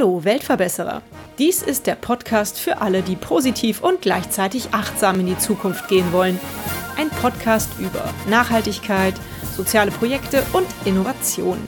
Hallo 0.00 0.24
Weltverbesserer. 0.24 1.02
Dies 1.38 1.60
ist 1.60 1.86
der 1.86 1.94
Podcast 1.94 2.58
für 2.58 2.80
alle, 2.80 3.02
die 3.02 3.16
positiv 3.16 3.82
und 3.82 4.00
gleichzeitig 4.00 4.68
achtsam 4.72 5.20
in 5.20 5.26
die 5.26 5.36
Zukunft 5.36 5.88
gehen 5.88 6.10
wollen. 6.10 6.40
Ein 6.96 7.10
Podcast 7.10 7.68
über 7.78 8.08
Nachhaltigkeit, 8.26 9.12
soziale 9.54 9.90
Projekte 9.90 10.42
und 10.54 10.66
Innovation. 10.86 11.58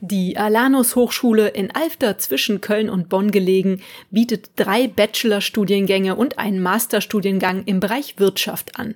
Die 0.00 0.38
Alanus 0.38 0.96
Hochschule 0.96 1.48
in 1.48 1.70
Alfter 1.70 2.16
zwischen 2.16 2.62
Köln 2.62 2.88
und 2.88 3.10
Bonn 3.10 3.30
gelegen 3.30 3.82
bietet 4.10 4.52
drei 4.56 4.88
Bachelorstudiengänge 4.88 6.16
und 6.16 6.38
einen 6.38 6.62
Masterstudiengang 6.62 7.64
im 7.64 7.80
Bereich 7.80 8.18
Wirtschaft 8.18 8.80
an. 8.80 8.94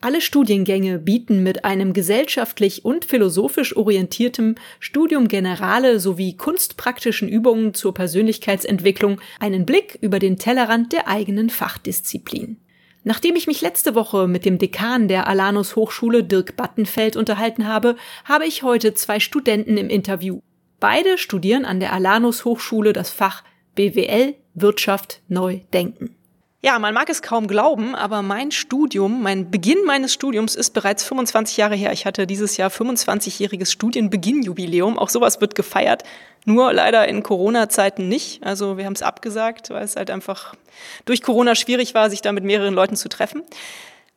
Alle 0.00 0.20
Studiengänge 0.20 1.00
bieten 1.00 1.42
mit 1.42 1.64
einem 1.64 1.92
gesellschaftlich 1.92 2.84
und 2.84 3.04
philosophisch 3.04 3.76
orientiertem 3.76 4.54
Studium 4.78 5.26
Generale 5.26 5.98
sowie 5.98 6.36
kunstpraktischen 6.36 7.28
Übungen 7.28 7.74
zur 7.74 7.94
Persönlichkeitsentwicklung 7.94 9.20
einen 9.40 9.66
Blick 9.66 9.98
über 10.00 10.20
den 10.20 10.36
Tellerrand 10.36 10.92
der 10.92 11.08
eigenen 11.08 11.50
Fachdisziplin. 11.50 12.58
Nachdem 13.02 13.34
ich 13.34 13.48
mich 13.48 13.60
letzte 13.60 13.96
Woche 13.96 14.28
mit 14.28 14.44
dem 14.44 14.58
Dekan 14.58 15.08
der 15.08 15.26
Alanus 15.26 15.74
Hochschule 15.74 16.22
Dirk 16.22 16.54
Battenfeld 16.54 17.16
unterhalten 17.16 17.66
habe, 17.66 17.96
habe 18.24 18.46
ich 18.46 18.62
heute 18.62 18.94
zwei 18.94 19.18
Studenten 19.18 19.76
im 19.76 19.88
Interview. 19.88 20.40
Beide 20.78 21.18
studieren 21.18 21.64
an 21.64 21.80
der 21.80 21.92
Alanus 21.92 22.44
Hochschule 22.44 22.92
das 22.92 23.10
Fach 23.10 23.42
BWL 23.74 24.34
Wirtschaft 24.54 25.22
neu 25.26 25.60
denken. 25.72 26.17
Ja, 26.60 26.80
man 26.80 26.92
mag 26.92 27.08
es 27.08 27.22
kaum 27.22 27.46
glauben, 27.46 27.94
aber 27.94 28.20
mein 28.22 28.50
Studium, 28.50 29.22
mein 29.22 29.48
Beginn 29.48 29.78
meines 29.86 30.12
Studiums 30.12 30.56
ist 30.56 30.70
bereits 30.70 31.04
25 31.04 31.56
Jahre 31.56 31.76
her. 31.76 31.92
Ich 31.92 32.04
hatte 32.04 32.26
dieses 32.26 32.56
Jahr 32.56 32.68
25-jähriges 32.68 33.70
Studienbeginnjubiläum. 33.70 34.98
Auch 34.98 35.08
sowas 35.08 35.40
wird 35.40 35.54
gefeiert. 35.54 36.02
Nur 36.46 36.72
leider 36.72 37.06
in 37.06 37.22
Corona-Zeiten 37.22 38.08
nicht. 38.08 38.42
Also 38.42 38.76
wir 38.76 38.86
haben 38.86 38.94
es 38.94 39.02
abgesagt, 39.02 39.70
weil 39.70 39.84
es 39.84 39.94
halt 39.94 40.10
einfach 40.10 40.56
durch 41.04 41.22
Corona 41.22 41.54
schwierig 41.54 41.94
war, 41.94 42.10
sich 42.10 42.22
da 42.22 42.32
mit 42.32 42.42
mehreren 42.42 42.74
Leuten 42.74 42.96
zu 42.96 43.08
treffen. 43.08 43.44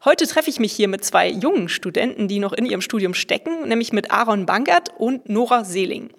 Heute 0.04 0.26
treffe 0.26 0.50
ich 0.50 0.60
mich 0.60 0.74
hier 0.74 0.88
mit 0.88 1.06
zwei 1.06 1.30
jungen 1.30 1.70
Studenten, 1.70 2.28
die 2.28 2.40
noch 2.40 2.54
in 2.54 2.66
ihrem 2.66 2.82
Studium 2.82 3.14
stecken, 3.14 3.68
nämlich 3.68 3.94
mit 3.94 4.10
Aaron 4.10 4.48
Bangert 4.48 4.90
und 4.98 5.30
Nora 5.30 5.64
Seeling. 5.64 6.10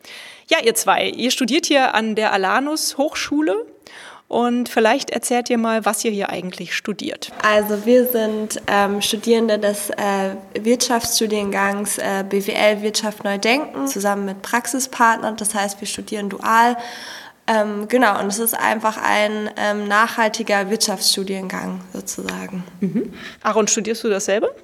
Ja, 0.48 0.59
ihr 0.62 0.77
zwei, 0.77 1.09
ihr 1.09 1.33
studiert 1.33 1.67
hier 1.67 1.97
an 1.97 2.15
der 2.15 2.33
Alanus 2.33 2.97
Hochschule 2.97 3.67
und 4.33 4.70
vielleicht 4.70 5.11
erzählt 5.11 5.50
ihr 5.50 5.58
mal, 5.58 5.84
was 5.84 6.02
ihr 6.06 6.11
hier 6.11 6.30
eigentlich 6.30 6.75
studiert. 6.75 7.30
Also 7.42 7.84
wir 7.84 8.06
sind 8.06 8.62
ähm, 8.66 9.02
Studierende 9.02 9.58
des 9.58 9.91
äh, 9.91 10.36
Wirtschaftsstudiengangs 10.58 11.98
äh, 11.98 12.25
BWL 12.27 12.80
Wirtschaft 12.80 13.25
neu 13.25 13.36
denken, 13.36 13.86
zusammen 13.86 14.25
mit 14.25 14.41
Praxispartnern. 14.41 15.36
Das 15.36 15.55
heißt, 15.55 15.80
wir 15.80 15.86
studieren 15.86 16.30
dual. 16.30 16.78
Ähm, 17.47 17.88
genau, 17.88 18.19
und 18.20 18.28
es 18.28 18.38
ist 18.38 18.55
einfach 18.55 18.97
ein 18.97 19.50
ähm, 19.56 19.86
nachhaltiger 19.86 20.70
Wirtschaftsstudiengang 20.70 21.80
sozusagen. 21.92 22.64
Mhm. 22.80 23.12
Aaron, 23.42 23.69
studierst 23.69 24.03
du 24.03 24.08
dasselbe? 24.08 24.55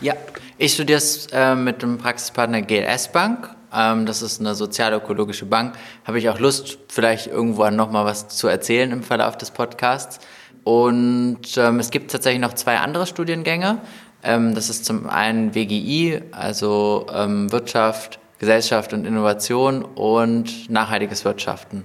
Ja, 0.00 0.14
ich 0.58 0.74
studiere 0.74 0.98
es 0.98 1.28
äh, 1.32 1.54
mit 1.54 1.80
dem 1.80 1.98
Praxispartner 1.98 2.62
GLS 2.62 3.08
Bank 3.12 3.55
ähm, 3.76 4.06
das 4.06 4.22
ist 4.22 4.40
eine 4.40 4.54
sozialökologische 4.54 5.46
Bank. 5.46 5.74
Habe 6.04 6.18
ich 6.18 6.28
auch 6.28 6.38
Lust, 6.38 6.78
vielleicht 6.88 7.26
irgendwann 7.26 7.76
nochmal 7.76 8.04
was 8.04 8.28
zu 8.28 8.48
erzählen 8.48 8.90
im 8.90 9.02
Verlauf 9.02 9.36
des 9.36 9.50
Podcasts. 9.50 10.18
Und 10.64 11.56
ähm, 11.56 11.78
es 11.78 11.90
gibt 11.90 12.10
tatsächlich 12.10 12.40
noch 12.40 12.54
zwei 12.54 12.78
andere 12.78 13.06
Studiengänge. 13.06 13.78
Ähm, 14.22 14.54
das 14.54 14.68
ist 14.68 14.84
zum 14.84 15.08
einen 15.08 15.54
WGI, 15.54 16.22
also 16.32 17.06
ähm, 17.12 17.52
Wirtschaft, 17.52 18.18
Gesellschaft 18.38 18.92
und 18.92 19.04
Innovation 19.06 19.84
und 19.84 20.68
nachhaltiges 20.68 21.24
Wirtschaften. 21.24 21.84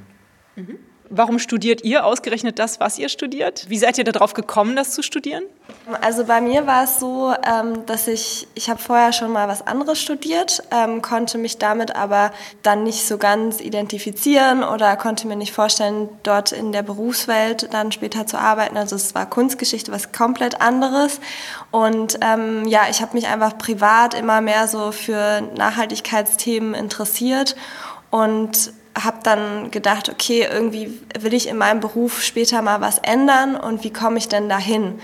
Mhm. 0.56 0.80
Warum 1.14 1.40
studiert 1.40 1.84
ihr 1.84 2.06
ausgerechnet 2.06 2.58
das, 2.58 2.80
was 2.80 2.98
ihr 2.98 3.10
studiert? 3.10 3.66
Wie 3.68 3.78
seid 3.78 3.98
ihr 3.98 4.06
darauf 4.06 4.34
gekommen, 4.34 4.78
das 4.78 4.92
zu 4.92 5.04
studieren? 5.04 5.44
Also 6.00 6.24
bei 6.24 6.40
mir 6.40 6.68
war 6.68 6.86
es 6.86 7.02
so, 7.02 7.34
ähm, 7.46 7.86
dass 7.86 8.08
ich, 8.08 8.48
ich 8.56 8.70
habe 8.70 8.82
vorher 8.82 9.12
schon 9.12 9.30
mal 9.30 9.50
was 9.50 9.68
anderes 9.68 10.00
studiert, 10.00 10.64
ähm, 10.72 11.02
konnte 11.02 11.38
mich 11.38 11.58
damit 11.58 11.98
aber 11.98 12.32
dann 12.64 12.84
nicht 12.84 13.06
so 13.06 13.18
ganz 13.18 13.60
identifizieren 13.60 14.64
oder 14.64 14.96
konnte 14.96 15.28
mir 15.28 15.36
nicht 15.36 15.52
vorstellen, 15.52 16.08
dort 16.24 16.54
in 16.54 16.72
der 16.72 16.82
Berufswelt 16.82 17.74
dann 17.74 17.92
später 17.92 18.26
zu 18.26 18.40
arbeiten. 18.40 18.78
Also 18.78 18.96
es 18.96 19.14
war 19.14 19.30
Kunstgeschichte, 19.30 19.92
was 19.92 20.14
komplett 20.14 20.62
anderes. 20.62 21.20
Und 21.72 22.20
ähm, 22.22 22.66
ja, 22.68 22.84
ich 22.90 23.02
habe 23.02 23.16
mich 23.16 23.28
einfach 23.28 23.58
privat 23.58 24.14
immer 24.14 24.40
mehr 24.40 24.70
so 24.70 24.94
für 24.94 25.42
Nachhaltigkeitsthemen 25.58 26.74
interessiert 26.74 27.58
und 28.12 28.72
habe 29.00 29.18
dann 29.24 29.72
gedacht, 29.72 30.10
okay, 30.10 30.48
irgendwie 30.52 31.00
will 31.20 31.34
ich 31.34 31.48
in 31.48 31.58
meinem 31.58 31.80
Beruf 31.80 32.22
später 32.22 32.62
mal 32.62 32.82
was 32.82 32.98
ändern 33.00 33.56
und 33.56 33.84
wie 33.84 33.94
komme 33.94 34.18
ich 34.18 34.28
denn 34.28 34.50
dahin? 34.50 35.00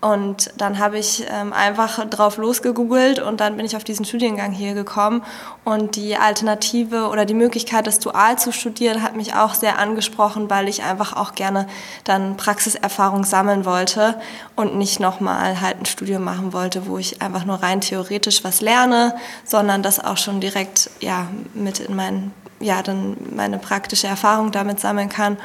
Und 0.00 0.50
dann 0.56 0.78
habe 0.78 0.98
ich 0.98 1.26
ähm, 1.30 1.52
einfach 1.52 2.08
drauf 2.08 2.38
losgegoogelt 2.38 3.18
und 3.18 3.40
dann 3.40 3.58
bin 3.58 3.66
ich 3.66 3.76
auf 3.76 3.84
diesen 3.84 4.06
Studiengang 4.06 4.50
hier 4.50 4.72
gekommen. 4.72 5.22
Und 5.62 5.94
die 5.96 6.16
Alternative 6.16 7.08
oder 7.08 7.26
die 7.26 7.34
Möglichkeit, 7.34 7.86
das 7.86 7.98
dual 7.98 8.38
zu 8.38 8.50
studieren, 8.50 9.02
hat 9.02 9.14
mich 9.14 9.34
auch 9.34 9.52
sehr 9.52 9.78
angesprochen, 9.78 10.48
weil 10.48 10.68
ich 10.68 10.82
einfach 10.82 11.14
auch 11.14 11.34
gerne 11.34 11.66
dann 12.04 12.38
Praxiserfahrung 12.38 13.24
sammeln 13.24 13.66
wollte 13.66 14.18
und 14.56 14.76
nicht 14.76 15.00
nochmal 15.00 15.60
halt 15.60 15.80
ein 15.80 15.86
Studium 15.86 16.24
machen 16.24 16.54
wollte, 16.54 16.86
wo 16.86 16.96
ich 16.96 17.20
einfach 17.20 17.44
nur 17.44 17.62
rein 17.62 17.82
theoretisch 17.82 18.42
was 18.42 18.62
lerne, 18.62 19.14
sondern 19.44 19.82
das 19.82 20.02
auch 20.02 20.16
schon 20.16 20.40
direkt 20.40 20.88
ja, 21.00 21.28
mit 21.52 21.78
in 21.78 21.94
meinen 21.94 22.32
ja, 22.60 22.82
dann 22.82 23.16
meine 23.34 23.58
praktische 23.58 24.06
Erfahrung 24.06 24.52
damit 24.52 24.80
sammeln 24.80 25.08
kann. 25.08 25.38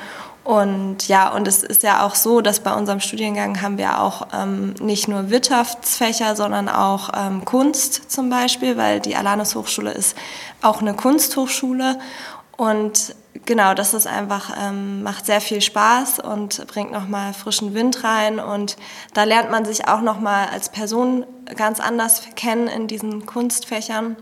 Und 0.45 1.07
ja, 1.07 1.29
und 1.29 1.47
es 1.47 1.63
ist 1.63 1.81
ja 1.81 2.05
auch 2.05 2.13
so, 2.13 2.39
dass 2.39 2.59
bei 2.59 2.71
unserem 2.71 2.99
Studiengang 2.99 3.63
haben 3.63 3.79
wir 3.79 3.99
auch 3.99 4.27
ähm, 4.31 4.75
nicht 4.79 5.07
nur 5.07 5.31
Wirtschaftsfächer, 5.31 6.35
sondern 6.35 6.69
auch 6.69 7.09
ähm, 7.17 7.43
Kunst 7.45 8.11
zum 8.11 8.29
Beispiel, 8.29 8.77
weil 8.77 8.99
die 8.99 9.15
Alanus 9.15 9.55
Hochschule 9.55 9.91
ist 9.91 10.15
auch 10.61 10.81
eine 10.81 10.93
Kunsthochschule. 10.93 11.97
Und 12.57 13.15
genau, 13.45 13.73
das 13.73 13.95
ist 13.95 14.05
einfach, 14.05 14.55
ähm, 14.61 15.01
macht 15.01 15.25
sehr 15.25 15.41
viel 15.41 15.61
Spaß 15.61 16.19
und 16.19 16.67
bringt 16.67 16.91
nochmal 16.91 17.33
frischen 17.33 17.73
Wind 17.73 18.03
rein. 18.03 18.39
Und 18.39 18.77
da 19.15 19.23
lernt 19.23 19.49
man 19.49 19.65
sich 19.65 19.87
auch 19.87 20.01
nochmal 20.01 20.49
als 20.53 20.69
Person 20.69 21.25
ganz 21.55 21.79
anders 21.79 22.21
kennen 22.35 22.67
in 22.67 22.87
diesen 22.87 23.25
Kunstfächern. 23.25 24.15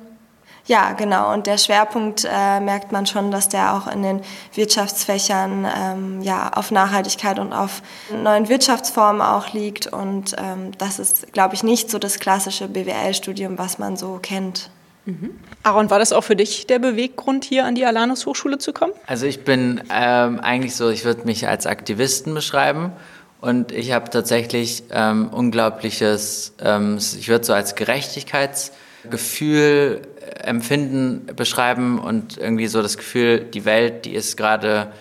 Ja, 0.65 0.93
genau. 0.93 1.33
Und 1.33 1.45
der 1.45 1.57
Schwerpunkt 1.57 2.25
äh, 2.25 2.61
merkt 2.61 2.93
man 2.93 3.05
schon, 3.05 3.31
dass 3.31 3.49
der 3.49 3.73
auch 3.73 3.91
in 3.91 4.01
den 4.01 4.21
Wirtschaftsfächern 4.53 5.67
ähm, 5.77 6.21
ja, 6.21 6.53
auf 6.53 6.71
Nachhaltigkeit 6.71 7.37
und 7.37 7.51
auf 7.51 7.81
neuen 8.11 8.47
Wirtschaftsformen 8.47 9.21
auch 9.21 9.51
liegt. 9.53 9.87
Und 9.87 10.35
ähm, 10.37 10.71
das 10.77 10.99
ist, 10.99 11.33
glaube 11.33 11.55
ich, 11.55 11.63
nicht 11.63 11.91
so 11.91 11.99
das 11.99 12.19
klassische 12.19 12.69
BWL-Studium, 12.69 13.57
was 13.57 13.77
man 13.77 13.97
so 13.97 14.19
kennt. 14.21 14.69
Mhm. 15.05 15.31
Aaron, 15.63 15.89
war 15.89 15.99
das 15.99 16.13
auch 16.13 16.23
für 16.23 16.37
dich 16.37 16.65
der 16.65 16.79
Beweggrund, 16.79 17.43
hier 17.43 17.65
an 17.65 17.75
die 17.75 17.85
Alanus 17.85 18.25
Hochschule 18.25 18.57
zu 18.57 18.71
kommen? 18.71 18.93
Also 19.05 19.25
ich 19.25 19.43
bin 19.43 19.83
ähm, 19.89 20.39
eigentlich 20.39 20.77
so, 20.77 20.89
ich 20.89 21.03
würde 21.03 21.25
mich 21.25 21.45
als 21.47 21.65
Aktivisten 21.65 22.33
beschreiben. 22.33 22.93
Und 23.41 23.73
ich 23.73 23.91
habe 23.91 24.09
tatsächlich 24.09 24.85
ähm, 24.91 25.27
unglaubliches, 25.27 26.53
ähm, 26.61 26.97
ich 26.97 27.27
würde 27.27 27.43
so 27.43 27.51
als 27.51 27.75
Gerechtigkeitsgefühl 27.75 30.03
Empfinden 30.35 31.27
beschreiben 31.35 31.99
und 31.99 32.37
irgendwie 32.37 32.67
so 32.67 32.81
das 32.81 32.97
Gefühl, 32.97 33.39
die 33.39 33.65
Welt, 33.65 34.05
die 34.05 34.13
ist 34.13 34.37
gerade, 34.37 34.91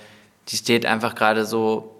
die 0.48 0.56
steht 0.56 0.86
einfach 0.86 1.14
gerade 1.14 1.44
so 1.44 1.92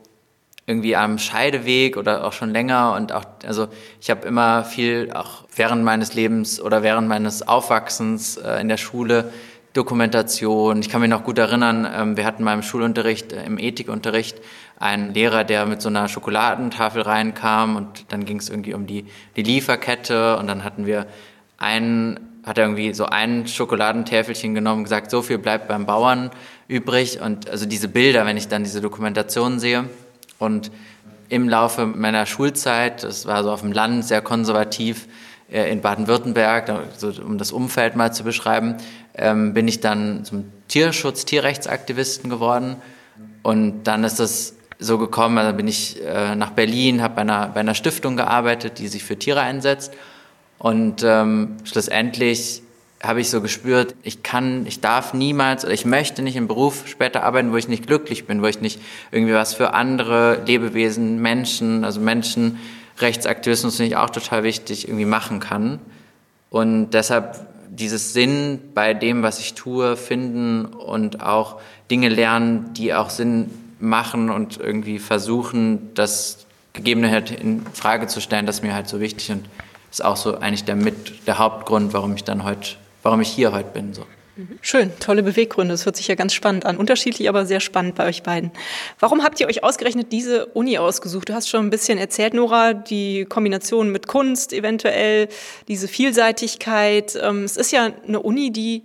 irgendwie 0.67 0.95
am 0.95 1.19
Scheideweg 1.19 1.97
oder 1.97 2.25
auch 2.25 2.33
schon 2.33 2.51
länger 2.51 2.95
und 2.95 3.13
auch, 3.13 3.25
also 3.45 3.69
ich 4.01 4.11
habe 4.11 4.27
immer 4.27 4.65
viel 4.65 5.11
auch 5.13 5.45
während 5.55 5.83
meines 5.83 6.15
Lebens 6.15 6.61
oder 6.61 6.83
während 6.83 7.09
meines 7.09 7.47
Aufwachsens 7.47 8.37
äh, 8.37 8.61
in 8.61 8.69
der 8.69 8.77
Schule 8.77 9.33
Dokumentation. 9.73 10.81
Ich 10.81 10.91
kann 10.91 11.01
mich 11.01 11.11
noch 11.11 11.25
gut 11.25 11.39
erinnern, 11.39 11.89
ähm, 11.93 12.17
wir 12.17 12.25
hatten 12.25 12.45
mal 12.45 12.55
im 12.55 12.63
Schulunterricht, 12.63 13.33
äh, 13.33 13.45
im 13.45 13.59
Ethikunterricht 13.59 14.41
einen 14.79 15.15
Lehrer, 15.15 15.45
der 15.45 15.67
mit 15.67 15.83
so 15.83 15.89
einer 15.89 16.09
Schokoladentafel 16.09 17.03
reinkam 17.03 17.77
und 17.77 18.13
dann 18.13 18.25
ging 18.25 18.39
es 18.39 18.49
irgendwie 18.49 18.75
um 18.75 18.87
die, 18.87 19.07
die 19.37 19.43
Lieferkette 19.43 20.37
und 20.37 20.47
dann 20.47 20.63
hatten 20.63 20.87
wir 20.87 21.07
einen 21.59 22.32
hat 22.45 22.59
er 22.59 22.65
irgendwie 22.65 22.93
so 22.93 23.07
ein 23.07 23.47
Schokoladentäfelchen 23.47 24.55
genommen 24.55 24.79
und 24.79 24.85
gesagt, 24.85 25.11
so 25.11 25.23
viel 25.23 25.39
bleibt 25.39 25.69
beim 25.69 25.87
Bauern 25.87 26.31
übrig. 26.69 27.21
Und 27.21 27.49
also 27.49 27.67
diese 27.67 27.89
Bilder, 27.89 28.27
wenn 28.27 28.37
ich 28.37 28.49
dann 28.49 28.65
diese 28.65 28.81
Dokumentation 28.81 29.61
sehe 29.61 29.89
und 30.39 30.71
im 31.29 31.49
Laufe 31.49 31.87
meiner 31.87 32.27
Schulzeit, 32.27 33.05
das 33.05 33.27
war 33.27 33.43
so 33.43 33.51
auf 33.51 33.61
dem 33.61 33.73
Land 33.73 34.05
sehr 34.05 34.21
konservativ 34.21 35.07
äh, 35.51 35.71
in 35.71 35.81
Baden-Württemberg, 35.81 36.73
um 37.25 37.39
das 37.39 37.53
Umfeld 37.53 37.97
mal 37.97 38.13
zu 38.13 38.25
beschreiben, 38.25 38.77
ähm, 39.15 39.55
bin 39.55 39.69
ich 39.69 39.81
dann 39.81 40.25
zum 40.25 40.45
Tierschutz, 40.69 41.25
Tierrechtsaktivisten 41.25 42.29
geworden. 42.29 42.77
Und 43.43 43.85
dann 43.85 44.05
ist 44.05 44.19
das 44.21 44.55
so 44.79 44.99
gekommen, 44.99 45.39
also 45.39 45.57
bin 45.57 45.69
ich 45.69 46.03
äh, 46.05 46.35
nach 46.35 46.51
Berlin, 46.51 47.03
habe 47.03 47.15
bei 47.15 47.21
einer, 47.23 47.49
bei 47.49 47.61
einer 47.61 47.75
Stiftung 47.75 48.17
gearbeitet, 48.17 48.79
die 48.79 48.89
sich 48.89 49.05
für 49.05 49.19
Tiere 49.19 49.41
einsetzt. 49.41 49.93
Und 50.63 51.03
ähm, 51.05 51.57
schlussendlich 51.65 52.63
habe 53.03 53.21
ich 53.21 53.31
so 53.31 53.41
gespürt, 53.41 53.97
ich 54.05 54.23
kann, 54.23 54.65
ich 54.65 54.81
darf 54.81 55.13
niemals 55.13 55.65
oder 55.65 55.75
ich 55.75 55.85
möchte 55.85 56.23
nicht 56.23 56.37
im 56.37 56.47
Beruf 56.47 56.87
später 56.87 57.25
arbeiten, 57.25 57.51
wo 57.51 57.57
ich 57.57 57.67
nicht 57.67 57.89
glücklich 57.89 58.29
bin, 58.29 58.43
wo 58.43 58.47
ich 58.47 58.61
nicht 58.61 58.81
irgendwie 59.11 59.35
was 59.35 59.55
für 59.55 59.75
andere 59.75 60.41
Lebewesen, 60.47 61.21
Menschen, 61.21 61.85
also 61.85 61.99
Menschenrechtsaktivismus 61.99 63.79
finde 63.79 63.89
ich 63.89 63.97
auch 63.97 64.11
total 64.11 64.45
wichtig, 64.45 64.87
irgendwie 64.87 65.05
machen 65.05 65.41
kann. 65.41 65.81
Und 66.49 66.91
deshalb 66.91 67.45
dieses 67.69 68.13
Sinn 68.13 68.61
bei 68.73 68.95
dem, 68.95 69.25
was 69.25 69.41
ich 69.41 69.55
tue, 69.55 69.97
finden 69.97 70.67
und 70.67 71.25
auch 71.25 71.61
Dinge 71.91 72.09
lernen, 72.09 72.73
die 72.75 72.95
auch 72.95 73.11
Sinn 73.11 73.51
machen 73.81 74.31
und 74.31 74.61
irgendwie 74.61 75.01
versuchen, 75.01 75.93
das 75.95 76.47
Gegebene 76.73 77.11
halt 77.11 77.33
in 77.33 77.67
Frage 77.73 78.07
zu 78.07 78.21
stellen, 78.21 78.47
das 78.47 78.59
ist 78.59 78.63
mir 78.63 78.75
halt 78.75 78.87
so 78.87 79.01
wichtig 79.01 79.33
und 79.33 79.45
ist 79.93 80.05
auch 80.05 80.17
so 80.17 80.39
eigentlich 80.39 80.65
der 80.65 80.77
mit 80.77 81.27
der 81.27 81.39
Hauptgrund, 81.39 81.93
warum 81.93 82.15
ich 82.15 82.25
dann 82.25 82.45
heute, 82.45 82.77
warum 83.03 83.21
ich 83.21 83.29
hier 83.29 83.53
heute 83.53 83.71
bin. 83.71 83.93
So. 83.93 84.05
Schön, 84.63 84.91
tolle 84.99 85.23
Beweggründe. 85.23 85.75
Das 85.75 85.85
hört 85.85 85.97
sich 85.97 86.09
ja 86.09 86.15
ganz 86.15 86.33
spannend 86.33 86.65
an. 86.65 86.79
Unterschiedlich, 86.79 87.29
aber 87.29 87.45
sehr 87.45 87.61
spannend 87.61 87.97
bei 87.97 88.07
euch 88.07 88.23
beiden. 88.23 88.51
Warum 88.99 89.23
habt 89.23 89.39
ihr 89.41 89.47
euch 89.47 89.63
ausgerechnet 89.63 90.11
diese 90.11 90.47
Uni 90.47 90.79
ausgesucht? 90.79 91.29
Du 91.29 91.35
hast 91.35 91.51
schon 91.51 91.67
ein 91.67 91.71
bisschen 91.71 91.99
erzählt, 91.99 92.33
Nora, 92.33 92.73
die 92.73 93.27
Kombination 93.27 93.93
mit 93.93 94.07
Kunst 94.07 94.55
eventuell, 94.55 95.29
diese 95.69 95.87
Vielseitigkeit. 95.87 97.19
Ähm, 97.21 97.45
es 97.45 97.59
ist 97.59 97.73
ja 97.73 97.91
eine 98.07 98.21
Uni, 98.21 98.51
die 98.51 98.85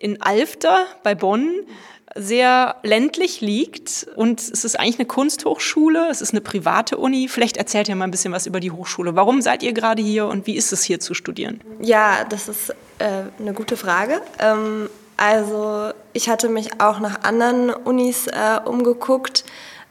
in 0.00 0.22
Alfter 0.22 0.86
bei 1.02 1.14
Bonn 1.14 1.66
sehr 2.14 2.76
ländlich 2.82 3.40
liegt 3.40 4.06
und 4.16 4.40
es 4.40 4.64
ist 4.64 4.78
eigentlich 4.78 4.98
eine 4.98 5.06
Kunsthochschule, 5.06 6.08
es 6.10 6.20
ist 6.20 6.32
eine 6.32 6.40
private 6.40 6.96
Uni. 6.96 7.28
Vielleicht 7.28 7.56
erzählt 7.56 7.88
ihr 7.88 7.96
mal 7.96 8.04
ein 8.04 8.10
bisschen 8.10 8.32
was 8.32 8.46
über 8.46 8.60
die 8.60 8.70
Hochschule. 8.70 9.14
Warum 9.14 9.42
seid 9.42 9.62
ihr 9.62 9.72
gerade 9.72 10.02
hier 10.02 10.26
und 10.26 10.46
wie 10.46 10.56
ist 10.56 10.72
es 10.72 10.82
hier 10.82 11.00
zu 11.00 11.14
studieren? 11.14 11.60
Ja, 11.80 12.24
das 12.28 12.48
ist 12.48 12.70
äh, 12.98 13.24
eine 13.38 13.52
gute 13.52 13.76
Frage. 13.76 14.20
Ähm, 14.38 14.88
also 15.16 15.90
ich 16.12 16.28
hatte 16.28 16.48
mich 16.48 16.80
auch 16.80 17.00
nach 17.00 17.22
anderen 17.24 17.70
Unis 17.70 18.26
äh, 18.28 18.60
umgeguckt. 18.64 19.44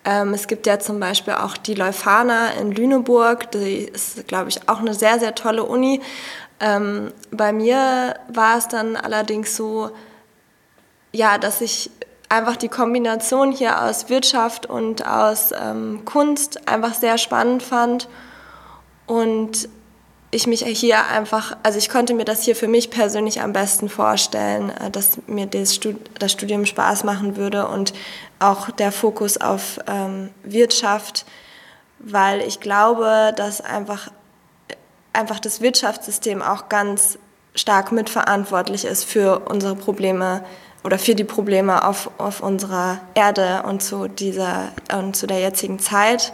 Ähm, 0.06 0.34
es 0.34 0.48
gibt 0.48 0.66
ja 0.68 0.80
zum 0.80 1.00
Beispiel 1.00 1.34
auch 1.34 1.58
die 1.58 1.74
Leuphana 1.74 2.52
in 2.52 2.72
Lüneburg, 2.72 3.52
die 3.52 3.84
ist, 3.84 4.28
glaube 4.28 4.50
ich, 4.50 4.70
auch 4.70 4.80
eine 4.80 4.94
sehr, 4.94 5.20
sehr 5.20 5.36
tolle 5.36 5.64
Uni. 5.64 6.02
Ähm, 6.60 7.12
bei 7.30 7.52
mir 7.52 8.16
war 8.30 8.58
es 8.58 8.68
dann 8.70 8.96
allerdings 8.96 9.56
so, 9.56 9.92
ja, 11.12 11.38
dass 11.38 11.62
ich 11.62 11.92
einfach 12.30 12.58
die 12.58 12.70
Kombination 12.70 13.52
hier 13.52 13.84
aus 13.84 14.10
Wirtschaft 14.10 14.66
und 14.66 15.06
aus 15.06 15.52
ähm, 15.52 16.02
Kunst 16.06 16.68
einfach 16.68 16.94
sehr 16.94 17.18
spannend 17.18 17.64
fand. 17.64 18.10
Und 19.06 19.70
ich 20.32 20.46
mich 20.46 20.66
hier 20.66 21.06
einfach, 21.06 21.56
also 21.64 21.78
ich 21.78 21.90
konnte 21.90 22.14
mir 22.14 22.26
das 22.26 22.44
hier 22.44 22.56
für 22.56 22.68
mich 22.68 22.90
persönlich 22.90 23.42
am 23.42 23.54
besten 23.54 23.88
vorstellen, 23.88 24.72
äh, 24.72 24.92
dass 24.92 25.20
mir 25.28 25.46
das, 25.46 25.76
Studium 26.32 26.66
Spaß 26.66 27.04
machen 27.06 27.38
würde 27.38 27.68
und 27.68 27.94
auch 28.40 28.70
der 28.72 28.92
Fokus 28.92 29.38
auf 29.38 29.80
ähm, 29.88 30.30
Wirtschaft, 30.44 31.26
weil 32.00 32.42
ich 32.42 32.60
glaube, 32.60 33.34
dass 33.38 33.62
einfach, 33.62 34.12
einfach 35.14 35.40
das 35.40 35.62
Wirtschaftssystem 35.62 36.42
auch 36.42 36.68
ganz 36.68 37.18
stark 37.56 37.92
mitverantwortlich 37.92 38.86
ist 38.86 39.06
für 39.06 39.40
unsere 39.40 39.76
Probleme 39.76 40.44
oder 40.84 40.98
für 41.00 41.16
die 41.16 41.24
Probleme 41.24 41.86
auf, 41.86 42.10
auf 42.18 42.42
unserer 42.42 43.00
Erde 43.14 43.64
und 43.68 43.82
zu, 43.82 44.08
dieser, 44.08 44.70
und 44.98 45.16
zu 45.16 45.28
der 45.28 45.40
jetzigen 45.40 45.80
Zeit. 45.80 46.34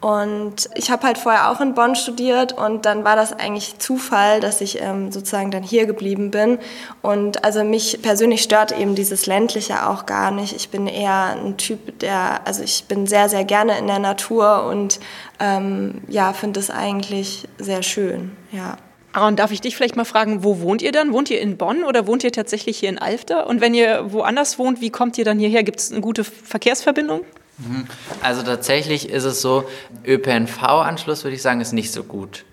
Und 0.00 0.70
ich 0.76 0.92
habe 0.92 1.04
halt 1.04 1.18
vorher 1.18 1.50
auch 1.50 1.60
in 1.60 1.74
Bonn 1.74 1.96
studiert 1.96 2.52
und 2.52 2.86
dann 2.86 3.02
war 3.02 3.16
das 3.16 3.32
eigentlich 3.32 3.78
Zufall, 3.78 4.38
dass 4.40 4.60
ich 4.60 4.80
ähm, 4.80 5.10
sozusagen 5.10 5.50
dann 5.50 5.64
hier 5.64 5.86
geblieben 5.86 6.30
bin. 6.30 6.58
Und 7.02 7.44
also 7.44 7.64
mich 7.64 8.00
persönlich 8.00 8.42
stört 8.42 8.70
eben 8.70 8.94
dieses 8.94 9.26
ländliche 9.26 9.88
auch 9.88 10.06
gar 10.06 10.30
nicht. 10.30 10.54
Ich 10.54 10.68
bin 10.68 10.86
eher 10.86 11.36
ein 11.42 11.56
Typ, 11.56 11.98
der, 11.98 12.46
also 12.46 12.62
ich 12.62 12.84
bin 12.86 13.08
sehr, 13.08 13.28
sehr 13.28 13.44
gerne 13.44 13.76
in 13.78 13.88
der 13.88 13.98
Natur 13.98 14.66
und 14.66 15.00
ähm, 15.40 16.02
ja, 16.06 16.32
finde 16.32 16.60
es 16.60 16.70
eigentlich 16.70 17.48
sehr 17.58 17.82
schön, 17.82 18.36
ja. 18.52 18.76
Aaron, 19.12 19.36
darf 19.36 19.50
ich 19.52 19.60
dich 19.60 19.76
vielleicht 19.76 19.96
mal 19.96 20.04
fragen, 20.04 20.44
wo 20.44 20.60
wohnt 20.60 20.82
ihr 20.82 20.92
dann? 20.92 21.12
Wohnt 21.12 21.30
ihr 21.30 21.40
in 21.40 21.56
Bonn 21.56 21.82
oder 21.82 22.06
wohnt 22.06 22.24
ihr 22.24 22.32
tatsächlich 22.32 22.78
hier 22.78 22.90
in 22.90 22.98
Alfter? 22.98 23.46
Und 23.46 23.60
wenn 23.60 23.74
ihr 23.74 24.12
woanders 24.12 24.58
wohnt, 24.58 24.80
wie 24.80 24.90
kommt 24.90 25.16
ihr 25.18 25.24
dann 25.24 25.38
hierher? 25.38 25.62
Gibt 25.62 25.80
es 25.80 25.90
eine 25.90 26.00
gute 26.00 26.24
Verkehrsverbindung? 26.24 27.22
Mhm. 27.58 27.86
Also 28.22 28.42
tatsächlich 28.42 29.08
ist 29.08 29.24
es 29.24 29.40
so, 29.40 29.64
ÖPNV-Anschluss 30.06 31.24
würde 31.24 31.34
ich 31.34 31.42
sagen, 31.42 31.60
ist 31.60 31.72
nicht 31.72 31.90
so 31.90 32.04
gut. 32.04 32.44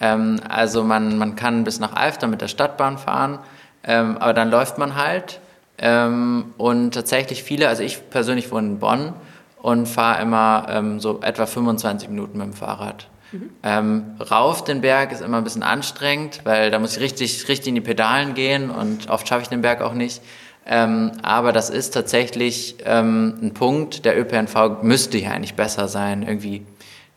Ähm, 0.00 0.40
also 0.48 0.84
man, 0.84 1.18
man 1.18 1.36
kann 1.36 1.64
bis 1.64 1.80
nach 1.80 1.94
Alfter 1.94 2.26
mit 2.26 2.40
der 2.40 2.48
Stadtbahn 2.48 2.98
fahren, 2.98 3.38
ähm, 3.82 4.16
aber 4.18 4.32
dann 4.32 4.50
läuft 4.50 4.78
man 4.78 4.94
halt. 4.94 5.40
Ähm, 5.76 6.54
und 6.56 6.94
tatsächlich 6.94 7.42
viele, 7.42 7.68
also 7.68 7.82
ich 7.82 8.10
persönlich 8.10 8.52
wohne 8.52 8.68
in 8.68 8.78
Bonn 8.78 9.12
und 9.60 9.86
fahre 9.86 10.22
immer 10.22 10.66
ähm, 10.68 11.00
so 11.00 11.20
etwa 11.22 11.46
25 11.46 12.08
Minuten 12.08 12.38
mit 12.38 12.46
dem 12.46 12.52
Fahrrad. 12.52 13.08
Mhm. 13.34 13.50
Ähm, 13.64 14.04
rauf 14.30 14.62
den 14.62 14.80
Berg 14.80 15.10
ist 15.10 15.20
immer 15.20 15.38
ein 15.38 15.44
bisschen 15.44 15.64
anstrengend, 15.64 16.40
weil 16.44 16.70
da 16.70 16.78
muss 16.78 16.96
ich 16.96 17.02
richtig, 17.02 17.48
richtig 17.48 17.68
in 17.68 17.74
die 17.74 17.80
Pedalen 17.80 18.34
gehen 18.34 18.70
und 18.70 19.10
oft 19.10 19.26
schaffe 19.26 19.42
ich 19.42 19.48
den 19.48 19.60
Berg 19.60 19.82
auch 19.82 19.94
nicht. 19.94 20.22
Ähm, 20.66 21.12
aber 21.22 21.52
das 21.52 21.68
ist 21.68 21.90
tatsächlich 21.90 22.76
ähm, 22.84 23.34
ein 23.42 23.54
Punkt, 23.54 24.04
der 24.04 24.18
ÖPNV 24.18 24.82
müsste 24.82 25.18
hier 25.18 25.32
eigentlich 25.32 25.54
besser 25.54 25.88
sein, 25.88 26.22
irgendwie. 26.22 26.64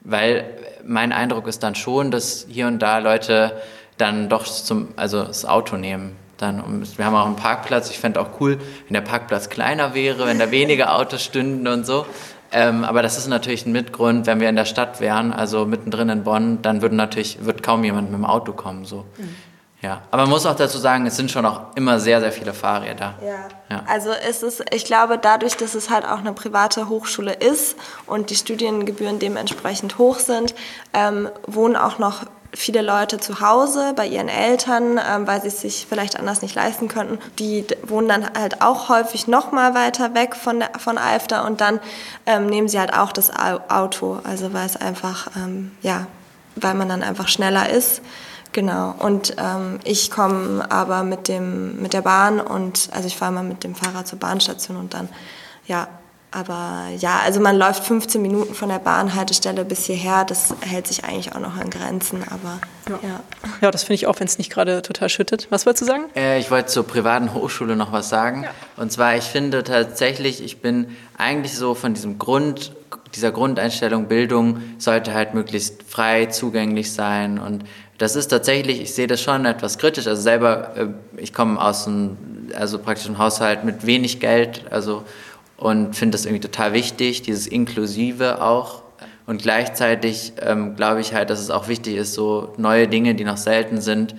Weil 0.02 0.46
mein 0.86 1.12
Eindruck 1.12 1.48
ist 1.48 1.62
dann 1.62 1.76
schon, 1.76 2.10
dass 2.12 2.48
hier 2.50 2.68
und 2.68 2.80
da 2.80 2.98
Leute 2.98 3.62
dann 3.98 4.28
doch 4.28 4.46
zum, 4.46 4.90
also 4.96 5.24
das 5.24 5.46
Auto 5.46 5.78
nehmen. 5.78 6.16
Dann, 6.38 6.84
wir 6.98 7.06
haben 7.06 7.16
auch 7.16 7.26
einen 7.26 7.36
Parkplatz. 7.36 7.90
Ich 7.90 8.00
fände 8.00 8.20
auch 8.20 8.40
cool, 8.40 8.60
wenn 8.88 8.94
der 8.94 9.02
Parkplatz 9.02 9.50
kleiner 9.50 9.94
wäre, 9.94 10.28
wenn 10.28 10.40
da 10.40 10.52
weniger 10.52 10.96
Autos 10.96 11.24
stünden 11.24 11.68
und 11.68 11.86
so. 11.86 12.06
Ähm, 12.52 12.84
aber 12.84 13.02
das 13.02 13.18
ist 13.18 13.28
natürlich 13.28 13.66
ein 13.66 13.72
Mitgrund, 13.72 14.26
wenn 14.26 14.40
wir 14.40 14.50
in 14.50 14.56
der 14.56 14.66
Stadt 14.66 15.00
wären, 15.00 15.34
also 15.34 15.66
mittendrin 15.66 16.10
in 16.10 16.24
Bonn, 16.24 16.62
dann 16.62 16.82
würde 16.82 16.96
natürlich 16.96 17.46
wird 17.46 17.64
kaum 17.64 17.84
jemand 17.84 18.12
mit 18.12 18.20
dem 18.20 18.26
Auto 18.26 18.54
kommen. 18.54 18.86
So. 18.86 19.06
Mhm. 19.18 19.36
Ja, 19.82 20.02
aber 20.10 20.24
man 20.24 20.32
muss 20.32 20.46
auch 20.48 20.56
dazu 20.56 20.80
sagen, 20.80 21.06
es 21.06 21.16
sind 21.18 21.30
schon 21.30 21.46
auch 21.46 21.76
immer 21.76 22.00
sehr, 22.00 22.20
sehr 22.20 22.32
viele 22.32 22.54
Fahrräder. 22.54 23.14
Ja. 23.24 23.48
ja. 23.70 23.84
Also 23.88 24.10
es 24.10 24.42
ist, 24.42 24.64
ich 24.74 24.86
glaube, 24.86 25.20
dadurch, 25.20 25.56
dass 25.56 25.76
es 25.76 25.92
halt 25.92 26.04
auch 26.04 26.18
eine 26.18 26.34
private 26.34 26.90
Hochschule 26.90 27.34
ist 27.34 27.76
und 28.08 28.32
die 28.32 28.36
Studiengebühren 28.36 29.20
dementsprechend 29.20 30.00
hoch 30.00 30.18
sind, 30.18 30.56
ähm, 30.94 31.30
wohnen 31.46 31.76
auch 31.76 32.00
noch 32.00 32.26
viele 32.58 32.82
Leute 32.82 33.20
zu 33.20 33.40
Hause 33.40 33.94
bei 33.96 34.08
ihren 34.08 34.30
Eltern, 34.30 35.00
ähm, 35.00 35.28
weil 35.28 35.42
sie 35.42 35.50
es 35.50 35.62
sich 35.62 35.86
vielleicht 35.88 36.18
anders 36.20 36.42
nicht 36.42 36.56
leisten 36.56 36.88
könnten. 36.88 37.20
Die 37.38 37.66
wohnen 37.84 38.10
dann 38.10 38.34
halt 38.34 38.62
auch 38.62 38.90
häufig 38.90 39.28
noch 39.28 39.52
mal 39.52 39.76
weiter 39.76 40.16
weg 40.16 40.36
von, 40.36 40.60
der, 40.60 40.72
von 40.80 40.98
Alfter 40.98 41.46
und 41.46 41.62
dann 41.62 41.80
ähm, 42.26 42.48
nehmen 42.48 42.68
sie 42.68 42.80
halt 42.80 42.94
auch 42.94 43.12
das 43.12 43.32
Auto, 43.32 44.20
also 44.24 44.54
weil 44.54 44.66
es 44.66 44.76
einfach, 44.76 45.28
ähm, 45.36 45.72
ja, 45.82 46.08
weil 46.56 46.74
man 46.74 46.90
dann 46.90 47.04
einfach 47.04 47.28
schneller 47.28 47.70
ist. 47.70 48.02
Genau. 48.54 48.96
Und 48.98 49.36
ähm, 49.38 49.80
ich 49.84 50.10
komme 50.10 50.66
aber 50.72 51.04
mit 51.04 51.28
dem 51.28 51.80
mit 51.80 51.94
der 51.94 52.02
Bahn 52.02 52.40
und 52.40 52.90
also 52.92 53.06
ich 53.06 53.16
fahre 53.16 53.32
mal 53.32 53.44
mit 53.44 53.64
dem 53.64 53.76
Fahrrad 53.76 54.08
zur 54.08 54.18
Bahnstation 54.18 54.78
und 54.78 54.96
dann 54.96 55.10
ja 55.68 55.88
aber 56.30 56.90
ja, 56.98 57.22
also 57.24 57.40
man 57.40 57.58
läuft 57.58 57.86
15 57.86 58.22
Minuten 58.22 58.54
von 58.54 58.68
der 58.68 58.80
Bahnhaltestelle 58.80 59.64
bis 59.64 59.86
hierher. 59.86 60.26
Das 60.26 60.54
hält 60.60 60.86
sich 60.86 61.06
eigentlich 61.06 61.34
auch 61.34 61.40
noch 61.40 61.56
an 61.56 61.70
Grenzen. 61.70 62.24
Aber 62.30 62.60
ja, 62.90 63.00
ja. 63.02 63.20
ja 63.62 63.72
das 63.72 63.84
finde 63.84 63.96
ich 63.96 64.08
auch, 64.08 64.20
wenn 64.20 64.28
es 64.28 64.38
nicht 64.38 64.52
gerade 64.52 64.82
total 64.82 65.08
schüttet. 65.08 65.48
Was 65.52 65.66
wolltest 65.66 65.84
du 65.84 65.86
sagen? 65.86 66.04
Äh, 66.16 66.40
ich 66.40 66.52
wollte 66.52 66.68
zur 66.68 66.86
privaten 66.86 67.34
Hochschule 67.34 67.78
noch 67.78 67.94
was 67.94 68.10
sagen. 68.10 68.44
Ja. 68.44 68.52
Und 68.76 68.92
zwar, 68.92 69.16
ich 69.16 69.24
finde 69.24 69.64
tatsächlich, 69.64 70.44
ich 70.44 70.62
bin 70.62 70.98
eigentlich 71.18 71.56
so 71.56 71.74
von 71.76 71.94
diesem 71.94 72.20
Grund, 72.20 72.74
dieser 73.16 73.32
Grundeinstellung, 73.32 74.08
Bildung 74.08 74.62
sollte 74.80 75.14
halt 75.14 75.34
möglichst 75.34 75.84
frei 75.84 76.26
zugänglich 76.26 76.92
sein. 76.92 77.40
Und 77.40 77.64
das 77.98 78.18
ist 78.18 78.28
tatsächlich, 78.28 78.82
ich 78.82 78.94
sehe 78.94 79.08
das 79.08 79.22
schon 79.22 79.46
etwas 79.46 79.78
kritisch. 79.78 80.08
Also 80.08 80.22
selber, 80.22 80.76
äh, 80.76 80.88
ich 81.16 81.34
komme 81.34 81.62
aus 81.62 81.88
einem, 81.88 82.18
also 82.54 82.80
praktisch 82.80 83.08
einem 83.08 83.18
Haushalt 83.18 83.64
mit 83.64 83.86
wenig 83.86 84.20
Geld. 84.20 84.66
Also 84.72 85.06
und 85.58 85.96
finde 85.96 86.16
das 86.16 86.26
irgendwie 86.26 86.48
total 86.48 86.74
wichtig, 86.74 87.24
dieses 87.24 87.48
Inklusive 87.48 88.42
auch. 88.42 88.84
Und 89.26 89.42
gleichzeitig 89.42 90.34
ähm, 90.42 90.76
glaube 90.76 91.02
ich 91.02 91.14
halt, 91.14 91.30
dass 91.30 91.40
es 91.40 91.50
auch 91.50 91.68
wichtig 91.68 91.96
ist, 91.96 92.14
so 92.14 92.54
neue 92.58 92.88
Dinge, 92.88 93.16
die 93.16 93.26
noch 93.26 93.38
selten 93.38 93.82
sind, 93.82 94.16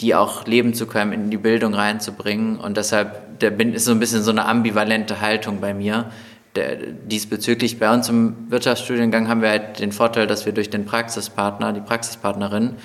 die 0.00 0.14
auch 0.14 0.46
leben 0.46 0.74
zu 0.74 0.86
können, 0.86 1.12
in 1.12 1.30
die 1.30 1.38
Bildung 1.38 1.74
reinzubringen. 1.74 2.58
Und 2.60 2.76
deshalb 2.76 3.40
der 3.40 3.58
ist 3.58 3.86
so 3.86 3.92
ein 3.92 3.98
bisschen 3.98 4.22
so 4.22 4.30
eine 4.30 4.46
ambivalente 4.46 5.20
Haltung 5.20 5.60
bei 5.60 5.74
mir. 5.74 6.10
Der, 6.54 6.76
diesbezüglich 6.76 7.78
bei 7.78 7.92
uns 7.92 8.08
im 8.08 8.50
Wirtschaftsstudiengang 8.50 9.28
haben 9.28 9.42
wir 9.42 9.50
halt 9.50 9.80
den 9.80 9.92
Vorteil, 9.92 10.26
dass 10.26 10.46
wir 10.46 10.52
durch 10.52 10.70
den 10.70 10.86
Praxispartner, 10.86 11.72
die 11.72 11.80
Praxispartnerin, 11.80 12.76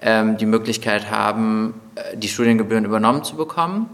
ähm, 0.00 0.36
die 0.36 0.46
Möglichkeit 0.46 1.10
haben, 1.10 1.74
äh, 1.96 2.16
die 2.16 2.28
Studiengebühren 2.28 2.84
übernommen 2.84 3.22
zu 3.22 3.36
bekommen 3.36 3.90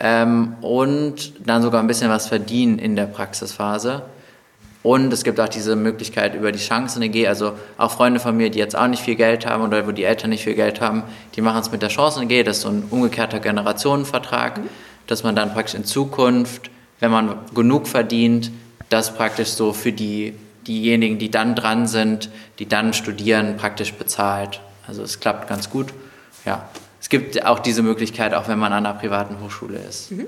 ähm, 0.00 0.56
und 0.60 1.46
dann 1.46 1.62
sogar 1.62 1.80
ein 1.80 1.86
bisschen 1.86 2.10
was 2.10 2.26
verdienen 2.26 2.78
in 2.78 2.96
der 2.96 3.06
Praxisphase. 3.06 4.02
Und 4.82 5.10
es 5.14 5.24
gibt 5.24 5.40
auch 5.40 5.48
diese 5.48 5.76
Möglichkeit 5.76 6.34
über 6.34 6.52
die 6.52 6.58
Chancen-EG, 6.58 7.26
also 7.26 7.54
auch 7.78 7.90
Freunde 7.90 8.20
von 8.20 8.36
mir, 8.36 8.50
die 8.50 8.58
jetzt 8.58 8.76
auch 8.76 8.86
nicht 8.86 9.02
viel 9.02 9.14
Geld 9.14 9.46
haben 9.46 9.62
oder 9.62 9.86
wo 9.86 9.92
die 9.92 10.04
Eltern 10.04 10.28
nicht 10.28 10.44
viel 10.44 10.54
Geld 10.54 10.82
haben, 10.82 11.04
die 11.36 11.40
machen 11.40 11.60
es 11.60 11.72
mit 11.72 11.80
der 11.80 11.88
Chancen-EG, 11.88 12.42
das 12.42 12.58
ist 12.58 12.62
so 12.64 12.68
ein 12.68 12.84
umgekehrter 12.90 13.40
Generationenvertrag, 13.40 14.58
mhm. 14.58 14.68
dass 15.06 15.22
man 15.22 15.34
dann 15.34 15.54
praktisch 15.54 15.74
in 15.74 15.86
Zukunft, 15.86 16.70
wenn 17.00 17.10
man 17.10 17.38
genug 17.54 17.88
verdient, 17.88 18.50
das 18.90 19.14
praktisch 19.14 19.48
so 19.48 19.72
für 19.72 19.92
die, 19.92 20.34
diejenigen, 20.66 21.18
die 21.18 21.30
dann 21.30 21.54
dran 21.54 21.86
sind, 21.86 22.28
die 22.58 22.68
dann 22.68 22.92
studieren, 22.92 23.56
praktisch 23.56 23.94
bezahlt. 23.94 24.60
Also 24.86 25.02
es 25.02 25.18
klappt 25.18 25.48
ganz 25.48 25.70
gut. 25.70 25.94
Ja. 26.44 26.68
Es 27.04 27.10
gibt 27.10 27.44
auch 27.44 27.58
diese 27.58 27.82
Möglichkeit, 27.82 28.32
auch 28.32 28.48
wenn 28.48 28.58
man 28.58 28.72
an 28.72 28.86
einer 28.86 28.98
privaten 28.98 29.38
Hochschule 29.38 29.76
ist. 29.76 30.10
Mhm. 30.10 30.26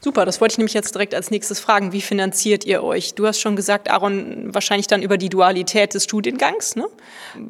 Super, 0.00 0.24
das 0.24 0.40
wollte 0.40 0.52
ich 0.52 0.58
nämlich 0.58 0.72
jetzt 0.72 0.94
direkt 0.94 1.16
als 1.16 1.32
nächstes 1.32 1.58
fragen. 1.58 1.90
Wie 1.90 2.00
finanziert 2.00 2.64
ihr 2.64 2.84
euch? 2.84 3.14
Du 3.16 3.26
hast 3.26 3.40
schon 3.40 3.56
gesagt, 3.56 3.90
Aaron, 3.90 4.54
wahrscheinlich 4.54 4.86
dann 4.86 5.02
über 5.02 5.18
die 5.18 5.28
Dualität 5.28 5.94
des 5.94 6.04
Studiengangs. 6.04 6.76
Ne? 6.76 6.86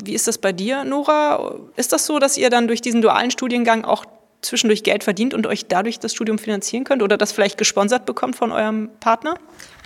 Wie 0.02 0.14
ist 0.14 0.26
das 0.26 0.38
bei 0.38 0.52
dir, 0.52 0.84
Nora? 0.84 1.54
Ist 1.76 1.92
das 1.92 2.06
so, 2.06 2.18
dass 2.18 2.38
ihr 2.38 2.48
dann 2.48 2.66
durch 2.66 2.80
diesen 2.80 3.02
dualen 3.02 3.30
Studiengang 3.30 3.84
auch 3.84 4.06
zwischendurch 4.40 4.82
Geld 4.82 5.04
verdient 5.04 5.34
und 5.34 5.46
euch 5.46 5.66
dadurch 5.66 5.98
das 5.98 6.14
Studium 6.14 6.38
finanzieren 6.38 6.84
könnt 6.84 7.02
oder 7.02 7.18
das 7.18 7.30
vielleicht 7.30 7.58
gesponsert 7.58 8.06
bekommt 8.06 8.36
von 8.36 8.52
eurem 8.52 8.88
Partner? 9.00 9.34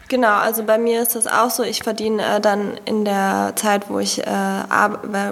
Genau, 0.09 0.37
also 0.37 0.63
bei 0.63 0.79
mir 0.79 1.03
ist 1.03 1.17
das 1.17 1.27
auch 1.27 1.51
so. 1.51 1.65
Ich 1.65 1.83
verdiene 1.83 2.37
äh, 2.37 2.41
dann 2.41 2.79
in 2.85 3.05
der 3.05 3.53
Zeit, 3.57 3.91
wo 3.91 3.99
ich, 3.99 4.25
äh, 4.25 4.31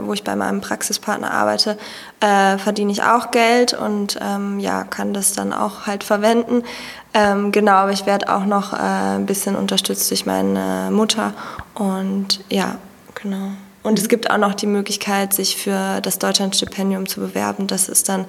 wo 0.01 0.13
ich 0.13 0.25
bei 0.25 0.35
meinem 0.35 0.61
Praxispartner 0.61 1.31
arbeite, 1.31 1.79
äh, 2.21 2.59
verdiene 2.59 2.91
ich 2.91 3.05
auch 3.05 3.31
Geld 3.31 3.73
und 3.73 4.19
ähm, 4.21 4.59
ja, 4.59 4.83
kann 4.83 5.15
das 5.15 5.33
dann 5.33 5.53
auch 5.53 5.87
halt 5.87 6.03
verwenden. 6.03 6.65
Ähm, 7.13 7.53
genau, 7.53 7.73
aber 7.73 7.93
ich 7.93 8.05
werde 8.05 8.35
auch 8.35 8.47
noch 8.47 8.73
äh, 8.73 8.77
ein 8.77 9.27
bisschen 9.27 9.55
unterstützt 9.55 10.11
durch 10.11 10.27
meine 10.27 10.89
Mutter 10.91 11.35
und 11.75 12.41
ja, 12.51 12.79
genau. 13.15 13.51
Und 13.85 13.99
es 13.99 14.09
gibt 14.09 14.31
auch 14.31 14.39
noch 14.39 14.55
die 14.55 14.67
Möglichkeit, 14.67 15.35
sich 15.35 15.57
für 15.57 16.01
das 16.01 16.19
Deutschlandstipendium 16.19 17.07
zu 17.07 17.21
bewerben. 17.21 17.67
Das 17.67 17.89
ist 17.89 18.09
dann 18.09 18.25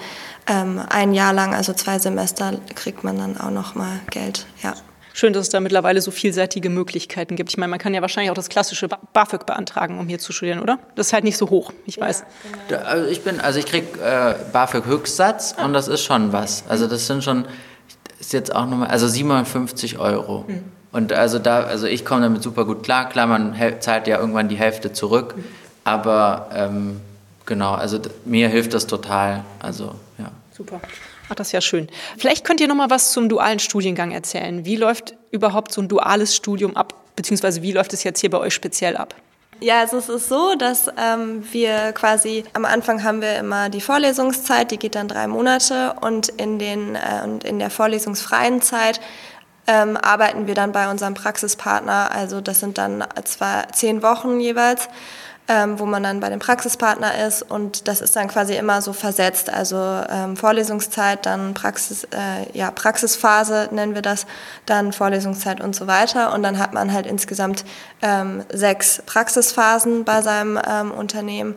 ähm, 0.47 0.81
ein 0.89 1.13
Jahr 1.13 1.33
lang, 1.33 1.55
also 1.55 1.73
zwei 1.73 1.97
Semester, 1.97 2.51
kriegt 2.75 3.03
man 3.03 3.17
dann 3.17 3.39
auch 3.39 3.51
noch 3.51 3.73
mal 3.73 4.01
Geld. 4.11 4.45
Ja 4.61 4.75
schön, 5.15 5.33
dass 5.33 5.43
es 5.43 5.49
da 5.49 5.59
mittlerweile 5.59 6.01
so 6.01 6.11
vielseitige 6.11 6.69
Möglichkeiten 6.69 7.35
gibt. 7.35 7.49
Ich 7.49 7.57
meine, 7.57 7.69
man 7.69 7.79
kann 7.79 7.93
ja 7.93 8.01
wahrscheinlich 8.01 8.29
auch 8.29 8.35
das 8.35 8.49
klassische 8.49 8.87
BAföG 9.13 9.45
beantragen, 9.45 9.97
um 9.97 10.07
hier 10.07 10.19
zu 10.19 10.33
studieren, 10.33 10.59
oder? 10.59 10.77
Das 10.95 11.07
ist 11.07 11.13
halt 11.13 11.23
nicht 11.23 11.37
so 11.37 11.49
hoch, 11.49 11.71
ich 11.85 11.99
weiß. 11.99 12.25
Ja, 12.69 12.77
genau. 12.77 12.89
also 12.89 13.09
ich 13.09 13.23
bin, 13.23 13.39
also 13.39 13.57
ich 13.57 13.65
krieg 13.65 13.85
äh, 13.97 14.35
BAföG 14.51 14.85
Höchstsatz 14.85 15.55
ah. 15.57 15.65
und 15.65 15.73
das 15.73 15.87
ist 15.87 16.03
schon 16.03 16.33
was. 16.33 16.65
Also 16.67 16.87
das 16.87 17.07
sind 17.07 17.23
schon, 17.23 17.45
ist 18.19 18.33
jetzt 18.33 18.53
auch 18.53 18.67
nochmal, 18.67 18.89
also 18.89 19.07
750 19.07 19.97
Euro. 19.97 20.45
Mhm. 20.47 20.63
Und 20.91 21.13
also 21.13 21.39
da, 21.39 21.63
also 21.63 21.87
ich 21.87 22.05
komme 22.05 22.21
damit 22.21 22.43
super 22.43 22.65
gut 22.65 22.83
klar. 22.83 23.09
Klar, 23.09 23.27
man 23.27 23.55
zahlt 23.79 24.07
ja 24.07 24.19
irgendwann 24.19 24.49
die 24.49 24.57
Hälfte 24.57 24.91
zurück, 24.93 25.35
mhm. 25.37 25.43
aber 25.85 26.49
ähm, 26.53 27.01
genau, 27.45 27.73
also 27.73 27.99
mir 28.25 28.49
hilft 28.49 28.73
das 28.73 28.85
total. 28.85 29.43
Also 29.59 29.95
ja. 30.17 30.31
Super. 30.51 30.81
Ach, 31.29 31.35
das 31.35 31.47
ist 31.47 31.53
ja 31.53 31.61
schön. 31.61 31.87
Vielleicht 32.17 32.45
könnt 32.45 32.61
ihr 32.61 32.67
noch 32.67 32.75
mal 32.75 32.89
was 32.89 33.11
zum 33.11 33.29
dualen 33.29 33.59
Studiengang 33.59 34.11
erzählen. 34.11 34.65
Wie 34.65 34.75
läuft 34.75 35.15
überhaupt 35.31 35.71
so 35.71 35.81
ein 35.81 35.87
duales 35.87 36.35
Studium 36.35 36.75
ab, 36.75 36.93
beziehungsweise 37.15 37.61
wie 37.61 37.71
läuft 37.71 37.93
es 37.93 38.03
jetzt 38.03 38.19
hier 38.19 38.29
bei 38.29 38.37
euch 38.37 38.53
speziell 38.53 38.95
ab? 38.97 39.15
Ja, 39.61 39.79
also 39.79 39.97
es 39.97 40.09
ist 40.09 40.27
so, 40.27 40.55
dass 40.55 40.89
ähm, 40.97 41.43
wir 41.51 41.93
quasi 41.93 42.43
am 42.53 42.65
Anfang 42.65 43.03
haben 43.03 43.21
wir 43.21 43.37
immer 43.37 43.69
die 43.69 43.79
Vorlesungszeit, 43.79 44.69
die 44.69 44.77
geht 44.77 44.95
dann 44.95 45.07
drei 45.07 45.27
Monate 45.27 45.95
und 46.01 46.27
in, 46.27 46.59
den, 46.59 46.95
äh, 46.95 47.21
und 47.23 47.45
in 47.45 47.59
der 47.59 47.69
vorlesungsfreien 47.69 48.61
Zeit 48.61 48.99
ähm, 49.67 49.97
arbeiten 49.97 50.47
wir 50.47 50.55
dann 50.55 50.73
bei 50.73 50.89
unserem 50.89 51.13
Praxispartner. 51.13 52.11
Also 52.11 52.41
das 52.41 52.59
sind 52.59 52.77
dann 52.77 53.05
zwei, 53.23 53.63
zehn 53.71 54.03
Wochen 54.03 54.41
jeweils 54.41 54.89
ähm, 55.47 55.79
wo 55.79 55.85
man 55.85 56.01
dann 56.01 56.19
bei 56.19 56.29
dem 56.29 56.39
Praxispartner 56.39 57.25
ist 57.27 57.43
und 57.43 57.87
das 57.87 58.01
ist 58.01 58.15
dann 58.15 58.27
quasi 58.27 58.55
immer 58.55 58.81
so 58.81 58.93
versetzt, 58.93 59.49
also 59.51 59.77
ähm, 60.09 60.35
Vorlesungszeit, 60.35 61.25
dann 61.25 61.53
Praxis, 61.53 62.05
äh, 62.05 62.57
ja, 62.57 62.71
Praxisphase 62.71 63.69
nennen 63.71 63.93
wir 63.93 64.01
das, 64.01 64.25
dann 64.65 64.91
Vorlesungszeit 64.91 65.61
und 65.61 65.75
so 65.75 65.85
weiter. 65.85 66.33
Und 66.33 66.41
dann 66.41 66.57
hat 66.57 66.73
man 66.73 66.91
halt 66.91 67.05
insgesamt 67.05 67.63
ähm, 68.01 68.43
sechs 68.51 69.03
Praxisphasen 69.05 70.03
bei 70.03 70.21
seinem 70.21 70.59
ähm, 70.67 70.91
Unternehmen. 70.91 71.55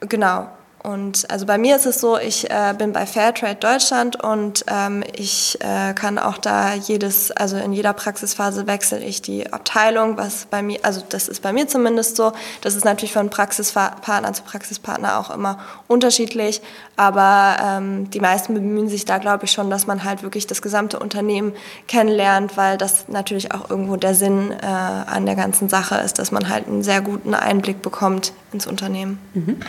Genau, 0.00 0.48
und 0.88 1.30
also 1.30 1.44
bei 1.44 1.58
mir 1.58 1.76
ist 1.76 1.84
es 1.84 2.00
so, 2.00 2.16
ich 2.18 2.50
äh, 2.50 2.74
bin 2.78 2.94
bei 2.94 3.04
Fairtrade 3.04 3.56
Deutschland 3.56 4.24
und 4.24 4.64
ähm, 4.68 5.04
ich 5.14 5.58
äh, 5.60 5.92
kann 5.92 6.18
auch 6.18 6.38
da 6.38 6.72
jedes, 6.72 7.30
also 7.30 7.58
in 7.58 7.74
jeder 7.74 7.92
Praxisphase 7.92 8.66
wechsle 8.66 8.98
ich 9.00 9.20
die 9.20 9.52
Abteilung, 9.52 10.16
was 10.16 10.46
bei 10.46 10.62
mir, 10.62 10.78
also 10.84 11.02
das 11.06 11.28
ist 11.28 11.42
bei 11.42 11.52
mir 11.52 11.68
zumindest 11.68 12.16
so. 12.16 12.32
Das 12.62 12.74
ist 12.74 12.86
natürlich 12.86 13.12
von 13.12 13.28
Praxispartner 13.28 14.32
zu 14.32 14.42
Praxispartner 14.44 15.18
auch 15.18 15.28
immer 15.28 15.58
unterschiedlich, 15.88 16.62
aber 16.96 17.58
ähm, 17.62 18.08
die 18.08 18.20
meisten 18.20 18.54
bemühen 18.54 18.88
sich 18.88 19.04
da, 19.04 19.18
glaube 19.18 19.44
ich, 19.44 19.52
schon, 19.52 19.68
dass 19.68 19.86
man 19.86 20.04
halt 20.04 20.22
wirklich 20.22 20.46
das 20.46 20.62
gesamte 20.62 20.98
Unternehmen 20.98 21.52
kennenlernt, 21.86 22.56
weil 22.56 22.78
das 22.78 23.08
natürlich 23.08 23.52
auch 23.52 23.68
irgendwo 23.68 23.96
der 23.96 24.14
Sinn 24.14 24.52
äh, 24.52 24.64
an 24.64 25.26
der 25.26 25.36
ganzen 25.36 25.68
Sache 25.68 25.96
ist, 25.96 26.18
dass 26.18 26.32
man 26.32 26.48
halt 26.48 26.66
einen 26.66 26.82
sehr 26.82 27.02
guten 27.02 27.34
Einblick 27.34 27.82
bekommt 27.82 28.32
ins 28.54 28.66
Unternehmen. 28.66 29.18
Mhm. 29.34 29.60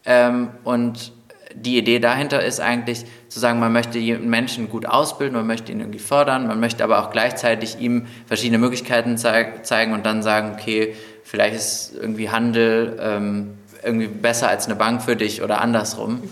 Ähm, 0.06 0.48
und 0.64 1.12
die 1.54 1.76
Idee 1.78 1.98
dahinter 1.98 2.42
ist 2.42 2.60
eigentlich 2.60 3.04
zu 3.28 3.40
sagen, 3.40 3.58
man 3.60 3.72
möchte 3.72 3.98
jeden 3.98 4.30
Menschen 4.30 4.68
gut 4.68 4.86
ausbilden, 4.86 5.36
man 5.36 5.46
möchte 5.46 5.72
ihn 5.72 5.80
irgendwie 5.80 5.98
fördern, 5.98 6.46
man 6.46 6.60
möchte 6.60 6.84
aber 6.84 7.00
auch 7.00 7.10
gleichzeitig 7.10 7.80
ihm 7.80 8.06
verschiedene 8.26 8.58
Möglichkeiten 8.58 9.18
zeig 9.18 9.66
zeigen 9.66 9.92
und 9.92 10.06
dann 10.06 10.22
sagen, 10.22 10.56
okay, 10.58 10.94
vielleicht 11.24 11.56
ist 11.56 11.92
irgendwie 11.94 12.30
Handel 12.30 12.98
ähm, 13.00 13.58
irgendwie 13.82 14.08
besser 14.08 14.48
als 14.48 14.66
eine 14.66 14.76
Bank 14.76 15.02
für 15.02 15.16
dich 15.16 15.42
oder 15.42 15.60
andersrum. 15.60 16.22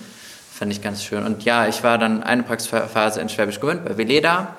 Fand 0.52 0.72
ich 0.72 0.82
ganz 0.82 1.04
schön. 1.04 1.24
Und 1.24 1.44
ja, 1.44 1.68
ich 1.68 1.84
war 1.84 1.98
dann 1.98 2.22
eine 2.22 2.42
Praxisphase 2.42 3.20
in 3.20 3.28
Schwäbisch 3.28 3.60
Gmünd 3.60 3.84
bei 3.84 3.96
Veleda, 3.96 4.56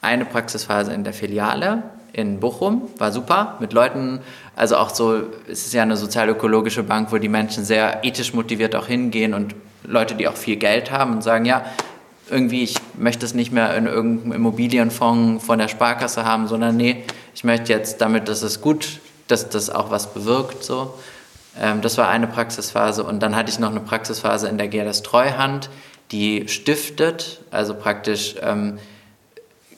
eine 0.00 0.24
Praxisphase 0.24 0.92
in 0.92 1.04
der 1.04 1.12
Filiale 1.12 1.82
in 2.12 2.40
Bochum, 2.40 2.88
war 2.98 3.10
super, 3.10 3.56
mit 3.60 3.72
Leuten, 3.72 4.20
also 4.54 4.76
auch 4.76 4.90
so, 4.90 5.22
es 5.48 5.66
ist 5.66 5.72
ja 5.72 5.82
eine 5.82 5.96
sozialökologische 5.96 6.82
Bank, 6.82 7.10
wo 7.10 7.18
die 7.18 7.28
Menschen 7.28 7.64
sehr 7.64 8.04
ethisch 8.04 8.34
motiviert 8.34 8.76
auch 8.76 8.86
hingehen 8.86 9.32
und 9.32 9.54
Leute, 9.84 10.14
die 10.14 10.28
auch 10.28 10.36
viel 10.36 10.56
Geld 10.56 10.90
haben 10.90 11.12
und 11.12 11.22
sagen, 11.22 11.44
ja, 11.44 11.64
irgendwie, 12.30 12.62
ich 12.62 12.76
möchte 12.96 13.26
es 13.26 13.34
nicht 13.34 13.52
mehr 13.52 13.76
in 13.76 13.86
irgendeinem 13.86 14.32
Immobilienfonds 14.32 15.44
von 15.44 15.58
der 15.58 15.68
Sparkasse 15.68 16.24
haben, 16.24 16.48
sondern 16.48 16.76
nee, 16.76 17.04
ich 17.34 17.44
möchte 17.44 17.72
jetzt 17.72 18.00
damit, 18.00 18.28
dass 18.28 18.42
es 18.42 18.60
gut, 18.60 19.00
dass 19.28 19.48
das 19.48 19.70
auch 19.70 19.90
was 19.90 20.12
bewirkt, 20.14 20.64
so. 20.64 20.94
Ähm, 21.60 21.82
das 21.82 21.98
war 21.98 22.08
eine 22.08 22.26
Praxisphase 22.26 23.04
und 23.04 23.20
dann 23.20 23.36
hatte 23.36 23.50
ich 23.50 23.58
noch 23.58 23.70
eine 23.70 23.80
Praxisphase 23.80 24.48
in 24.48 24.56
der 24.56 24.68
GLS 24.68 25.02
Treuhand, 25.02 25.68
die 26.10 26.48
stiftet, 26.48 27.40
also 27.50 27.74
praktisch 27.74 28.36
ähm, 28.40 28.78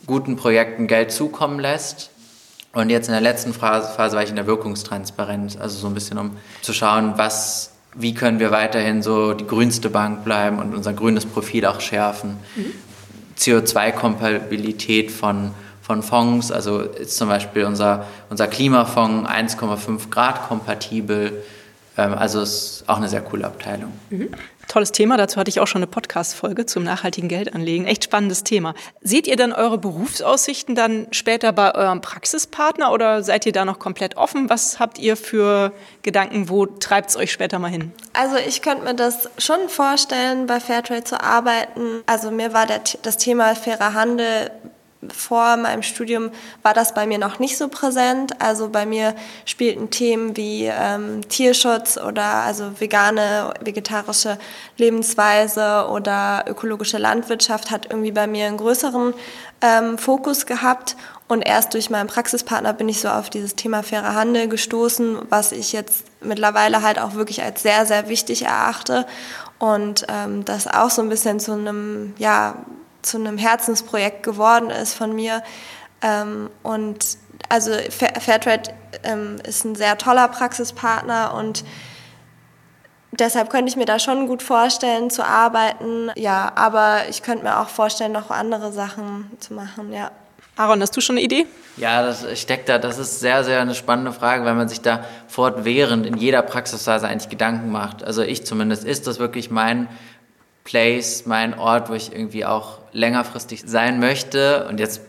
guten 0.06 0.36
Projekten 0.36 0.86
Geld 0.86 1.12
zukommen 1.12 1.58
lässt. 1.58 2.10
Und 2.72 2.90
jetzt 2.90 3.06
in 3.06 3.12
der 3.12 3.20
letzten 3.20 3.54
Phase, 3.54 3.92
Phase 3.94 4.16
war 4.16 4.24
ich 4.24 4.30
in 4.30 4.36
der 4.36 4.46
Wirkungstransparenz, 4.46 5.56
also 5.56 5.78
so 5.78 5.86
ein 5.86 5.94
bisschen 5.94 6.18
um 6.18 6.36
zu 6.60 6.72
schauen, 6.72 7.14
was 7.16 7.73
wie 7.94 8.14
können 8.14 8.40
wir 8.40 8.50
weiterhin 8.50 9.02
so 9.02 9.34
die 9.34 9.46
grünste 9.46 9.90
Bank 9.90 10.24
bleiben 10.24 10.58
und 10.58 10.74
unser 10.74 10.92
grünes 10.92 11.26
Profil 11.26 11.66
auch 11.66 11.80
schärfen. 11.80 12.36
Mhm. 12.56 12.72
CO2-Kompatibilität 13.38 15.10
von, 15.10 15.50
von 15.82 16.02
Fonds, 16.02 16.52
also 16.52 16.80
ist 16.80 17.16
zum 17.16 17.28
Beispiel 17.28 17.64
unser, 17.64 18.06
unser 18.30 18.46
Klimafonds 18.46 19.28
1,5 19.28 20.10
Grad 20.10 20.48
kompatibel. 20.48 21.42
Ähm, 21.96 22.14
also 22.14 22.40
ist 22.40 22.84
auch 22.86 22.96
eine 22.96 23.08
sehr 23.08 23.22
coole 23.22 23.46
Abteilung. 23.46 23.92
Mhm. 24.10 24.28
Tolles 24.68 24.92
Thema, 24.92 25.16
dazu 25.16 25.38
hatte 25.38 25.48
ich 25.48 25.60
auch 25.60 25.66
schon 25.66 25.80
eine 25.80 25.86
Podcast-Folge 25.86 26.66
zum 26.66 26.82
nachhaltigen 26.82 27.28
Geldanlegen. 27.28 27.86
Echt 27.86 28.04
spannendes 28.04 28.42
Thema. 28.42 28.74
Seht 29.00 29.26
ihr 29.26 29.36
dann 29.36 29.52
eure 29.52 29.78
Berufsaussichten 29.78 30.74
dann 30.74 31.06
später 31.12 31.52
bei 31.52 31.74
eurem 31.74 32.00
Praxispartner 32.00 32.92
oder 32.92 33.22
seid 33.22 33.46
ihr 33.46 33.52
da 33.52 33.64
noch 33.64 33.78
komplett 33.78 34.16
offen? 34.16 34.50
Was 34.50 34.80
habt 34.80 34.98
ihr 34.98 35.16
für 35.16 35.72
Gedanken? 36.02 36.48
Wo 36.48 36.66
treibt 36.66 37.10
es 37.10 37.16
euch 37.16 37.30
später 37.30 37.58
mal 37.58 37.70
hin? 37.70 37.92
Also 38.14 38.36
ich 38.36 38.62
könnte 38.62 38.84
mir 38.84 38.94
das 38.94 39.28
schon 39.38 39.68
vorstellen, 39.68 40.46
bei 40.46 40.60
Fairtrade 40.60 41.04
zu 41.04 41.20
arbeiten. 41.20 42.02
Also 42.06 42.30
mir 42.30 42.52
war 42.52 42.66
das 42.66 43.16
Thema 43.16 43.54
fairer 43.54 43.94
Handel 43.94 44.50
vor 45.12 45.56
meinem 45.56 45.82
Studium 45.82 46.30
war 46.62 46.74
das 46.74 46.94
bei 46.94 47.06
mir 47.06 47.18
noch 47.18 47.38
nicht 47.38 47.56
so 47.56 47.68
präsent. 47.68 48.40
Also 48.40 48.68
bei 48.68 48.86
mir 48.86 49.14
spielten 49.44 49.90
Themen 49.90 50.36
wie 50.36 50.64
ähm, 50.66 51.28
Tierschutz 51.28 51.96
oder 51.96 52.24
also 52.24 52.80
vegane, 52.80 53.54
vegetarische 53.60 54.38
Lebensweise 54.76 55.88
oder 55.90 56.44
ökologische 56.46 56.98
Landwirtschaft 56.98 57.70
hat 57.70 57.86
irgendwie 57.90 58.12
bei 58.12 58.26
mir 58.26 58.46
einen 58.46 58.56
größeren 58.56 59.14
ähm, 59.60 59.98
Fokus 59.98 60.46
gehabt. 60.46 60.96
Und 61.26 61.40
erst 61.42 61.72
durch 61.72 61.88
meinen 61.88 62.06
Praxispartner 62.06 62.74
bin 62.74 62.88
ich 62.88 63.00
so 63.00 63.08
auf 63.08 63.30
dieses 63.30 63.56
Thema 63.56 63.82
fairer 63.82 64.14
Handel 64.14 64.46
gestoßen, 64.46 65.18
was 65.30 65.52
ich 65.52 65.72
jetzt 65.72 66.04
mittlerweile 66.20 66.82
halt 66.82 66.98
auch 66.98 67.14
wirklich 67.14 67.42
als 67.42 67.62
sehr, 67.62 67.86
sehr 67.86 68.08
wichtig 68.08 68.44
erachte. 68.44 69.06
Und 69.58 70.04
ähm, 70.08 70.44
das 70.44 70.66
auch 70.66 70.90
so 70.90 71.00
ein 71.00 71.08
bisschen 71.08 71.40
zu 71.40 71.52
einem, 71.52 72.14
ja, 72.18 72.56
zu 73.04 73.18
einem 73.18 73.38
Herzensprojekt 73.38 74.22
geworden 74.22 74.70
ist 74.70 74.94
von 74.94 75.14
mir. 75.14 75.42
Ähm, 76.02 76.50
und 76.62 77.18
also 77.48 77.72
Fairtrade 77.90 78.74
ähm, 79.02 79.36
ist 79.44 79.64
ein 79.64 79.74
sehr 79.74 79.98
toller 79.98 80.28
Praxispartner 80.28 81.34
und 81.34 81.64
deshalb 83.12 83.50
könnte 83.50 83.70
ich 83.70 83.76
mir 83.76 83.86
da 83.86 83.98
schon 83.98 84.26
gut 84.26 84.42
vorstellen 84.42 85.10
zu 85.10 85.24
arbeiten. 85.24 86.10
Ja, 86.16 86.52
aber 86.54 87.08
ich 87.08 87.22
könnte 87.22 87.44
mir 87.44 87.60
auch 87.60 87.68
vorstellen, 87.68 88.12
noch 88.12 88.30
andere 88.30 88.72
Sachen 88.72 89.30
zu 89.40 89.54
machen, 89.54 89.92
ja. 89.92 90.10
Aaron, 90.56 90.80
hast 90.80 90.96
du 90.96 91.00
schon 91.00 91.16
eine 91.16 91.24
Idee? 91.24 91.46
Ja, 91.76 92.04
das 92.06 92.38
steckt 92.38 92.68
da, 92.68 92.78
das 92.78 92.98
ist 92.98 93.18
sehr, 93.18 93.42
sehr 93.42 93.60
eine 93.60 93.74
spannende 93.74 94.12
Frage, 94.12 94.44
weil 94.44 94.54
man 94.54 94.68
sich 94.68 94.80
da 94.80 95.04
fortwährend 95.26 96.06
in 96.06 96.16
jeder 96.16 96.42
Praxisphase 96.42 97.08
eigentlich 97.08 97.28
Gedanken 97.28 97.72
macht. 97.72 98.04
Also 98.04 98.22
ich 98.22 98.46
zumindest, 98.46 98.84
ist 98.84 99.08
das 99.08 99.18
wirklich 99.18 99.50
mein 99.50 99.88
Place, 100.64 101.26
mein 101.26 101.58
Ort, 101.58 101.90
wo 101.90 101.94
ich 101.94 102.12
irgendwie 102.12 102.44
auch 102.44 102.78
längerfristig 102.92 103.62
sein 103.66 104.00
möchte. 104.00 104.66
Und 104.66 104.80
jetzt 104.80 105.02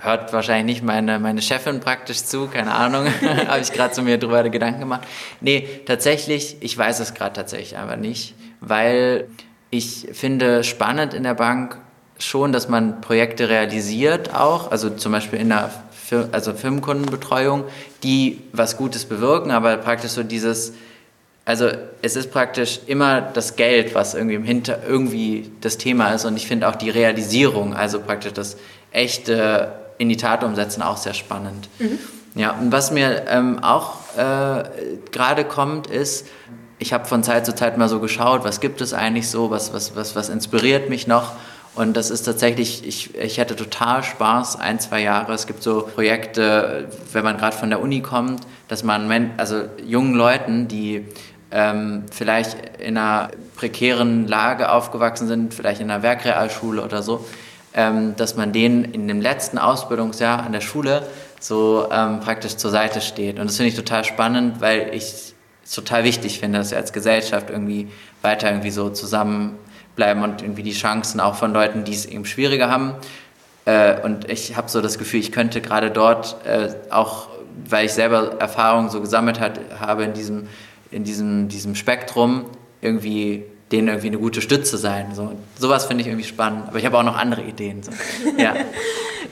hört 0.00 0.32
wahrscheinlich 0.32 0.76
nicht 0.76 0.84
meine, 0.84 1.18
meine 1.18 1.40
Chefin 1.40 1.80
praktisch 1.80 2.24
zu, 2.24 2.48
keine 2.48 2.74
Ahnung, 2.74 3.06
habe 3.46 3.60
ich 3.60 3.72
gerade 3.72 3.94
zu 3.94 4.02
mir 4.02 4.18
drüber 4.18 4.42
Gedanken 4.48 4.80
gemacht. 4.80 5.02
Nee, 5.40 5.68
tatsächlich, 5.86 6.56
ich 6.60 6.76
weiß 6.76 7.00
es 7.00 7.14
gerade 7.14 7.32
tatsächlich 7.32 7.76
einfach 7.76 7.96
nicht, 7.96 8.34
weil 8.60 9.28
ich 9.70 10.08
finde 10.12 10.64
spannend 10.64 11.14
in 11.14 11.22
der 11.22 11.34
Bank 11.34 11.78
schon, 12.18 12.52
dass 12.52 12.68
man 12.68 13.00
Projekte 13.00 13.48
realisiert 13.48 14.34
auch, 14.34 14.70
also 14.70 14.90
zum 14.90 15.12
Beispiel 15.12 15.38
in 15.38 15.50
der 15.50 15.70
Fir 15.92 16.28
also 16.32 16.52
Firmenkundenbetreuung, 16.54 17.64
die 18.02 18.42
was 18.52 18.76
Gutes 18.76 19.04
bewirken, 19.06 19.50
aber 19.50 19.76
praktisch 19.76 20.12
so 20.12 20.22
dieses 20.22 20.72
also 21.46 21.70
es 22.02 22.16
ist 22.16 22.32
praktisch 22.32 22.80
immer 22.86 23.20
das 23.20 23.54
Geld, 23.54 23.94
was 23.94 24.14
irgendwie 24.14 24.34
im 24.34 24.44
Hinter 24.44 24.80
irgendwie 24.86 25.50
das 25.60 25.78
Thema 25.78 26.12
ist 26.12 26.24
und 26.24 26.36
ich 26.36 26.46
finde 26.46 26.68
auch 26.68 26.74
die 26.74 26.90
Realisierung, 26.90 27.74
also 27.74 28.00
praktisch 28.00 28.32
das 28.32 28.56
echte 28.90 29.72
in 29.96 30.08
die 30.08 30.16
Tat 30.16 30.42
umsetzen 30.42 30.82
auch 30.82 30.96
sehr 30.96 31.14
spannend. 31.14 31.68
Mhm. 31.78 31.98
Ja, 32.34 32.50
und 32.50 32.72
was 32.72 32.90
mir 32.90 33.26
ähm, 33.28 33.60
auch 33.62 33.94
äh, 34.18 34.64
gerade 35.12 35.44
kommt, 35.44 35.86
ist, 35.86 36.26
ich 36.78 36.92
habe 36.92 37.06
von 37.06 37.22
Zeit 37.22 37.46
zu 37.46 37.54
Zeit 37.54 37.78
mal 37.78 37.88
so 37.88 38.00
geschaut, 38.00 38.44
was 38.44 38.60
gibt 38.60 38.80
es 38.80 38.92
eigentlich 38.92 39.30
so, 39.30 39.50
was, 39.50 39.72
was, 39.72 39.94
was, 39.96 40.16
was 40.16 40.28
inspiriert 40.28 40.90
mich 40.90 41.06
noch. 41.06 41.32
Und 41.76 41.96
das 41.96 42.10
ist 42.10 42.22
tatsächlich, 42.22 42.86
ich, 42.86 43.14
ich 43.14 43.38
hätte 43.38 43.54
total 43.54 44.02
Spaß, 44.02 44.58
ein, 44.58 44.80
zwei 44.80 45.02
Jahre. 45.02 45.32
Es 45.34 45.46
gibt 45.46 45.62
so 45.62 45.82
Projekte, 45.82 46.88
wenn 47.12 47.22
man 47.22 47.36
gerade 47.36 47.56
von 47.56 47.70
der 47.70 47.80
Uni 47.80 48.00
kommt, 48.00 48.42
dass 48.68 48.82
man, 48.82 49.30
also 49.36 49.64
jungen 49.86 50.14
Leuten, 50.14 50.68
die 50.68 51.06
ähm, 51.50 52.04
vielleicht 52.10 52.56
in 52.78 52.96
einer 52.96 53.30
prekären 53.56 54.26
Lage 54.26 54.70
aufgewachsen 54.70 55.28
sind, 55.28 55.54
vielleicht 55.54 55.80
in 55.80 55.90
einer 55.90 56.02
Werkrealschule 56.02 56.82
oder 56.82 57.02
so, 57.02 57.24
ähm, 57.74 58.14
dass 58.16 58.36
man 58.36 58.52
denen 58.52 58.84
in 58.84 59.08
dem 59.08 59.20
letzten 59.20 59.58
Ausbildungsjahr 59.58 60.42
an 60.42 60.52
der 60.52 60.60
Schule 60.60 61.06
so 61.40 61.88
ähm, 61.92 62.20
praktisch 62.20 62.56
zur 62.56 62.70
Seite 62.70 63.00
steht. 63.00 63.38
Und 63.38 63.46
das 63.46 63.56
finde 63.56 63.68
ich 63.68 63.76
total 63.76 64.04
spannend, 64.04 64.60
weil 64.60 64.94
ich 64.94 65.04
es 65.04 65.74
total 65.74 66.04
wichtig 66.04 66.40
finde, 66.40 66.58
dass 66.58 66.70
wir 66.70 66.78
als 66.78 66.92
Gesellschaft 66.92 67.50
irgendwie 67.50 67.88
weiter 68.22 68.48
irgendwie 68.48 68.70
so 68.70 68.90
zusammenbleiben 68.90 70.22
und 70.22 70.42
irgendwie 70.42 70.62
die 70.62 70.72
Chancen 70.72 71.20
auch 71.20 71.34
von 71.34 71.52
Leuten, 71.52 71.84
die 71.84 71.92
es 71.92 72.06
eben 72.06 72.24
schwieriger 72.24 72.70
haben. 72.70 72.94
Äh, 73.66 74.00
und 74.00 74.30
ich 74.30 74.56
habe 74.56 74.68
so 74.68 74.80
das 74.80 74.98
Gefühl, 74.98 75.20
ich 75.20 75.32
könnte 75.32 75.60
gerade 75.60 75.90
dort 75.90 76.36
äh, 76.46 76.74
auch, 76.90 77.28
weil 77.68 77.86
ich 77.86 77.92
selber 77.92 78.36
Erfahrungen 78.38 78.90
so 78.90 79.00
gesammelt 79.00 79.40
hat, 79.40 79.60
habe 79.80 80.04
in 80.04 80.14
diesem 80.14 80.48
in 80.96 81.04
diesem, 81.04 81.48
diesem 81.48 81.74
Spektrum 81.74 82.46
irgendwie 82.80 83.44
denen 83.70 83.88
irgendwie 83.88 84.06
eine 84.06 84.18
gute 84.18 84.40
Stütze 84.40 84.78
sein. 84.78 85.14
So, 85.14 85.32
sowas 85.58 85.86
finde 85.86 86.02
ich 86.02 86.08
irgendwie 86.08 86.24
spannend. 86.24 86.68
Aber 86.68 86.78
ich 86.78 86.86
habe 86.86 86.96
auch 86.96 87.02
noch 87.02 87.16
andere 87.16 87.42
Ideen. 87.42 87.82
So. 87.82 87.92
Ja. 88.38 88.54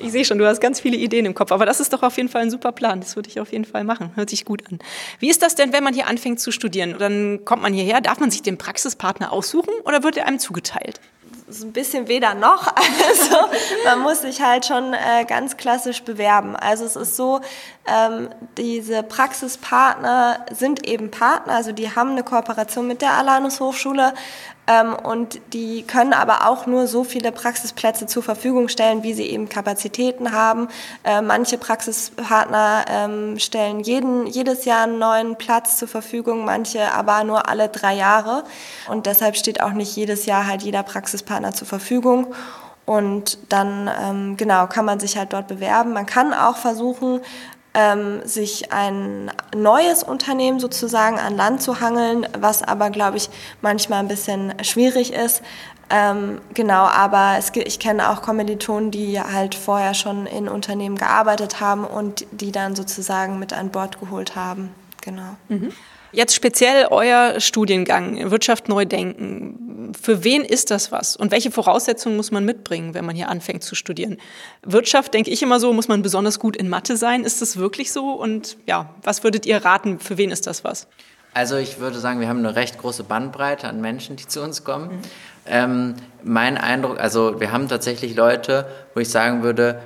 ich 0.01 0.13
sehe 0.13 0.25
schon, 0.25 0.39
du 0.39 0.47
hast 0.47 0.61
ganz 0.61 0.81
viele 0.81 0.97
Ideen 0.97 1.25
im 1.25 1.35
Kopf. 1.35 1.53
Aber 1.53 1.65
das 1.65 1.81
ist 1.81 1.93
doch 1.93 2.03
auf 2.03 2.17
jeden 2.17 2.29
Fall 2.29 2.43
ein 2.43 2.51
super 2.51 2.73
Plan. 2.73 3.01
Das 3.01 3.17
würde 3.17 3.29
ich 3.29 3.41
auf 3.41 3.53
jeden 3.53 3.65
Fall 3.65 3.85
machen. 3.85 4.11
Hört 4.15 4.31
sich 4.31 4.45
gut 4.45 4.65
an. 4.71 4.79
Wie 5.21 5.31
ist 5.31 5.43
das 5.43 5.55
denn, 5.55 5.73
wenn 5.73 5.85
man 5.85 5.95
hier 5.95 6.07
anfängt 6.07 6.41
zu 6.41 6.51
studieren? 6.51 6.97
Dann 6.99 7.45
kommt 7.45 7.63
man 7.63 7.73
hierher. 7.73 8.01
Darf 8.01 8.21
man 8.21 8.31
sich 8.31 8.43
den 8.43 8.59
Praxispartner 8.59 9.33
aussuchen 9.33 9.73
oder 9.85 10.03
wird 10.03 10.17
er 10.17 10.27
einem 10.27 10.39
zugeteilt? 10.39 11.01
So 11.49 11.67
ein 11.67 11.73
bisschen 11.73 12.09
weder 12.09 12.35
noch. 12.35 12.73
Also 13.07 13.37
man 13.85 14.01
muss 14.01 14.23
sich 14.23 14.41
halt 14.41 14.65
schon 14.67 14.95
äh, 14.95 15.25
ganz 15.27 15.57
klassisch 15.57 16.03
bewerben. 16.03 16.57
Also 16.57 16.85
es 16.85 16.97
ist 16.97 17.17
so, 17.17 17.41
ähm, 17.87 18.31
diese 18.57 19.03
Praxispartner 19.03 20.47
sind 20.53 20.87
eben 20.87 21.11
Partner, 21.11 21.55
also 21.55 21.73
die 21.73 21.95
haben 21.95 22.11
eine 22.11 22.23
Kooperation 22.23 22.87
mit 22.87 23.03
der 23.03 23.13
Alanus 23.13 23.61
Hochschule 23.61 24.15
ähm, 24.67 24.95
und 24.95 25.41
die 25.53 25.83
können 25.83 26.13
aber 26.13 26.49
auch 26.49 26.67
nur 26.67 26.87
so 26.87 27.05
viele 27.05 27.33
Praxisplätze 27.33 28.07
zur 28.07 28.23
Verfügung 28.23 28.69
stellen, 28.69 29.03
wie 29.03 29.13
sie 29.13 29.27
eben 29.27 29.49
Kapazitäten 29.49 30.33
haben. 30.33 30.69
Äh, 31.05 31.21
manche 31.21 31.59
Praxispartner 31.59 32.85
ähm, 32.89 33.39
stellen 33.39 33.81
jeden, 33.81 34.27
jedes 34.27 34.65
Jahr 34.65 34.85
einen 34.85 34.99
neuen 34.99 35.37
Platz 35.37 35.77
zur 35.77 35.89
Verfügung, 35.89 36.45
manche 36.45 36.93
aber 36.93 37.25
nur 37.25 37.49
alle 37.49 37.69
drei 37.69 37.95
Jahre. 37.95 38.45
Und 38.89 39.07
deshalb 39.07 39.37
steht 39.37 39.61
auch 39.61 39.73
nicht 39.73 39.95
jedes 39.97 40.25
Jahr 40.25 40.47
halt 40.47 40.63
jeder 40.63 40.83
Praxispartner 40.83 41.53
zur 41.53 41.69
Verfügung. 41.69 42.35
Und 42.87 43.39
dann 43.49 43.91
ähm, 44.03 44.37
genau 44.37 44.67
kann 44.67 44.85
man 44.85 45.01
sich 45.01 45.17
halt 45.17 45.33
dort 45.33 45.49
bewerben. 45.49 45.95
Man 45.95 46.05
kann 46.05 46.35
auch 46.35 46.57
versuchen, 46.57 47.21
ähm, 47.75 48.21
sich 48.25 48.73
ein 48.73 49.31
neues 49.55 50.03
Unternehmen 50.03 50.61
sozusagen 50.61 51.19
an 51.19 51.37
Land 51.37 51.63
zu 51.63 51.81
hangeln, 51.81 52.27
was 52.39 52.63
aber, 52.63 52.91
glaube 52.91 53.17
ich, 53.17 53.29
manchmal 53.61 53.99
ein 53.99 54.09
bisschen 54.09 54.55
schwierig 54.63 55.13
ist. 55.13 55.43
Ähm, 55.91 56.41
genau, 56.55 56.85
aber 56.85 57.35
es, 57.39 57.53
ich 57.55 57.79
kenne 57.79 58.11
auch 58.11 58.23
Kommilitonen, 58.23 58.91
die 58.91 59.21
halt 59.21 59.55
vorher 59.55 59.95
schon 59.95 60.27
in 60.27 60.49
Unternehmen 60.49 60.97
gearbeitet 60.97 61.61
haben 61.61 61.85
und 61.85 62.27
die 62.31 62.53
dann 62.53 62.75
sozusagen 62.75 63.39
mit 63.39 63.53
an 63.53 63.71
Bord 63.71 64.01
geholt 64.01 64.35
haben. 64.35 64.75
Genau. 65.03 65.37
Mhm. 65.49 65.73
Jetzt 66.13 66.35
speziell 66.35 66.87
euer 66.91 67.41
Studiengang, 67.41 68.31
Wirtschaft 68.31 68.69
neu 68.69 68.85
denken. 68.85 69.64
Für 70.01 70.25
wen 70.25 70.43
ist 70.43 70.71
das 70.71 70.93
was? 70.93 71.17
Und 71.17 71.31
welche 71.31 71.51
Voraussetzungen 71.51 72.17
muss 72.17 72.31
man 72.31 72.45
mitbringen, 72.45 72.95
wenn 72.95 73.05
man 73.05 73.17
hier 73.17 73.29
anfängt 73.29 73.63
zu 73.63 73.75
studieren? 73.75 74.19
Wirtschaft, 74.63 75.15
denke 75.15 75.31
ich 75.31 75.43
immer 75.43 75.61
so, 75.61 75.73
muss 75.73 75.89
man 75.89 76.03
besonders 76.03 76.39
gut 76.39 76.57
in 76.57 76.69
Mathe 76.69 76.97
sein. 76.97 77.25
Ist 77.25 77.41
das 77.43 77.57
wirklich 77.57 77.93
so? 77.93 78.13
Und 78.13 78.57
ja, 78.67 78.95
was 79.03 79.25
würdet 79.25 79.47
ihr 79.47 79.65
raten, 79.65 79.99
für 79.99 80.19
wen 80.19 80.31
ist 80.31 80.47
das 80.47 80.65
was? 80.65 80.87
Also 81.35 81.57
ich 81.57 81.81
würde 81.81 81.99
sagen, 81.99 82.21
wir 82.21 82.29
haben 82.29 82.39
eine 82.39 82.55
recht 82.55 82.79
große 82.79 83.03
Bandbreite 83.03 83.67
an 83.67 83.81
Menschen, 83.81 84.15
die 84.17 84.27
zu 84.27 84.41
uns 84.43 84.63
kommen. 84.63 84.87
Mhm. 84.89 85.01
Ähm, 85.47 85.95
mein 86.23 86.57
Eindruck, 86.57 86.99
also 86.99 87.41
wir 87.41 87.53
haben 87.53 87.69
tatsächlich 87.69 88.15
Leute, 88.15 88.67
wo 88.95 89.01
ich 89.01 89.11
sagen 89.11 89.43
würde, 89.43 89.83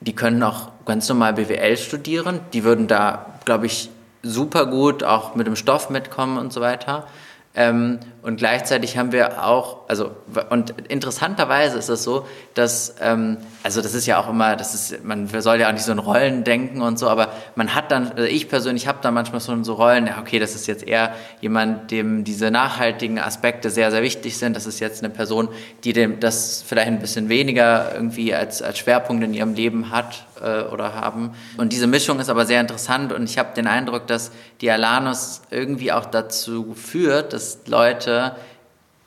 die 0.00 0.14
können 0.14 0.42
auch 0.42 0.68
ganz 0.84 1.08
normal 1.08 1.34
BWL 1.34 1.76
studieren. 1.76 2.40
Die 2.52 2.64
würden 2.64 2.88
da, 2.88 3.26
glaube 3.44 3.66
ich, 3.66 3.90
super 4.22 4.66
gut 4.66 5.02
auch 5.02 5.34
mit 5.34 5.46
dem 5.46 5.56
Stoff 5.56 5.90
mitkommen 5.90 6.38
und 6.38 6.52
so 6.52 6.60
weiter. 6.60 7.06
Ähm, 7.54 7.98
und 8.22 8.36
gleichzeitig 8.36 8.96
haben 8.96 9.10
wir 9.10 9.44
auch, 9.44 9.88
also 9.88 10.12
und 10.48 10.70
interessanterweise 10.88 11.76
ist 11.76 11.88
es 11.88 12.04
so, 12.04 12.24
dass, 12.54 12.94
ähm, 13.00 13.38
also 13.64 13.82
das 13.82 13.94
ist 13.94 14.06
ja 14.06 14.20
auch 14.20 14.28
immer, 14.28 14.54
das 14.54 14.74
ist, 14.74 15.04
man 15.04 15.26
soll 15.26 15.58
ja 15.58 15.68
auch 15.68 15.72
nicht 15.72 15.82
so 15.82 15.90
in 15.90 15.98
Rollen 15.98 16.44
denken 16.44 16.82
und 16.82 17.00
so, 17.00 17.08
aber 17.08 17.32
man 17.56 17.74
hat 17.74 17.90
dann, 17.90 18.12
also 18.12 18.22
ich 18.22 18.48
persönlich 18.48 18.86
habe 18.86 18.98
da 19.02 19.10
manchmal 19.10 19.40
so, 19.40 19.60
so 19.64 19.74
Rollen, 19.74 20.06
ja 20.06 20.20
okay, 20.20 20.38
das 20.38 20.54
ist 20.54 20.68
jetzt 20.68 20.86
eher 20.86 21.14
jemand, 21.40 21.90
dem 21.90 22.22
diese 22.22 22.52
nachhaltigen 22.52 23.18
Aspekte 23.18 23.70
sehr, 23.70 23.90
sehr 23.90 24.02
wichtig 24.02 24.38
sind, 24.38 24.54
das 24.54 24.66
ist 24.66 24.78
jetzt 24.78 25.02
eine 25.02 25.12
Person, 25.12 25.48
die 25.82 25.92
dem 25.92 26.20
das 26.20 26.62
vielleicht 26.64 26.86
ein 26.86 27.00
bisschen 27.00 27.28
weniger 27.28 27.92
irgendwie 27.92 28.32
als, 28.32 28.62
als 28.62 28.78
Schwerpunkt 28.78 29.24
in 29.24 29.34
ihrem 29.34 29.54
Leben 29.54 29.90
hat 29.90 30.26
äh, 30.40 30.62
oder 30.62 30.94
haben. 30.94 31.32
Und 31.56 31.72
diese 31.72 31.88
Mischung 31.88 32.20
ist 32.20 32.28
aber 32.28 32.46
sehr 32.46 32.60
interessant 32.60 33.12
und 33.12 33.24
ich 33.24 33.38
habe 33.38 33.50
den 33.56 33.66
Eindruck, 33.66 34.06
dass 34.06 34.30
die 34.60 34.70
Alanus 34.70 35.42
irgendwie 35.50 35.90
auch 35.90 36.06
dazu 36.06 36.74
führt, 36.74 37.32
dass 37.32 37.58
Leute 37.66 38.11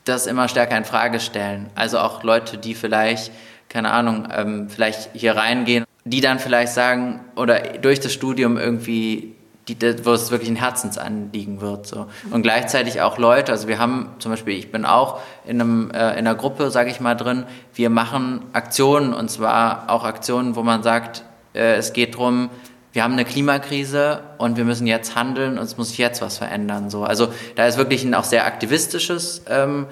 das 0.04 0.26
immer 0.26 0.48
stärker 0.48 0.76
in 0.76 0.84
Frage 0.84 1.20
stellen. 1.20 1.70
Also 1.74 1.98
auch 1.98 2.22
Leute, 2.22 2.58
die 2.58 2.74
vielleicht, 2.74 3.32
keine 3.68 3.90
Ahnung, 3.90 4.28
ähm, 4.32 4.68
vielleicht 4.68 5.10
hier 5.12 5.36
reingehen, 5.36 5.84
die 6.04 6.20
dann 6.20 6.38
vielleicht 6.38 6.72
sagen, 6.72 7.20
oder 7.34 7.58
durch 7.78 8.00
das 8.00 8.12
Studium 8.12 8.56
irgendwie 8.56 9.34
die, 9.68 9.76
wo 10.04 10.12
es 10.12 10.30
wirklich 10.30 10.50
ein 10.50 10.56
Herzensanliegen 10.56 11.60
wird. 11.60 11.86
So. 11.86 12.06
Und 12.30 12.42
gleichzeitig 12.42 13.00
auch 13.00 13.18
Leute, 13.18 13.52
also 13.52 13.66
wir 13.66 13.78
haben 13.78 14.10
zum 14.20 14.30
Beispiel, 14.30 14.56
ich 14.56 14.70
bin 14.70 14.84
auch 14.84 15.20
in, 15.44 15.60
einem, 15.60 15.90
äh, 15.90 16.12
in 16.12 16.18
einer 16.18 16.36
Gruppe, 16.36 16.70
sage 16.70 16.90
ich 16.90 17.00
mal, 17.00 17.16
drin, 17.16 17.44
wir 17.74 17.90
machen 17.90 18.42
Aktionen 18.52 19.12
und 19.12 19.28
zwar 19.28 19.90
auch 19.90 20.04
Aktionen, 20.04 20.54
wo 20.54 20.62
man 20.62 20.82
sagt, 20.82 21.24
äh, 21.52 21.74
es 21.74 21.92
geht 21.92 22.14
darum, 22.14 22.50
wir 22.96 23.04
haben 23.04 23.12
eine 23.12 23.26
Klimakrise 23.26 24.22
und 24.38 24.56
wir 24.56 24.64
müssen 24.64 24.86
jetzt 24.86 25.14
handeln 25.14 25.58
und 25.58 25.64
es 25.64 25.76
muss 25.76 25.90
sich 25.90 25.98
jetzt 25.98 26.22
was 26.22 26.38
verändern. 26.38 26.88
So. 26.88 27.04
Also 27.04 27.28
da 27.54 27.66
ist 27.66 27.76
wirklich 27.76 28.02
ein 28.04 28.14
auch 28.14 28.24
sehr 28.24 28.46
aktivistisches 28.46 29.42
ähm, 29.50 29.86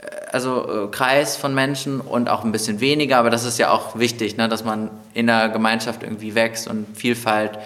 äh, 0.00 0.06
also, 0.32 0.86
äh, 0.86 0.90
Kreis 0.90 1.36
von 1.36 1.54
Menschen 1.54 2.00
und 2.00 2.28
auch 2.28 2.42
ein 2.42 2.50
bisschen 2.50 2.80
weniger, 2.80 3.18
aber 3.18 3.30
das 3.30 3.44
ist 3.44 3.60
ja 3.60 3.70
auch 3.70 3.96
wichtig, 4.00 4.36
ne, 4.36 4.48
dass 4.48 4.64
man 4.64 4.90
in 5.14 5.28
der 5.28 5.48
Gemeinschaft 5.48 6.02
irgendwie 6.02 6.34
wächst 6.34 6.66
und 6.66 6.86
Vielfalt 6.98 7.56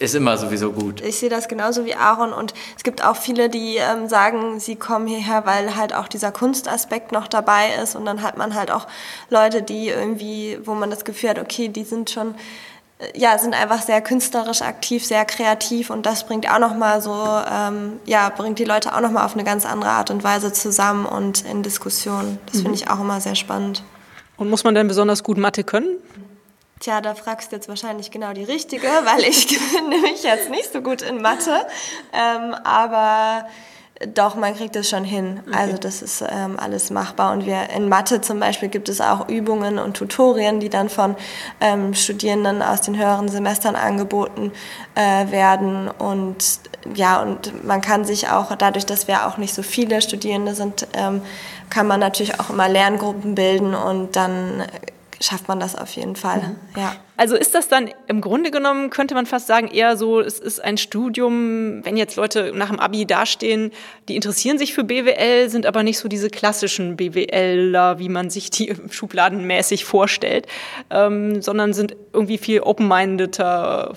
ist 0.00 0.16
immer 0.16 0.36
sowieso 0.36 0.72
gut. 0.72 1.00
Ich 1.00 1.20
sehe 1.20 1.30
das 1.30 1.46
genauso 1.46 1.84
wie 1.84 1.94
Aaron 1.94 2.32
und 2.32 2.54
es 2.76 2.82
gibt 2.82 3.04
auch 3.04 3.14
viele, 3.14 3.48
die 3.48 3.76
ähm, 3.76 4.08
sagen, 4.08 4.58
sie 4.58 4.74
kommen 4.74 5.06
hierher, 5.06 5.46
weil 5.46 5.76
halt 5.76 5.94
auch 5.94 6.08
dieser 6.08 6.32
Kunstaspekt 6.32 7.12
noch 7.12 7.28
dabei 7.28 7.68
ist 7.80 7.94
und 7.94 8.04
dann 8.04 8.22
hat 8.22 8.36
man 8.36 8.56
halt 8.56 8.72
auch 8.72 8.88
Leute, 9.30 9.62
die 9.62 9.90
irgendwie, 9.90 10.58
wo 10.64 10.74
man 10.74 10.90
das 10.90 11.04
Gefühl 11.04 11.30
hat, 11.30 11.38
okay, 11.38 11.68
die 11.68 11.84
sind 11.84 12.10
schon 12.10 12.34
ja, 13.14 13.38
sind 13.38 13.54
einfach 13.54 13.82
sehr 13.82 14.00
künstlerisch 14.00 14.62
aktiv, 14.62 15.04
sehr 15.04 15.24
kreativ 15.24 15.90
und 15.90 16.06
das 16.06 16.24
bringt 16.24 16.50
auch 16.50 16.58
nochmal 16.58 17.00
so, 17.00 17.12
ähm, 17.12 18.00
ja, 18.04 18.28
bringt 18.30 18.58
die 18.58 18.64
Leute 18.64 18.94
auch 18.94 19.00
nochmal 19.00 19.24
auf 19.24 19.34
eine 19.34 19.44
ganz 19.44 19.66
andere 19.66 19.90
Art 19.90 20.10
und 20.10 20.24
Weise 20.24 20.52
zusammen 20.52 21.06
und 21.06 21.44
in 21.44 21.62
Diskussionen. 21.62 22.38
Das 22.46 22.56
mhm. 22.56 22.62
finde 22.62 22.74
ich 22.76 22.88
auch 22.88 23.00
immer 23.00 23.20
sehr 23.20 23.34
spannend. 23.34 23.82
Und 24.36 24.50
muss 24.50 24.64
man 24.64 24.74
denn 24.74 24.88
besonders 24.88 25.22
gut 25.22 25.38
Mathe 25.38 25.64
können? 25.64 25.96
Tja, 26.80 27.00
da 27.00 27.14
fragst 27.14 27.52
du 27.52 27.56
jetzt 27.56 27.68
wahrscheinlich 27.68 28.10
genau 28.10 28.32
die 28.32 28.44
richtige, 28.44 28.86
weil 28.86 29.24
ich 29.24 29.46
bin 29.72 29.88
nämlich 29.88 30.22
jetzt 30.22 30.50
nicht 30.50 30.72
so 30.72 30.82
gut 30.82 31.02
in 31.02 31.22
Mathe, 31.22 31.66
ähm, 32.12 32.54
aber 32.64 33.46
doch, 34.12 34.34
man 34.34 34.54
kriegt 34.54 34.76
es 34.76 34.88
schon 34.88 35.04
hin. 35.04 35.40
Okay. 35.46 35.56
Also 35.56 35.78
das 35.78 36.02
ist 36.02 36.22
ähm, 36.28 36.58
alles 36.58 36.90
machbar. 36.90 37.32
Und 37.32 37.46
wir 37.46 37.70
in 37.70 37.88
Mathe 37.88 38.20
zum 38.20 38.40
Beispiel 38.40 38.68
gibt 38.68 38.88
es 38.88 39.00
auch 39.00 39.28
Übungen 39.28 39.78
und 39.78 39.96
Tutorien, 39.96 40.60
die 40.60 40.68
dann 40.68 40.88
von 40.88 41.16
ähm, 41.60 41.94
Studierenden 41.94 42.62
aus 42.62 42.80
den 42.80 42.98
höheren 42.98 43.28
Semestern 43.28 43.76
angeboten 43.76 44.52
äh, 44.94 45.30
werden. 45.30 45.88
Und 45.88 46.60
ja, 46.94 47.22
und 47.22 47.64
man 47.64 47.80
kann 47.80 48.04
sich 48.04 48.28
auch, 48.28 48.54
dadurch, 48.56 48.86
dass 48.86 49.08
wir 49.08 49.26
auch 49.26 49.36
nicht 49.38 49.54
so 49.54 49.62
viele 49.62 50.02
Studierende 50.02 50.54
sind, 50.54 50.86
ähm, 50.92 51.22
kann 51.70 51.86
man 51.86 52.00
natürlich 52.00 52.38
auch 52.40 52.50
immer 52.50 52.68
Lerngruppen 52.68 53.34
bilden 53.34 53.74
und 53.74 54.16
dann 54.16 54.64
schafft 55.20 55.48
man 55.48 55.60
das 55.60 55.76
auf 55.76 55.90
jeden 55.92 56.16
Fall. 56.16 56.38
Mhm. 56.38 56.80
Ja. 56.80 56.96
Also 57.16 57.36
ist 57.36 57.54
das 57.54 57.68
dann 57.68 57.90
im 58.08 58.20
Grunde 58.20 58.50
genommen, 58.50 58.90
könnte 58.90 59.14
man 59.14 59.26
fast 59.26 59.46
sagen, 59.46 59.68
eher 59.68 59.96
so, 59.96 60.20
es 60.20 60.40
ist 60.40 60.62
ein 60.62 60.78
Studium, 60.78 61.84
wenn 61.84 61.96
jetzt 61.96 62.16
Leute 62.16 62.52
nach 62.54 62.70
dem 62.70 62.80
Abi 62.80 63.06
dastehen, 63.06 63.70
die 64.08 64.16
interessieren 64.16 64.58
sich 64.58 64.74
für 64.74 64.82
BWL, 64.82 65.48
sind 65.48 65.66
aber 65.66 65.82
nicht 65.82 65.98
so 65.98 66.08
diese 66.08 66.28
klassischen 66.28 66.96
BWLer, 66.96 67.98
wie 67.98 68.08
man 68.08 68.30
sich 68.30 68.50
die 68.50 68.74
schubladenmäßig 68.90 69.84
vorstellt, 69.84 70.46
ähm, 70.90 71.40
sondern 71.40 71.72
sind 71.72 71.94
irgendwie 72.12 72.38
viel 72.38 72.60
open-mindeter 72.60 73.94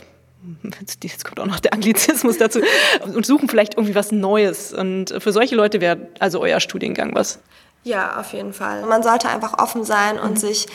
jetzt 1.03 1.25
kommt 1.25 1.39
auch 1.39 1.45
noch 1.45 1.59
der 1.59 1.73
Anglizismus 1.73 2.37
dazu, 2.37 2.61
und 3.03 3.25
suchen 3.25 3.49
vielleicht 3.49 3.73
irgendwie 3.75 3.95
was 3.95 4.11
Neues. 4.11 4.73
Und 4.73 5.13
für 5.19 5.31
solche 5.33 5.55
Leute 5.55 5.81
wäre 5.81 6.07
also 6.19 6.39
euer 6.39 6.59
Studiengang 6.59 7.13
was. 7.15 7.39
Ja, 7.83 8.19
auf 8.19 8.33
jeden 8.33 8.53
Fall. 8.53 8.83
Man 8.83 9.01
sollte 9.01 9.29
einfach 9.29 9.57
offen 9.59 9.83
sein 9.83 10.19
und 10.19 10.31
mhm. 10.31 10.37
sich 10.37 10.67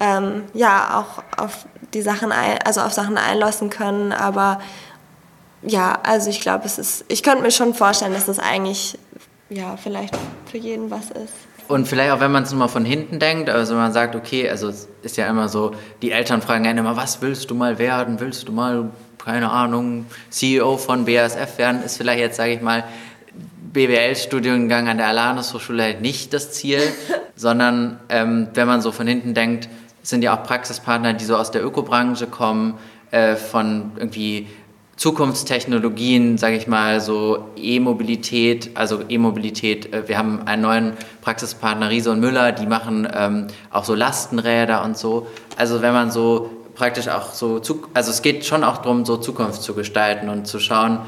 ähm, 0.00 0.44
ja 0.54 0.98
auch 0.98 1.22
auf 1.42 1.66
die 1.94 2.02
Sachen, 2.02 2.32
ein, 2.32 2.58
also 2.64 2.80
auf 2.80 2.92
Sachen 2.92 3.18
einlassen 3.18 3.70
können. 3.70 4.12
Aber 4.12 4.60
ja, 5.62 5.98
also 6.02 6.30
ich 6.30 6.40
glaube, 6.40 6.64
es 6.64 6.78
ist, 6.78 7.04
ich 7.08 7.22
könnte 7.22 7.42
mir 7.42 7.50
schon 7.50 7.74
vorstellen, 7.74 8.14
dass 8.14 8.26
das 8.26 8.38
eigentlich 8.38 8.98
ja 9.50 9.76
vielleicht 9.76 10.16
für 10.50 10.58
jeden 10.58 10.90
was 10.90 11.10
ist. 11.10 11.34
Und 11.68 11.86
vielleicht 11.86 12.10
auch, 12.10 12.18
wenn 12.18 12.32
man 12.32 12.42
es 12.42 12.52
mal 12.52 12.66
von 12.66 12.84
hinten 12.84 13.20
denkt, 13.20 13.48
also 13.48 13.74
man 13.74 13.92
sagt, 13.92 14.16
okay, 14.16 14.48
also 14.48 14.68
es 14.68 14.88
ist 15.02 15.16
ja 15.16 15.28
immer 15.28 15.48
so, 15.48 15.72
die 16.02 16.10
Eltern 16.10 16.42
fragen 16.42 16.66
einen 16.66 16.78
immer, 16.78 16.96
was 16.96 17.22
willst 17.22 17.48
du 17.50 17.54
mal 17.54 17.78
werden? 17.78 18.18
Willst 18.18 18.48
du 18.48 18.52
mal, 18.52 18.90
keine 19.24 19.50
Ahnung, 19.50 20.06
CEO 20.30 20.78
von 20.78 21.04
BASF 21.04 21.58
werden? 21.58 21.84
Ist 21.84 21.96
vielleicht 21.96 22.18
jetzt, 22.18 22.36
sage 22.38 22.54
ich 22.54 22.60
mal, 22.60 22.82
BWL-Studiengang 23.72 24.88
an 24.88 24.96
der 24.96 25.06
Alanus 25.06 25.54
Hochschule 25.54 25.84
halt 25.84 26.00
nicht 26.00 26.32
das 26.32 26.50
Ziel, 26.50 26.80
sondern 27.36 28.00
ähm, 28.08 28.48
wenn 28.54 28.66
man 28.66 28.80
so 28.80 28.90
von 28.90 29.06
hinten 29.06 29.34
denkt, 29.34 29.68
sind 30.02 30.22
ja 30.22 30.36
auch 30.36 30.42
Praxispartner, 30.42 31.12
die 31.12 31.24
so 31.24 31.36
aus 31.36 31.50
der 31.50 31.64
Ökobranche 31.64 32.26
kommen, 32.26 32.78
äh, 33.10 33.36
von 33.36 33.92
irgendwie 33.96 34.46
Zukunftstechnologien, 34.96 36.36
sage 36.36 36.56
ich 36.56 36.66
mal, 36.66 37.00
so 37.00 37.46
E-Mobilität, 37.56 38.70
also 38.74 39.00
E-Mobilität. 39.08 39.92
Äh, 39.94 40.08
wir 40.08 40.18
haben 40.18 40.46
einen 40.46 40.62
neuen 40.62 40.92
Praxispartner, 41.22 41.88
Riese 41.88 42.10
und 42.10 42.20
Müller, 42.20 42.52
die 42.52 42.66
machen 42.66 43.08
ähm, 43.14 43.46
auch 43.70 43.84
so 43.84 43.94
Lastenräder 43.94 44.84
und 44.84 44.98
so. 44.98 45.26
Also 45.56 45.80
wenn 45.80 45.94
man 45.94 46.10
so 46.10 46.50
praktisch 46.74 47.08
auch 47.08 47.32
so, 47.32 47.60
also 47.94 48.10
es 48.10 48.22
geht 48.22 48.44
schon 48.44 48.62
auch 48.62 48.78
darum, 48.78 49.04
so 49.04 49.16
Zukunft 49.16 49.62
zu 49.62 49.74
gestalten 49.74 50.28
und 50.28 50.46
zu 50.46 50.60
schauen, 50.60 51.00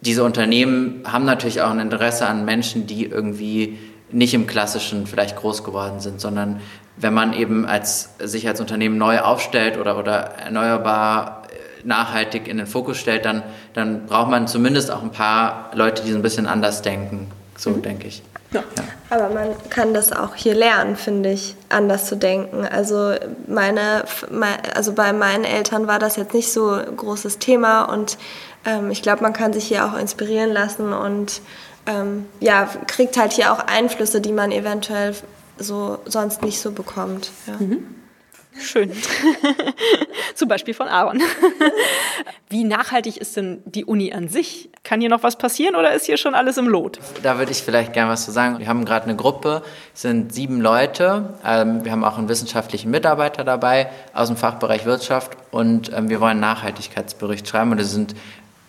diese 0.00 0.24
Unternehmen 0.24 1.02
haben 1.04 1.24
natürlich 1.24 1.60
auch 1.62 1.70
ein 1.70 1.78
Interesse 1.78 2.26
an 2.26 2.44
Menschen, 2.44 2.86
die 2.86 3.04
irgendwie 3.04 3.78
nicht 4.12 4.34
im 4.34 4.46
klassischen 4.46 5.06
vielleicht 5.06 5.36
groß 5.36 5.62
geworden 5.62 6.00
sind, 6.00 6.20
sondern 6.20 6.60
wenn 6.96 7.14
man 7.14 7.32
eben 7.32 7.66
als, 7.66 8.10
sich 8.18 8.46
als 8.48 8.60
Unternehmen 8.60 8.98
neu 8.98 9.20
aufstellt 9.20 9.78
oder, 9.78 9.98
oder 9.98 10.34
erneuerbar 10.44 11.44
äh, 11.50 11.86
nachhaltig 11.86 12.46
in 12.48 12.58
den 12.58 12.66
Fokus 12.66 12.98
stellt, 12.98 13.24
dann, 13.24 13.42
dann 13.74 14.06
braucht 14.06 14.30
man 14.30 14.48
zumindest 14.48 14.90
auch 14.90 15.02
ein 15.02 15.12
paar 15.12 15.70
Leute, 15.74 16.02
die 16.02 16.12
so 16.12 16.18
ein 16.18 16.22
bisschen 16.22 16.46
anders 16.46 16.82
denken. 16.82 17.30
So 17.56 17.70
mhm. 17.70 17.82
denke 17.82 18.06
ich. 18.06 18.22
Ja. 18.52 18.60
ja. 18.76 18.84
Aber 19.10 19.32
man 19.32 19.48
kann 19.70 19.94
das 19.94 20.12
auch 20.12 20.34
hier 20.34 20.54
lernen, 20.54 20.96
finde 20.96 21.30
ich, 21.30 21.56
anders 21.68 22.06
zu 22.06 22.16
denken. 22.16 22.64
Also 22.64 23.14
meine, 23.46 24.04
also 24.74 24.92
bei 24.92 25.12
meinen 25.12 25.44
Eltern 25.44 25.86
war 25.86 25.98
das 25.98 26.16
jetzt 26.16 26.34
nicht 26.34 26.52
so 26.52 26.70
ein 26.70 26.96
großes 26.96 27.38
Thema 27.38 27.84
und 27.84 28.18
ähm, 28.64 28.90
ich 28.90 29.02
glaube, 29.02 29.22
man 29.22 29.32
kann 29.32 29.52
sich 29.52 29.66
hier 29.66 29.86
auch 29.86 29.96
inspirieren 29.96 30.50
lassen 30.52 30.92
und 30.92 31.40
ähm, 31.86 32.26
ja, 32.40 32.68
kriegt 32.86 33.16
halt 33.16 33.32
hier 33.32 33.52
auch 33.52 33.60
Einflüsse, 33.66 34.20
die 34.20 34.32
man 34.32 34.52
eventuell 34.52 35.14
so 35.60 35.98
sonst 36.06 36.42
nicht 36.42 36.60
so 36.60 36.72
bekommt. 36.72 37.30
Ja. 37.46 37.54
Mhm. 37.58 38.00
Schön. 38.58 38.92
Zum 40.34 40.48
Beispiel 40.48 40.74
von 40.74 40.88
Aaron. 40.88 41.22
Wie 42.48 42.64
nachhaltig 42.64 43.16
ist 43.16 43.36
denn 43.36 43.62
die 43.64 43.84
Uni 43.84 44.12
an 44.12 44.28
sich? 44.28 44.70
Kann 44.82 45.00
hier 45.00 45.08
noch 45.08 45.22
was 45.22 45.36
passieren 45.36 45.76
oder 45.76 45.92
ist 45.92 46.06
hier 46.06 46.16
schon 46.16 46.34
alles 46.34 46.58
im 46.58 46.66
Lot? 46.66 46.98
Da 47.22 47.38
würde 47.38 47.52
ich 47.52 47.62
vielleicht 47.62 47.92
gerne 47.92 48.10
was 48.10 48.24
zu 48.24 48.32
sagen. 48.32 48.58
Wir 48.58 48.66
haben 48.66 48.84
gerade 48.84 49.04
eine 49.04 49.14
Gruppe, 49.14 49.62
es 49.94 50.02
sind 50.02 50.34
sieben 50.34 50.60
Leute. 50.60 51.34
Ähm, 51.44 51.84
wir 51.84 51.92
haben 51.92 52.02
auch 52.02 52.18
einen 52.18 52.28
wissenschaftlichen 52.28 52.90
Mitarbeiter 52.90 53.44
dabei 53.44 53.88
aus 54.14 54.26
dem 54.28 54.36
Fachbereich 54.36 54.84
Wirtschaft 54.84 55.36
und 55.52 55.92
ähm, 55.94 56.08
wir 56.08 56.20
wollen 56.20 56.32
einen 56.32 56.40
Nachhaltigkeitsbericht 56.40 57.46
schreiben 57.46 57.70
und 57.70 57.80
es 57.80 57.92
sind 57.92 58.14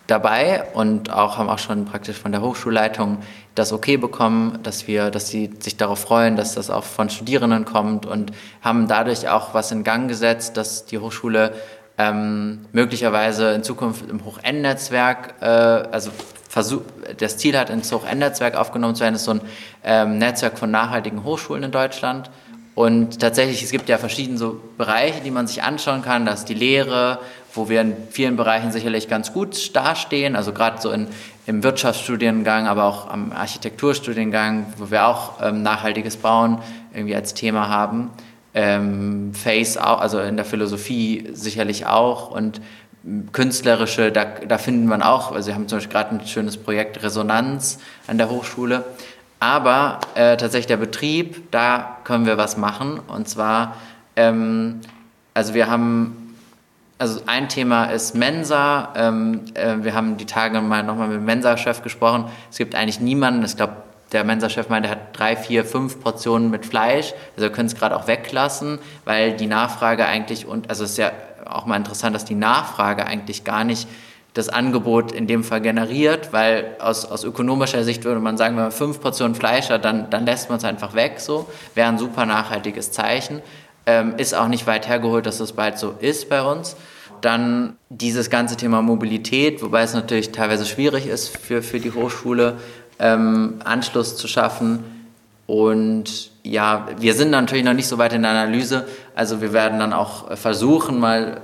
dabei 0.08 0.65
und 0.73 1.12
auch 1.12 1.38
haben 1.38 1.49
auch 1.49 1.60
schon 1.60 1.86
praktisch 1.86 2.17
von 2.17 2.32
der 2.32 2.41
Hochschulleitung 2.41 3.19
das 3.56 3.74
okay 3.74 3.98
bekommen, 3.98 4.60
dass 4.64 4.88
wir, 4.88 5.12
dass 5.12 5.30
sie 5.30 5.52
sich 5.60 5.78
darauf 5.78 6.00
freuen, 6.00 6.36
dass 6.36 6.56
das 6.56 6.70
auch 6.70 6.84
von 6.84 7.10
Studierenden 7.10 7.66
kommt 7.66 8.06
und 8.06 8.32
haben 8.62 8.88
dadurch 8.88 9.28
auch 9.28 9.54
was 9.54 9.72
in 9.72 9.84
Gang 9.84 10.08
gesetzt, 10.08 10.56
dass 10.58 10.86
die 10.86 11.00
Hochschule 11.00 11.54
ähm, 11.98 12.66
möglicherweise 12.72 13.52
in 13.52 13.64
Zukunft 13.64 14.10
im 14.10 14.24
Hoch-N-Netzwerk, 14.24 15.36
äh, 15.42 15.46
also 15.46 16.12
Versuch, 16.48 16.82
das 17.18 17.38
Ziel 17.38 17.58
hat, 17.58 17.70
ins 17.70 17.92
Hoch-N-Netzwerk 17.92 18.56
aufgenommen 18.56 18.96
zu 18.96 19.02
werden, 19.02 19.14
das 19.14 19.22
ist 19.22 19.26
so 19.26 19.32
ein 19.32 19.42
ähm, 19.84 20.18
Netzwerk 20.18 20.58
von 20.58 20.72
nachhaltigen 20.72 21.24
Hochschulen 21.24 21.64
in 21.64 21.72
Deutschland. 21.72 22.30
Und 22.74 23.20
tatsächlich, 23.20 23.62
es 23.64 23.72
gibt 23.72 23.90
ja 23.90 23.98
verschiedene 23.98 24.38
so 24.38 24.62
Bereiche, 24.78 25.22
die 25.22 25.32
man 25.32 25.46
sich 25.46 25.62
anschauen 25.62 26.02
kann. 26.02 26.26
Da 26.26 26.32
ist 26.32 26.46
die 26.46 26.54
Lehre 26.54 27.20
wo 27.54 27.70
wir 27.70 27.82
in 27.82 27.96
vielen 28.10 28.36
Bereichen 28.38 28.72
sicherlich 28.72 29.08
ganz 29.08 29.34
gut 29.34 29.76
dastehen, 29.76 30.36
also 30.36 30.54
gerade 30.54 30.82
so 30.82 30.92
in, 30.92 31.08
im 31.45 31.63
Wirtschaftsstudiengang, 31.63 32.67
aber 32.67 32.84
auch 32.86 33.10
am 33.10 33.32
Architekturstudiengang, 33.32 34.67
wo 34.77 34.91
wir 34.91 35.08
auch 35.08 35.41
ähm, 35.41 35.63
nachhaltiges 35.63 36.17
Bauen 36.17 36.60
irgendwie 36.93 37.15
als 37.15 37.34
Thema 37.34 37.69
haben. 37.69 38.12
Ähm, 38.54 39.34
Face 39.34 39.77
auch, 39.77 40.01
also 40.01 40.19
in 40.19 40.36
der 40.36 40.45
Philosophie 40.45 41.30
sicherlich 41.34 41.86
auch 41.86 42.32
und 42.32 42.62
künstlerische, 43.32 44.12
da, 44.12 44.25
da 44.25 44.58
finden 44.58 44.86
man 44.86 45.01
auch, 45.01 45.32
also 45.32 45.47
wir 45.47 45.56
haben 45.56 45.67
zum 45.67 45.77
Beispiel 45.77 45.93
gerade 45.93 46.15
ein 46.15 46.27
schönes 46.27 46.58
Projekt 46.58 47.01
Resonanz 47.01 47.80
an 48.08 48.17
der 48.17 48.30
Hochschule, 48.30 48.84
aber 49.39 49.99
äh, 50.13 50.38
tatsächlich 50.38 50.67
der 50.67 50.77
Betrieb, 50.77 51.49
da 51.51 51.97
können 52.04 52.25
wir 52.25 52.38
was 52.38 52.58
machen 52.58 52.99
und 53.08 53.27
zwar, 53.27 53.75
ähm, 54.15 54.82
also 55.34 55.54
wir 55.54 55.69
haben 55.69 56.21
also 57.02 57.20
ein 57.26 57.50
Thema 57.50 57.86
ist 57.86 58.14
Mensa. 58.14 58.94
Ähm, 58.96 59.42
äh, 59.56 59.78
wir 59.82 59.96
haben 59.96 60.18
die 60.18 60.28
Tage 60.28 60.62
mal 60.62 60.84
nochmal 60.84 61.08
mit 61.08 61.18
dem 61.18 61.26
Mensa-Chef 61.26 61.82
gesprochen. 61.82 62.26
Es 62.52 62.60
gibt 62.60 62.76
eigentlich 62.76 63.00
niemanden, 63.00 63.44
ich 63.44 63.58
glaube, 63.58 63.78
der 64.12 64.24
Mensa-Chef 64.24 64.70
meinte, 64.70 64.88
er 64.88 64.92
hat 64.92 65.18
drei, 65.18 65.36
vier, 65.36 65.66
fünf 65.66 66.00
Portionen 66.00 66.52
mit 66.52 66.64
Fleisch. 66.64 67.14
Also 67.36 67.48
wir 67.48 67.52
können 67.52 67.66
es 67.66 67.76
gerade 67.76 67.96
auch 67.96 68.08
weglassen, 68.08 68.78
weil 69.04 69.34
die 69.34 69.48
Nachfrage 69.48 70.06
eigentlich, 70.06 70.46
und 70.46 70.70
also 70.70 70.84
es 70.84 70.92
ist 70.92 70.98
ja 70.98 71.12
auch 71.50 71.66
mal 71.66 71.76
interessant, 71.76 72.16
dass 72.16 72.24
die 72.24 72.36
Nachfrage 72.36 73.08
eigentlich 73.08 73.46
gar 73.46 73.64
nicht 73.64 73.88
das 74.34 74.48
Angebot 74.48 75.12
in 75.12 75.28
dem 75.28 75.44
Fall 75.44 75.60
generiert, 75.60 76.32
weil 76.32 76.76
aus, 76.80 77.06
aus 77.06 77.24
ökonomischer 77.24 77.84
Sicht 77.84 78.06
würde 78.06 78.22
man 78.22 78.38
sagen, 78.38 78.56
wenn 78.56 78.64
man 78.64 78.72
fünf 78.72 79.02
Portionen 79.02 79.36
Fleisch 79.36 79.70
hat, 79.70 79.84
dann, 79.84 80.10
dann 80.10 80.26
lässt 80.26 80.50
man 80.50 80.58
es 80.58 80.64
einfach 80.64 80.94
weg. 80.94 81.20
So 81.20 81.50
wäre 81.74 81.90
ein 81.90 81.98
super 81.98 82.26
nachhaltiges 82.26 82.92
Zeichen. 82.92 83.42
Ähm, 83.86 84.13
ist 84.17 84.36
auch 84.36 84.48
nicht 84.48 84.67
weit 84.67 84.88
hergeholt, 84.88 85.26
dass 85.26 85.39
das 85.39 85.54
bald 85.54 85.80
so 85.80 85.96
ist 86.00 86.30
bei 86.30 86.41
uns. 86.41 86.76
Dann 87.22 87.78
dieses 87.89 88.30
ganze 88.30 88.58
Thema 88.58 88.82
Mobilität, 88.82 89.62
wobei 89.62 89.82
es 89.82 89.94
natürlich 89.94 90.32
teilweise 90.32 90.65
schwierig 90.65 91.08
ist 91.08 91.38
für, 91.38 91.62
für 91.62 91.80
die 91.80 91.91
Hochschule, 91.91 92.58
ähm, 93.00 93.56
Anschluss 93.63 94.17
zu 94.17 94.28
schaffen. 94.28 94.84
Und 95.48 96.32
ja, 96.44 96.88
wir 96.98 97.13
sind 97.13 97.32
natürlich 97.32 97.65
noch 97.65 97.74
nicht 97.74 97.88
so 97.88 97.98
weit 97.98 98.13
in 98.13 98.22
der 98.22 98.32
Analyse. 98.32 98.88
Also 99.15 99.41
wir 99.41 99.54
werden 99.54 99.80
dann 99.80 99.94
auch 99.94 100.36
versuchen, 100.38 101.00
mal 101.00 101.41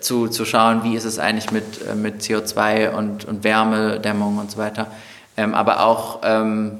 zu, 0.00 0.28
zu 0.28 0.44
schauen, 0.44 0.82
wie 0.82 0.94
ist 0.94 1.04
es 1.04 1.18
eigentlich 1.18 1.50
mit, 1.50 1.86
äh, 1.86 1.94
mit 1.94 2.22
CO2 2.22 2.90
und, 2.90 3.24
und 3.24 3.44
Wärmedämmung 3.44 4.38
und 4.38 4.50
so 4.50 4.58
weiter. 4.58 4.86
Ähm, 5.36 5.54
aber 5.54 5.80
auch 5.80 6.20
ähm, 6.22 6.78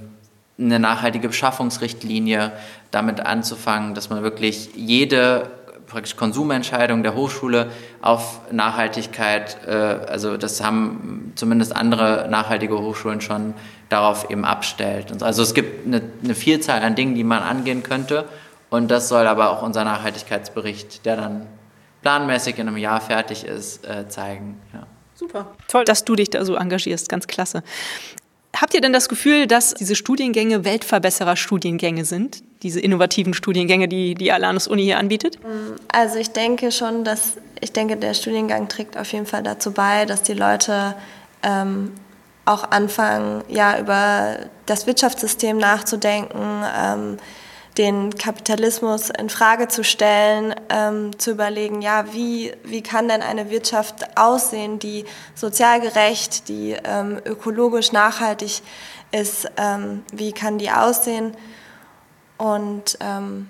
eine 0.59 0.79
nachhaltige 0.79 1.29
Beschaffungsrichtlinie 1.29 2.53
damit 2.95 3.21
anzufangen, 3.21 3.95
dass 3.95 4.11
man 4.11 4.23
wirklich 4.23 4.71
jede 4.75 5.51
praktisch 5.87 6.17
Konsumentscheidung 6.17 7.03
der 7.03 7.15
Hochschule 7.15 7.71
auf 8.01 8.41
Nachhaltigkeit, 8.51 9.59
äh, 9.67 9.71
also 9.71 10.37
das 10.37 10.63
haben 10.63 11.33
zumindest 11.35 11.77
andere 11.77 12.27
nachhaltige 12.31 12.79
Hochschulen 12.79 13.21
schon 13.21 13.55
darauf 13.89 14.31
eben 14.31 14.45
abstellt. 14.45 15.23
Also 15.23 15.43
es 15.43 15.55
gibt 15.55 15.87
eine, 15.87 16.03
eine 16.23 16.35
Vielzahl 16.35 16.83
an 16.83 16.95
Dingen, 16.95 17.15
die 17.15 17.25
man 17.25 17.43
angehen 17.43 17.83
könnte 17.83 18.25
und 18.71 18.91
das 18.91 19.09
soll 19.09 19.27
aber 19.27 19.51
auch 19.51 19.63
unser 19.63 19.85
Nachhaltigkeitsbericht, 19.85 21.05
der 21.05 21.17
dann 21.17 21.47
planmäßig 22.03 22.59
in 22.59 22.69
einem 22.69 22.77
Jahr 22.77 23.01
fertig 23.01 23.45
ist, 23.45 23.87
äh, 23.87 24.09
zeigen. 24.09 24.61
Ja. 24.73 24.87
Super. 25.15 25.53
Toll, 25.69 25.85
dass 25.85 26.05
du 26.05 26.17
dich 26.17 26.31
da 26.31 26.45
so 26.45 26.57
engagierst. 26.57 27.09
Ganz 27.09 27.27
klasse. 27.27 27.63
Habt 28.57 28.75
ihr 28.75 28.81
denn 28.81 28.93
das 28.93 29.09
Gefühl, 29.09 29.47
dass 29.47 29.75
diese 29.75 29.95
Studiengänge 29.97 30.65
Weltverbesserer-Studiengänge 30.65 32.05
sind? 32.05 32.43
Diese 32.65 32.81
innovativen 32.81 33.35
Studiengänge, 33.35 33.89
die 33.89 34.15
die 34.15 34.33
Alanus 34.33 34.67
Uni 34.67 34.85
hier 34.85 34.99
anbietet? 34.99 35.39
Also 35.93 36.19
ich 36.19 36.31
denke 36.31 36.73
schon, 36.73 37.05
dass 37.05 37.35
ich 37.61 37.73
denke, 37.73 37.99
der 37.99 38.15
Studiengang 38.15 38.69
trägt 38.69 38.97
auf 38.97 39.13
jeden 39.13 39.27
Fall 39.27 39.43
dazu 39.43 39.73
bei, 39.73 40.07
dass 40.07 40.23
die 40.23 40.33
Leute 40.33 40.95
ähm, 41.43 41.93
auch 42.47 42.71
anfangen, 42.71 43.45
ja, 43.49 43.79
über 43.79 44.39
das 44.65 44.87
Wirtschaftssystem 44.87 45.59
nachzudenken, 45.59 46.65
ähm, 46.77 47.19
den 47.77 48.17
Kapitalismus 48.17 49.11
in 49.11 49.29
Frage 49.29 49.69
zu 49.69 49.85
stellen, 49.85 50.55
ähm, 50.71 51.19
zu 51.19 51.33
überlegen, 51.33 51.83
ja, 51.83 52.13
wie, 52.13 52.53
wie 52.65 52.83
kann 52.83 53.09
denn 53.09 53.21
eine 53.21 53.51
Wirtschaft 53.51 54.17
aussehen, 54.17 54.79
die 54.79 55.05
sozial 55.35 55.81
gerecht, 55.81 56.49
die 56.49 56.77
ähm, 56.85 57.21
ökologisch 57.27 57.93
nachhaltig 57.93 58.63
ist, 59.11 59.51
ähm, 59.59 60.03
wie 60.13 60.33
kann 60.33 60.57
die 60.57 60.71
aussehen? 60.71 61.37
Und 62.45 62.99
ähm, 63.01 63.49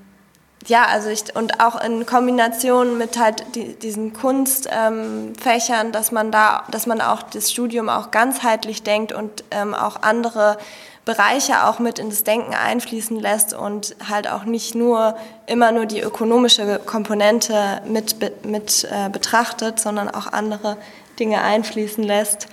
ja, 0.66 0.86
also 0.86 1.08
ich, 1.08 1.34
und 1.34 1.60
auch 1.60 1.80
in 1.80 2.06
Kombination 2.06 2.96
mit 2.96 3.18
halt 3.18 3.44
die, 3.56 3.74
diesen 3.74 4.12
Kunstfächern, 4.12 5.90
dass 5.90 6.12
man 6.12 6.30
da, 6.30 6.62
dass 6.70 6.86
man 6.86 7.00
auch 7.00 7.22
das 7.24 7.50
Studium 7.50 7.88
auch 7.88 8.12
ganzheitlich 8.12 8.84
denkt 8.84 9.12
und 9.12 9.42
ähm, 9.50 9.74
auch 9.74 10.02
andere 10.02 10.58
Bereiche 11.04 11.66
auch 11.66 11.80
mit 11.80 11.98
in 11.98 12.08
das 12.08 12.22
Denken 12.22 12.54
einfließen 12.54 13.18
lässt 13.18 13.52
und 13.52 13.96
halt 14.08 14.30
auch 14.30 14.44
nicht 14.44 14.76
nur 14.76 15.16
immer 15.46 15.72
nur 15.72 15.86
die 15.86 16.00
ökonomische 16.00 16.78
Komponente 16.78 17.82
mit, 17.86 18.16
mit 18.46 18.88
äh, 18.90 19.10
betrachtet, 19.10 19.80
sondern 19.80 20.08
auch 20.08 20.28
andere 20.32 20.76
Dinge 21.18 21.42
einfließen 21.42 22.04
lässt. 22.04 22.46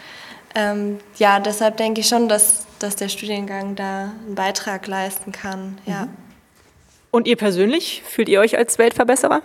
Ähm, 0.55 0.99
ja, 1.17 1.39
deshalb 1.39 1.77
denke 1.77 2.01
ich 2.01 2.07
schon, 2.07 2.27
dass, 2.27 2.65
dass 2.79 2.97
der 2.97 3.09
Studiengang 3.09 3.75
da 3.75 4.11
einen 4.25 4.35
Beitrag 4.35 4.87
leisten 4.87 5.31
kann. 5.31 5.77
Ja. 5.85 6.07
Und 7.11 7.27
ihr 7.27 7.35
persönlich, 7.35 8.03
fühlt 8.07 8.29
ihr 8.29 8.39
euch 8.39 8.57
als 8.57 8.79
Weltverbesserer? 8.79 9.41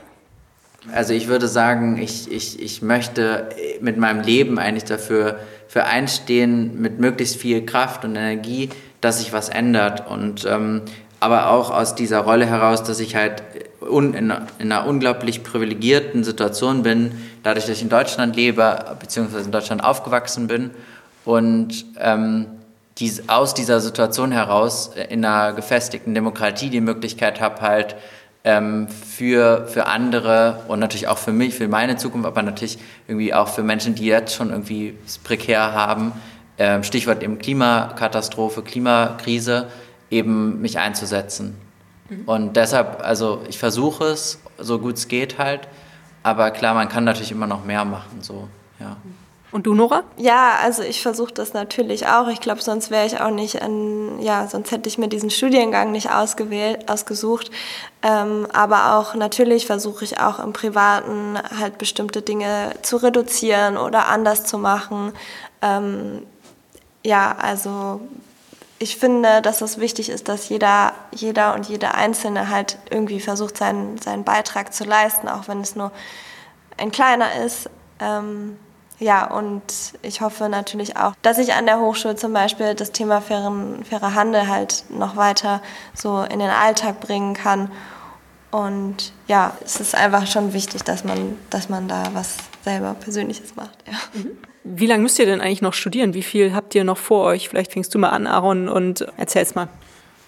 Also 0.94 1.12
ich 1.12 1.26
würde 1.26 1.48
sagen, 1.48 1.98
ich, 2.00 2.30
ich, 2.30 2.62
ich 2.62 2.80
möchte 2.80 3.48
mit 3.80 3.96
meinem 3.96 4.22
Leben 4.22 4.58
eigentlich 4.58 4.84
dafür 4.84 5.40
für 5.66 5.84
einstehen, 5.84 6.80
mit 6.80 7.00
möglichst 7.00 7.36
viel 7.36 7.66
Kraft 7.66 8.04
und 8.04 8.14
Energie 8.14 8.70
dass 9.00 9.18
sich 9.18 9.32
was 9.32 9.48
ändert. 9.48 10.08
Und 10.10 10.44
ähm, 10.44 10.82
aber 11.20 11.50
auch 11.50 11.70
aus 11.70 11.94
dieser 11.94 12.20
Rolle 12.20 12.46
heraus, 12.46 12.82
dass 12.82 13.00
ich 13.00 13.16
halt 13.16 13.42
in, 13.80 14.14
in, 14.14 14.32
einer 14.58 14.86
unglaublich 14.86 15.42
privilegierten 15.42 16.24
Situation 16.24 16.82
bin, 16.82 17.12
dadurch, 17.42 17.66
dass 17.66 17.76
ich 17.76 17.82
in 17.82 17.88
Deutschland 17.88 18.36
lebe, 18.36 18.96
beziehungsweise 18.98 19.44
in 19.44 19.52
Deutschland 19.52 19.82
aufgewachsen 19.82 20.46
bin 20.46 20.70
und 21.24 21.86
ähm, 21.98 22.46
dies, 22.98 23.28
aus 23.28 23.54
dieser 23.54 23.80
Situation 23.80 24.32
heraus 24.32 24.92
in 25.08 25.24
einer 25.24 25.52
gefestigten 25.52 26.14
Demokratie 26.14 26.70
die 26.70 26.80
Möglichkeit 26.80 27.40
habe, 27.40 27.60
halt 27.60 27.96
ähm, 28.44 28.88
für, 28.88 29.66
für 29.66 29.86
andere 29.86 30.64
und 30.68 30.78
natürlich 30.78 31.08
auch 31.08 31.18
für 31.18 31.32
mich, 31.32 31.54
für 31.54 31.68
meine 31.68 31.96
Zukunft, 31.96 32.26
aber 32.26 32.42
natürlich 32.42 32.78
irgendwie 33.06 33.34
auch 33.34 33.48
für 33.48 33.62
Menschen, 33.62 33.94
die 33.94 34.06
jetzt 34.06 34.34
schon 34.34 34.50
irgendwie 34.50 34.94
es 35.04 35.18
prekär 35.18 35.72
haben, 35.72 36.12
ähm, 36.58 36.82
Stichwort 36.84 37.22
eben 37.22 37.38
Klimakatastrophe, 37.38 38.62
Klimakrise, 38.62 39.66
eben 40.10 40.60
mich 40.62 40.78
einzusetzen. 40.78 41.56
Mhm. 42.08 42.22
Und 42.24 42.56
deshalb, 42.56 43.04
also 43.04 43.42
ich 43.48 43.58
versuche 43.58 44.04
es, 44.04 44.38
so 44.58 44.78
gut 44.78 44.96
es 44.96 45.08
geht 45.08 45.38
halt, 45.38 45.68
aber 46.22 46.50
klar, 46.50 46.74
man 46.74 46.88
kann 46.88 47.04
natürlich 47.04 47.32
immer 47.32 47.46
noch 47.46 47.64
mehr 47.64 47.84
machen, 47.84 48.22
so, 48.22 48.48
ja. 48.80 48.96
Und 49.52 49.66
du, 49.66 49.74
Nora? 49.74 50.02
Ja, 50.16 50.56
also 50.62 50.82
ich 50.82 51.02
versuche 51.02 51.32
das 51.32 51.54
natürlich 51.54 52.08
auch. 52.08 52.28
Ich 52.28 52.40
glaube, 52.40 52.62
sonst 52.62 52.90
wäre 52.90 53.06
ich 53.06 53.20
auch 53.20 53.30
nicht 53.30 53.62
an, 53.62 54.20
ja, 54.20 54.46
sonst 54.48 54.70
hätte 54.72 54.88
ich 54.88 54.98
mir 54.98 55.08
diesen 55.08 55.30
Studiengang 55.30 55.92
nicht 55.92 56.10
ausgewählt, 56.10 56.90
ausgesucht. 56.90 57.50
Ähm, 58.02 58.46
aber 58.52 58.96
auch 58.96 59.14
natürlich 59.14 59.66
versuche 59.66 60.04
ich 60.04 60.20
auch 60.20 60.40
im 60.40 60.52
Privaten 60.52 61.38
halt 61.58 61.78
bestimmte 61.78 62.22
Dinge 62.22 62.72
zu 62.82 62.96
reduzieren 62.96 63.76
oder 63.76 64.08
anders 64.08 64.44
zu 64.44 64.58
machen. 64.58 65.12
Ähm, 65.62 66.26
ja, 67.04 67.36
also 67.40 68.00
ich 68.78 68.96
finde, 68.96 69.40
dass 69.42 69.62
es 69.62 69.78
wichtig 69.78 70.08
ist, 70.08 70.28
dass 70.28 70.48
jeder, 70.48 70.92
jeder 71.12 71.54
und 71.54 71.68
jede 71.68 71.94
Einzelne 71.94 72.50
halt 72.50 72.78
irgendwie 72.90 73.20
versucht, 73.20 73.56
seinen, 73.56 73.96
seinen 73.98 74.24
Beitrag 74.24 74.74
zu 74.74 74.84
leisten, 74.84 75.28
auch 75.28 75.48
wenn 75.48 75.60
es 75.60 75.76
nur 75.76 75.92
ein 76.76 76.90
kleiner 76.90 77.42
ist. 77.44 77.70
Ähm, 78.00 78.58
ja, 78.98 79.26
und 79.30 79.62
ich 80.02 80.20
hoffe 80.20 80.48
natürlich 80.48 80.96
auch, 80.96 81.12
dass 81.22 81.38
ich 81.38 81.52
an 81.52 81.66
der 81.66 81.78
Hochschule 81.80 82.16
zum 82.16 82.32
Beispiel 82.32 82.74
das 82.74 82.92
Thema 82.92 83.20
fairen, 83.20 83.84
fairer 83.84 84.14
Handel 84.14 84.48
halt 84.48 84.84
noch 84.88 85.16
weiter 85.16 85.62
so 85.94 86.22
in 86.22 86.38
den 86.38 86.50
Alltag 86.50 87.00
bringen 87.00 87.34
kann. 87.34 87.70
Und 88.50 89.12
ja, 89.28 89.56
es 89.62 89.80
ist 89.80 89.94
einfach 89.94 90.26
schon 90.26 90.54
wichtig, 90.54 90.82
dass 90.82 91.04
man, 91.04 91.36
dass 91.50 91.68
man 91.68 91.88
da 91.88 92.04
was 92.14 92.36
selber 92.64 92.94
Persönliches 92.94 93.54
macht. 93.54 93.76
Ja. 93.86 93.98
Mhm. 94.14 94.38
Wie 94.64 94.86
lange 94.86 95.02
müsst 95.02 95.18
ihr 95.18 95.26
denn 95.26 95.40
eigentlich 95.40 95.62
noch 95.62 95.74
studieren? 95.74 96.14
Wie 96.14 96.22
viel 96.22 96.54
habt 96.54 96.74
ihr 96.74 96.82
noch 96.82 96.98
vor 96.98 97.24
euch? 97.26 97.48
Vielleicht 97.48 97.72
fängst 97.72 97.94
du 97.94 97.98
mal 97.98 98.08
an, 98.08 98.26
Aaron, 98.26 98.68
und 98.68 99.06
erzähl's 99.16 99.54
mal. 99.54 99.68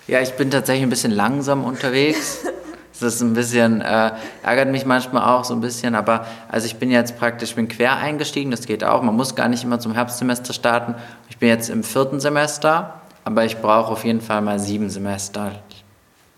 Ja, 0.07 0.21
ich 0.21 0.35
bin 0.35 0.51
tatsächlich 0.51 0.85
ein 0.85 0.91
bisschen 0.91 1.11
langsam 1.11 1.65
unterwegs. 1.65 2.45
Das 3.01 3.15
ist 3.15 3.21
ein 3.21 3.35
bisschen, 3.35 3.81
äh, 3.81 4.13
ärgert 4.43 4.69
mich 4.71 4.85
manchmal 4.85 5.23
auch 5.23 5.45
so 5.45 5.55
ein 5.55 5.61
bisschen, 5.61 5.95
aber 5.95 6.27
also 6.49 6.67
ich 6.67 6.77
bin 6.77 6.91
jetzt 6.91 7.19
praktisch, 7.19 7.55
bin 7.55 7.69
quer 7.69 7.97
eingestiegen, 7.97 8.51
das 8.51 8.67
geht 8.67 8.83
auch. 8.83 9.03
Man 9.03 9.15
muss 9.15 9.35
gar 9.35 9.49
nicht 9.49 9.63
immer 9.63 9.79
zum 9.79 9.95
Herbstsemester 9.95 10.53
starten. 10.53 10.95
Ich 11.31 11.39
bin 11.39 11.49
jetzt 11.49 11.71
im 11.71 11.85
vierten 11.85 12.19
Semester, 12.19 13.01
aber 13.25 13.45
ich 13.45 13.59
brauche 13.59 13.93
auf 13.93 14.05
jeden 14.05 14.21
Fall 14.21 14.41
mal 14.43 14.59
sieben 14.59 14.91
Semester. 14.91 15.53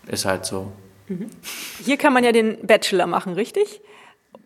Ist 0.07 0.25
halt 0.25 0.45
so. 0.45 0.71
Mhm. 1.07 1.29
Hier 1.83 1.97
kann 1.97 2.13
man 2.13 2.23
ja 2.23 2.31
den 2.31 2.57
Bachelor 2.65 3.07
machen, 3.07 3.33
richtig? 3.33 3.81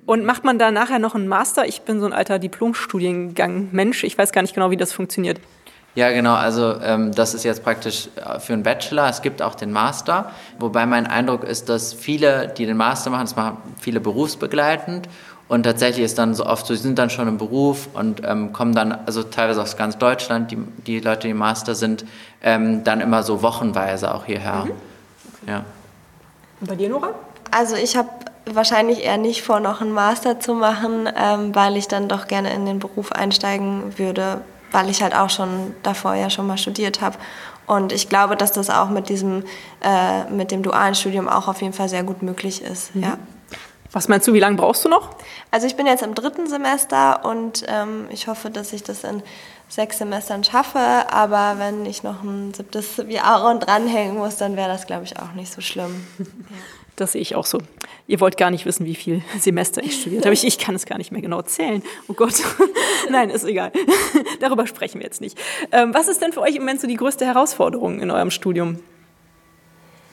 Und 0.05 0.23
macht 0.23 0.43
man 0.43 0.59
da 0.59 0.71
nachher 0.71 0.99
noch 0.99 1.15
einen 1.15 1.27
Master? 1.27 1.65
Ich 1.65 1.81
bin 1.81 1.99
so 1.99 2.05
ein 2.05 2.13
alter 2.13 2.39
Diplomstudiengang-Mensch. 2.39 4.03
Ich 4.03 4.17
weiß 4.17 4.31
gar 4.31 4.41
nicht 4.41 4.53
genau, 4.53 4.69
wie 4.71 4.77
das 4.77 4.93
funktioniert. 4.93 5.39
Ja, 5.95 6.11
genau. 6.11 6.35
Also 6.35 6.79
ähm, 6.81 7.13
das 7.13 7.33
ist 7.33 7.43
jetzt 7.43 7.63
praktisch 7.63 8.09
äh, 8.17 8.39
für 8.39 8.53
einen 8.53 8.63
Bachelor. 8.63 9.09
Es 9.09 9.21
gibt 9.21 9.41
auch 9.41 9.55
den 9.55 9.71
Master. 9.71 10.31
Wobei 10.59 10.85
mein 10.85 11.07
Eindruck 11.07 11.45
ist, 11.45 11.69
dass 11.69 11.93
viele, 11.93 12.49
die 12.49 12.65
den 12.65 12.77
Master 12.77 13.09
machen, 13.09 13.21
das 13.21 13.35
machen 13.37 13.57
viele 13.79 14.01
berufsbegleitend. 14.01 15.07
Und 15.47 15.63
tatsächlich 15.63 16.03
ist 16.03 16.17
dann 16.17 16.33
so 16.33 16.45
oft 16.45 16.65
so, 16.65 16.73
sie 16.73 16.81
sind 16.81 16.97
dann 16.97 17.09
schon 17.09 17.27
im 17.27 17.37
Beruf 17.37 17.87
und 17.93 18.21
ähm, 18.25 18.51
kommen 18.51 18.73
dann, 18.73 18.91
also 19.05 19.23
teilweise 19.23 19.61
aus 19.61 19.77
ganz 19.77 19.97
Deutschland, 19.97 20.51
die, 20.51 20.57
die 20.57 20.99
Leute, 20.99 21.21
die 21.21 21.29
im 21.29 21.37
Master 21.37 21.75
sind, 21.75 22.03
ähm, 22.41 22.83
dann 22.83 22.99
immer 22.99 23.21
so 23.23 23.41
wochenweise 23.41 24.13
auch 24.13 24.25
hierher. 24.25 24.65
Mhm. 24.65 24.71
Okay. 24.71 24.73
Ja. 25.47 25.65
Und 26.61 26.67
bei 26.67 26.75
dir, 26.75 26.89
Nora? 26.89 27.11
Also 27.51 27.75
ich 27.75 27.95
habe 27.95 28.09
wahrscheinlich 28.51 29.03
eher 29.03 29.17
nicht 29.17 29.43
vor, 29.43 29.59
noch 29.59 29.81
einen 29.81 29.91
Master 29.91 30.39
zu 30.39 30.55
machen, 30.55 31.07
ähm, 31.15 31.53
weil 31.53 31.77
ich 31.77 31.87
dann 31.87 32.09
doch 32.09 32.27
gerne 32.27 32.51
in 32.53 32.65
den 32.65 32.79
Beruf 32.79 33.11
einsteigen 33.11 33.97
würde, 33.97 34.41
weil 34.71 34.89
ich 34.89 35.01
halt 35.01 35.15
auch 35.15 35.29
schon 35.29 35.73
davor 35.83 36.15
ja 36.15 36.29
schon 36.29 36.47
mal 36.47 36.57
studiert 36.57 37.01
habe. 37.01 37.17
Und 37.67 37.91
ich 37.91 38.09
glaube, 38.09 38.35
dass 38.35 38.51
das 38.51 38.69
auch 38.69 38.89
mit 38.89 39.09
diesem, 39.09 39.43
äh, 39.81 40.25
mit 40.29 40.51
dem 40.51 40.61
dualen 40.61 40.95
Studium 40.95 41.27
auch 41.27 41.47
auf 41.47 41.61
jeden 41.61 41.73
Fall 41.73 41.89
sehr 41.89 42.03
gut 42.03 42.21
möglich 42.21 42.61
ist. 42.61 42.95
Mhm. 42.95 43.03
Ja. 43.03 43.17
Was 43.91 44.07
meinst 44.07 44.27
du, 44.27 44.33
wie 44.33 44.39
lange 44.39 44.57
brauchst 44.57 44.83
du 44.83 44.89
noch? 44.89 45.11
Also 45.51 45.67
ich 45.67 45.77
bin 45.77 45.85
jetzt 45.85 46.03
im 46.03 46.15
dritten 46.15 46.47
Semester 46.47 47.23
und 47.23 47.63
ähm, 47.67 48.07
ich 48.09 48.27
hoffe, 48.27 48.49
dass 48.49 48.73
ich 48.73 48.83
das 48.83 49.05
in 49.05 49.23
sechs 49.69 49.97
Semestern 49.99 50.43
schaffe. 50.43 50.79
Aber 50.79 51.55
wenn 51.57 51.85
ich 51.85 52.03
noch 52.03 52.21
ein 52.21 52.53
siebtes 52.53 52.97
Jahr 53.07 53.57
dranhängen 53.57 54.17
muss, 54.17 54.35
dann 54.35 54.57
wäre 54.57 54.67
das, 54.67 54.85
glaube 54.85 55.05
ich, 55.05 55.17
auch 55.17 55.31
nicht 55.33 55.51
so 55.51 55.61
schlimm. 55.61 56.05
Ja. 56.17 56.57
Das 56.95 57.11
sehe 57.11 57.21
ich 57.21 57.35
auch 57.35 57.45
so. 57.45 57.59
Ihr 58.07 58.19
wollt 58.21 58.37
gar 58.37 58.51
nicht 58.51 58.65
wissen, 58.65 58.85
wie 58.85 58.95
viel 58.95 59.21
Semester 59.37 59.83
ich 59.83 59.99
studiert 59.99 60.25
habe. 60.25 60.33
Ich, 60.33 60.45
ich 60.45 60.57
kann 60.57 60.75
es 60.75 60.85
gar 60.85 60.97
nicht 60.97 61.11
mehr 61.11 61.21
genau 61.21 61.41
zählen. 61.41 61.83
Oh 62.07 62.13
Gott. 62.13 62.35
Nein, 63.09 63.29
ist 63.29 63.43
egal. 63.43 63.71
Darüber 64.39 64.65
sprechen 64.65 64.99
wir 64.99 65.05
jetzt 65.05 65.19
nicht. 65.19 65.37
Ähm, 65.71 65.93
was 65.93 66.07
ist 66.07 66.21
denn 66.21 66.31
für 66.31 66.41
euch 66.41 66.55
im 66.55 66.61
Moment 66.61 66.79
so 66.79 66.87
die 66.87 66.95
größte 66.95 67.25
Herausforderung 67.25 67.99
in 67.99 68.11
eurem 68.11 68.31
Studium? 68.31 68.79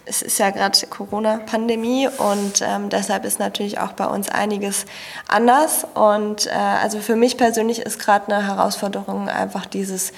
Es 0.04 0.20
ist 0.20 0.38
ja 0.38 0.50
gerade 0.50 0.76
Corona-Pandemie 0.88 2.08
und 2.18 2.60
ähm, 2.60 2.88
deshalb 2.88 3.24
ist 3.24 3.38
natürlich 3.38 3.78
auch 3.78 3.92
bei 3.92 4.06
uns 4.06 4.28
einiges 4.28 4.84
anders. 5.28 5.86
Und 5.94 6.48
äh, 6.48 6.50
also 6.50 6.98
für 6.98 7.14
mich 7.14 7.36
persönlich 7.36 7.78
ist 7.78 8.00
gerade 8.00 8.34
eine 8.34 8.44
Herausforderung 8.44 9.28
einfach 9.28 9.64
dieses 9.66 10.12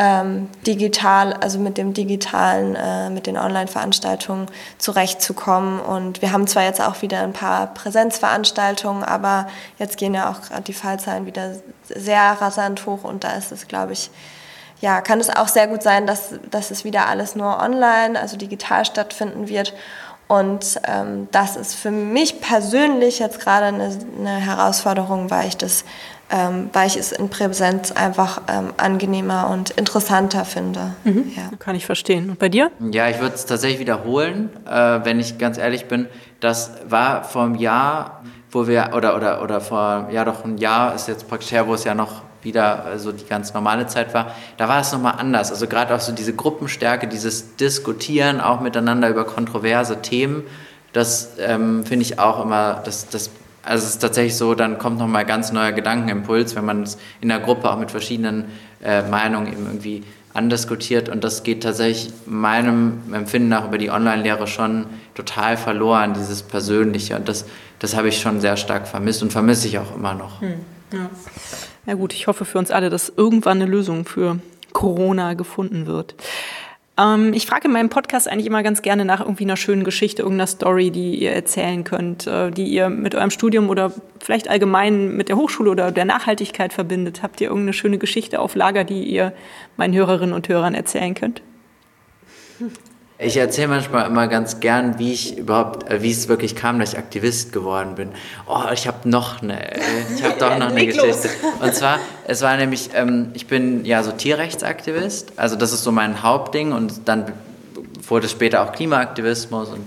ähm, 0.00 0.48
digital, 0.66 1.34
also 1.34 1.58
mit 1.58 1.76
dem 1.76 1.92
digitalen, 1.92 2.74
äh, 2.74 3.10
mit 3.10 3.26
den 3.26 3.36
Online-Veranstaltungen 3.36 4.46
zurechtzukommen. 4.78 5.78
Und 5.78 6.22
wir 6.22 6.32
haben 6.32 6.46
zwar 6.46 6.62
jetzt 6.62 6.80
auch 6.80 7.02
wieder 7.02 7.20
ein 7.20 7.34
paar 7.34 7.66
Präsenzveranstaltungen, 7.74 9.04
aber 9.04 9.46
jetzt 9.78 9.98
gehen 9.98 10.14
ja 10.14 10.30
auch 10.30 10.40
gerade 10.40 10.62
die 10.62 10.72
Fallzahlen 10.72 11.26
wieder 11.26 11.52
sehr 11.84 12.22
rasant 12.40 12.86
hoch 12.86 13.04
und 13.04 13.24
da 13.24 13.32
ist 13.32 13.52
es, 13.52 13.68
glaube 13.68 13.92
ich, 13.92 14.10
ja, 14.80 15.02
kann 15.02 15.20
es 15.20 15.28
auch 15.28 15.48
sehr 15.48 15.66
gut 15.66 15.82
sein, 15.82 16.06
dass, 16.06 16.30
dass 16.50 16.70
es 16.70 16.84
wieder 16.84 17.06
alles 17.06 17.36
nur 17.36 17.60
online, 17.60 18.18
also 18.18 18.38
digital 18.38 18.86
stattfinden 18.86 19.48
wird. 19.48 19.74
Und 20.28 20.80
ähm, 20.84 21.28
das 21.32 21.56
ist 21.56 21.74
für 21.74 21.90
mich 21.90 22.40
persönlich 22.40 23.18
jetzt 23.18 23.38
gerade 23.40 23.66
eine, 23.66 23.90
eine 24.18 24.36
Herausforderung, 24.36 25.30
weil 25.30 25.48
ich 25.48 25.58
das 25.58 25.84
ähm, 26.30 26.70
weil 26.72 26.86
ich 26.86 26.96
es 26.96 27.12
in 27.12 27.28
Präsenz 27.28 27.92
einfach 27.92 28.42
ähm, 28.48 28.72
angenehmer 28.76 29.50
und 29.50 29.70
interessanter 29.70 30.44
finde. 30.44 30.94
Mhm. 31.04 31.32
Ja. 31.36 31.56
Kann 31.58 31.74
ich 31.74 31.86
verstehen. 31.86 32.30
Und 32.30 32.38
bei 32.38 32.48
dir? 32.48 32.70
Ja, 32.92 33.08
ich 33.08 33.20
würde 33.20 33.34
es 33.34 33.46
tatsächlich 33.46 33.80
wiederholen, 33.80 34.50
äh, 34.66 35.00
wenn 35.04 35.18
ich 35.18 35.38
ganz 35.38 35.58
ehrlich 35.58 35.86
bin. 35.86 36.06
Das 36.38 36.72
war 36.88 37.24
vor 37.24 37.44
einem 37.44 37.56
Jahr, 37.56 38.22
wo 38.50 38.66
wir, 38.66 38.90
oder, 38.94 39.16
oder, 39.16 39.42
oder 39.42 39.60
vor, 39.60 40.08
ja 40.10 40.24
doch 40.24 40.44
ein 40.44 40.58
Jahr 40.58 40.94
ist 40.94 41.08
jetzt 41.08 41.28
praktisch 41.28 41.52
her, 41.52 41.66
wo 41.66 41.74
es 41.74 41.84
ja 41.84 41.94
noch 41.94 42.22
wieder 42.42 42.84
so 42.84 42.90
also 42.90 43.12
die 43.12 43.26
ganz 43.26 43.52
normale 43.52 43.86
Zeit 43.86 44.14
war, 44.14 44.34
da 44.56 44.68
war 44.68 44.80
es 44.80 44.92
nochmal 44.92 45.14
anders. 45.18 45.50
Also 45.50 45.66
gerade 45.66 45.94
auch 45.94 46.00
so 46.00 46.12
diese 46.12 46.32
Gruppenstärke, 46.32 47.06
dieses 47.06 47.56
Diskutieren 47.56 48.40
auch 48.40 48.60
miteinander 48.60 49.08
über 49.08 49.24
kontroverse 49.24 50.00
Themen, 50.00 50.44
das 50.92 51.32
ähm, 51.38 51.84
finde 51.84 52.02
ich 52.02 52.18
auch 52.18 52.42
immer, 52.42 52.82
das, 52.84 53.08
das 53.08 53.30
also 53.62 53.84
es 53.84 53.90
ist 53.90 53.98
tatsächlich 53.98 54.36
so, 54.36 54.54
dann 54.54 54.78
kommt 54.78 54.98
nochmal 54.98 55.24
ganz 55.24 55.52
neuer 55.52 55.72
Gedankenimpuls, 55.72 56.56
wenn 56.56 56.64
man 56.64 56.82
es 56.84 56.98
in 57.20 57.28
der 57.28 57.40
Gruppe 57.40 57.70
auch 57.70 57.78
mit 57.78 57.90
verschiedenen 57.90 58.46
äh, 58.82 59.02
Meinungen 59.02 59.52
eben 59.52 59.66
irgendwie 59.66 60.02
andiskutiert. 60.32 61.08
Und 61.08 61.24
das 61.24 61.42
geht 61.42 61.62
tatsächlich 61.62 62.12
meinem 62.26 63.00
Empfinden 63.12 63.48
nach 63.48 63.66
über 63.66 63.78
die 63.78 63.90
Online-Lehre 63.90 64.46
schon 64.46 64.86
total 65.14 65.56
verloren, 65.56 66.14
dieses 66.14 66.42
Persönliche. 66.42 67.16
Und 67.16 67.28
das, 67.28 67.44
das 67.78 67.96
habe 67.96 68.08
ich 68.08 68.20
schon 68.20 68.40
sehr 68.40 68.56
stark 68.56 68.88
vermisst 68.88 69.22
und 69.22 69.32
vermisse 69.32 69.68
ich 69.68 69.78
auch 69.78 69.94
immer 69.94 70.14
noch. 70.14 70.40
Hm, 70.40 70.54
ja. 70.92 71.10
ja 71.86 71.94
gut, 71.94 72.14
ich 72.14 72.26
hoffe 72.26 72.44
für 72.44 72.58
uns 72.58 72.70
alle, 72.70 72.90
dass 72.90 73.12
irgendwann 73.14 73.60
eine 73.60 73.70
Lösung 73.70 74.04
für 74.04 74.38
Corona 74.72 75.34
gefunden 75.34 75.86
wird. 75.86 76.14
Ähm, 77.00 77.32
ich 77.32 77.46
frage 77.46 77.68
in 77.68 77.72
meinem 77.72 77.88
Podcast 77.88 78.28
eigentlich 78.28 78.46
immer 78.46 78.62
ganz 78.62 78.82
gerne 78.82 79.04
nach 79.04 79.20
irgendwie 79.20 79.44
einer 79.44 79.56
schönen 79.56 79.84
Geschichte, 79.84 80.22
irgendeiner 80.22 80.46
Story, 80.46 80.90
die 80.90 81.14
ihr 81.14 81.32
erzählen 81.32 81.84
könnt, 81.84 82.26
äh, 82.26 82.50
die 82.50 82.66
ihr 82.66 82.90
mit 82.90 83.14
eurem 83.14 83.30
Studium 83.30 83.68
oder 83.68 83.92
vielleicht 84.20 84.48
allgemein 84.48 85.16
mit 85.16 85.28
der 85.28 85.36
Hochschule 85.36 85.70
oder 85.70 85.92
der 85.92 86.04
Nachhaltigkeit 86.04 86.72
verbindet. 86.72 87.22
Habt 87.22 87.40
ihr 87.40 87.48
irgendeine 87.48 87.72
schöne 87.72 87.98
Geschichte 87.98 88.40
auf 88.40 88.54
Lager, 88.54 88.84
die 88.84 89.04
ihr 89.04 89.32
meinen 89.76 89.94
Hörerinnen 89.94 90.34
und 90.34 90.48
Hörern 90.48 90.74
erzählen 90.74 91.14
könnt? 91.14 91.42
Ich 93.22 93.36
erzähle 93.36 93.68
manchmal 93.68 94.06
immer 94.06 94.28
ganz 94.28 94.60
gern, 94.60 94.98
wie 94.98 95.12
ich 95.12 95.36
überhaupt, 95.36 95.90
äh, 95.90 96.00
wie 96.00 96.10
es 96.10 96.28
wirklich 96.28 96.56
kam, 96.56 96.78
dass 96.78 96.94
ich 96.94 96.98
Aktivist 96.98 97.52
geworden 97.52 97.94
bin. 97.94 98.12
Oh, 98.46 98.62
ich 98.72 98.86
habe 98.86 99.06
noch 99.06 99.42
eine, 99.42 99.78
ich 100.16 100.24
habe 100.24 100.36
doch 100.38 100.56
noch 100.58 100.70
eine 100.70 100.86
Geschichte. 100.86 101.28
Und 101.60 101.74
zwar, 101.74 101.98
es 102.26 102.40
war 102.40 102.56
nämlich, 102.56 102.90
ähm, 102.94 103.28
ich 103.34 103.46
bin 103.46 103.84
ja 103.84 104.02
so 104.02 104.12
Tierrechtsaktivist, 104.12 105.34
also 105.36 105.56
das 105.56 105.74
ist 105.74 105.84
so 105.84 105.92
mein 105.92 106.22
Hauptding 106.22 106.72
und 106.72 107.08
dann 107.08 107.30
wurde 108.08 108.24
es 108.24 108.32
später 108.32 108.62
auch 108.62 108.72
Klimaaktivismus 108.72 109.68
und 109.68 109.86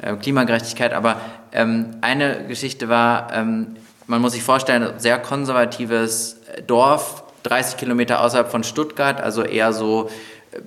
äh, 0.00 0.16
Klimagerechtigkeit. 0.16 0.94
Aber 0.94 1.20
ähm, 1.52 1.90
eine 2.00 2.46
Geschichte 2.48 2.88
war, 2.88 3.34
ähm, 3.34 3.76
man 4.06 4.22
muss 4.22 4.32
sich 4.32 4.42
vorstellen, 4.42 4.94
sehr 4.96 5.18
konservatives 5.18 6.38
Dorf, 6.66 7.24
30 7.42 7.76
Kilometer 7.76 8.22
außerhalb 8.22 8.50
von 8.50 8.64
Stuttgart, 8.64 9.20
also 9.20 9.42
eher 9.42 9.74
so 9.74 10.08
äh, 10.52 10.60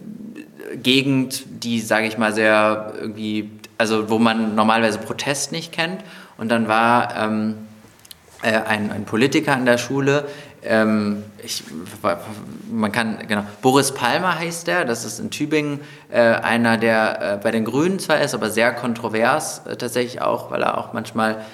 Gegend, 0.75 1.43
die, 1.63 1.79
sage 1.79 2.07
ich 2.07 2.17
mal, 2.17 2.33
sehr 2.33 2.93
irgendwie, 2.99 3.51
also 3.77 4.09
wo 4.09 4.19
man 4.19 4.55
normalerweise 4.55 4.99
Protest 4.99 5.51
nicht 5.51 5.71
kennt. 5.71 6.03
Und 6.37 6.49
dann 6.49 6.67
war 6.67 7.15
ähm, 7.15 7.55
äh, 8.41 8.51
ein, 8.51 8.91
ein, 8.91 9.05
Politiker 9.05 9.53
an 9.53 9.65
der 9.65 9.77
Schule, 9.77 10.25
ähm, 10.67 11.23
ich, 11.43 11.63
man 12.71 12.91
kann, 12.91 13.19
genau, 13.27 13.43
Boris 13.61 13.93
Palmer 13.93 14.39
heißt 14.39 14.67
der, 14.67 14.83
das 14.83 15.05
ist 15.05 15.19
in 15.19 15.29
Tübingen 15.29 15.79
äh, 16.09 16.19
einer, 16.19 16.77
der 16.77 17.33
äh, 17.33 17.37
bei 17.41 17.51
den 17.51 17.65
Grünen 17.65 17.99
zwar 17.99 18.19
ist, 18.19 18.33
aber 18.33 18.49
sehr 18.49 18.73
kontrovers 18.73 19.61
äh, 19.67 19.75
tatsächlich 19.75 20.21
auch, 20.21 20.49
weil 20.49 20.63
er 20.63 20.77
auch 20.77 20.91
manchmal 20.91 21.45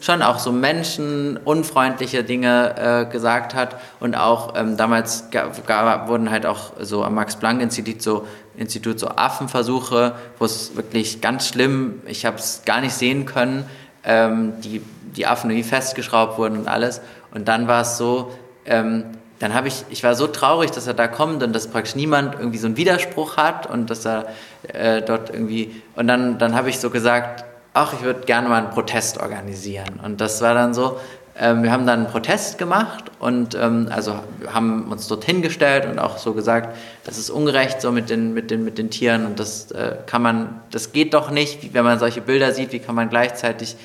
schon 0.00 0.22
auch 0.22 0.38
so 0.38 0.52
menschenunfreundliche 0.52 2.24
Dinge 2.24 3.06
äh, 3.08 3.10
gesagt 3.10 3.54
hat. 3.54 3.76
Und 4.00 4.14
auch 4.14 4.54
ähm, 4.56 4.76
damals 4.76 5.24
wurden 5.32 6.30
halt 6.30 6.46
auch 6.46 6.72
so 6.80 7.04
am 7.04 7.14
Max-Planck-Institut 7.14 8.02
so, 8.02 8.26
Institut 8.56 8.98
so 8.98 9.08
Affenversuche, 9.08 10.14
wo 10.38 10.44
es 10.44 10.76
wirklich 10.76 11.20
ganz 11.20 11.48
schlimm, 11.48 12.00
ich 12.06 12.26
habe 12.26 12.36
es 12.36 12.62
gar 12.64 12.80
nicht 12.80 12.94
sehen 12.94 13.26
können, 13.26 13.64
ähm, 14.04 14.54
die, 14.60 14.82
die 15.16 15.26
Affen 15.26 15.50
irgendwie 15.50 15.68
festgeschraubt 15.68 16.38
wurden 16.38 16.58
und 16.58 16.68
alles. 16.68 17.00
Und 17.32 17.48
dann 17.48 17.68
war 17.68 17.82
es 17.82 17.96
so, 17.96 18.32
ähm, 18.66 19.04
dann 19.38 19.54
habe 19.54 19.68
ich, 19.68 19.84
ich 19.88 20.04
war 20.04 20.14
so 20.14 20.26
traurig, 20.26 20.70
dass 20.70 20.86
er 20.86 20.94
da 20.94 21.08
kommt 21.08 21.42
und 21.42 21.54
dass 21.54 21.68
praktisch 21.68 21.94
niemand 21.94 22.34
irgendwie 22.34 22.58
so 22.58 22.66
einen 22.66 22.76
Widerspruch 22.76 23.36
hat 23.36 23.66
und 23.66 23.88
dass 23.88 24.04
er 24.04 24.26
äh, 24.68 25.00
dort 25.00 25.30
irgendwie, 25.30 25.82
und 25.96 26.08
dann, 26.08 26.38
dann 26.38 26.54
habe 26.54 26.68
ich 26.68 26.78
so 26.78 26.90
gesagt, 26.90 27.44
ach, 27.74 27.92
ich 27.92 28.02
würde 28.02 28.20
gerne 28.20 28.48
mal 28.48 28.62
einen 28.62 28.70
Protest 28.70 29.18
organisieren. 29.18 30.00
Und 30.02 30.20
das 30.20 30.42
war 30.42 30.54
dann 30.54 30.74
so, 30.74 30.98
ähm, 31.38 31.62
wir 31.62 31.72
haben 31.72 31.86
dann 31.86 32.00
einen 32.00 32.08
Protest 32.08 32.58
gemacht 32.58 33.04
und 33.18 33.54
ähm, 33.54 33.88
also 33.90 34.20
haben 34.52 34.90
uns 34.90 35.08
dort 35.08 35.24
hingestellt 35.24 35.86
und 35.86 35.98
auch 35.98 36.18
so 36.18 36.34
gesagt, 36.34 36.76
das 37.04 37.18
ist 37.18 37.30
ungerecht 37.30 37.80
so 37.80 37.92
mit 37.92 38.10
den, 38.10 38.34
mit 38.34 38.50
den, 38.50 38.64
mit 38.64 38.78
den 38.78 38.90
Tieren 38.90 39.24
und 39.24 39.38
das 39.38 39.70
äh, 39.70 39.96
kann 40.06 40.22
man, 40.22 40.60
das 40.70 40.92
geht 40.92 41.14
doch 41.14 41.30
nicht, 41.30 41.72
wenn 41.72 41.84
man 41.84 41.98
solche 41.98 42.20
Bilder 42.20 42.52
sieht, 42.52 42.72
wie 42.72 42.80
kann 42.80 42.94
man 42.94 43.08
gleichzeitig 43.08 43.76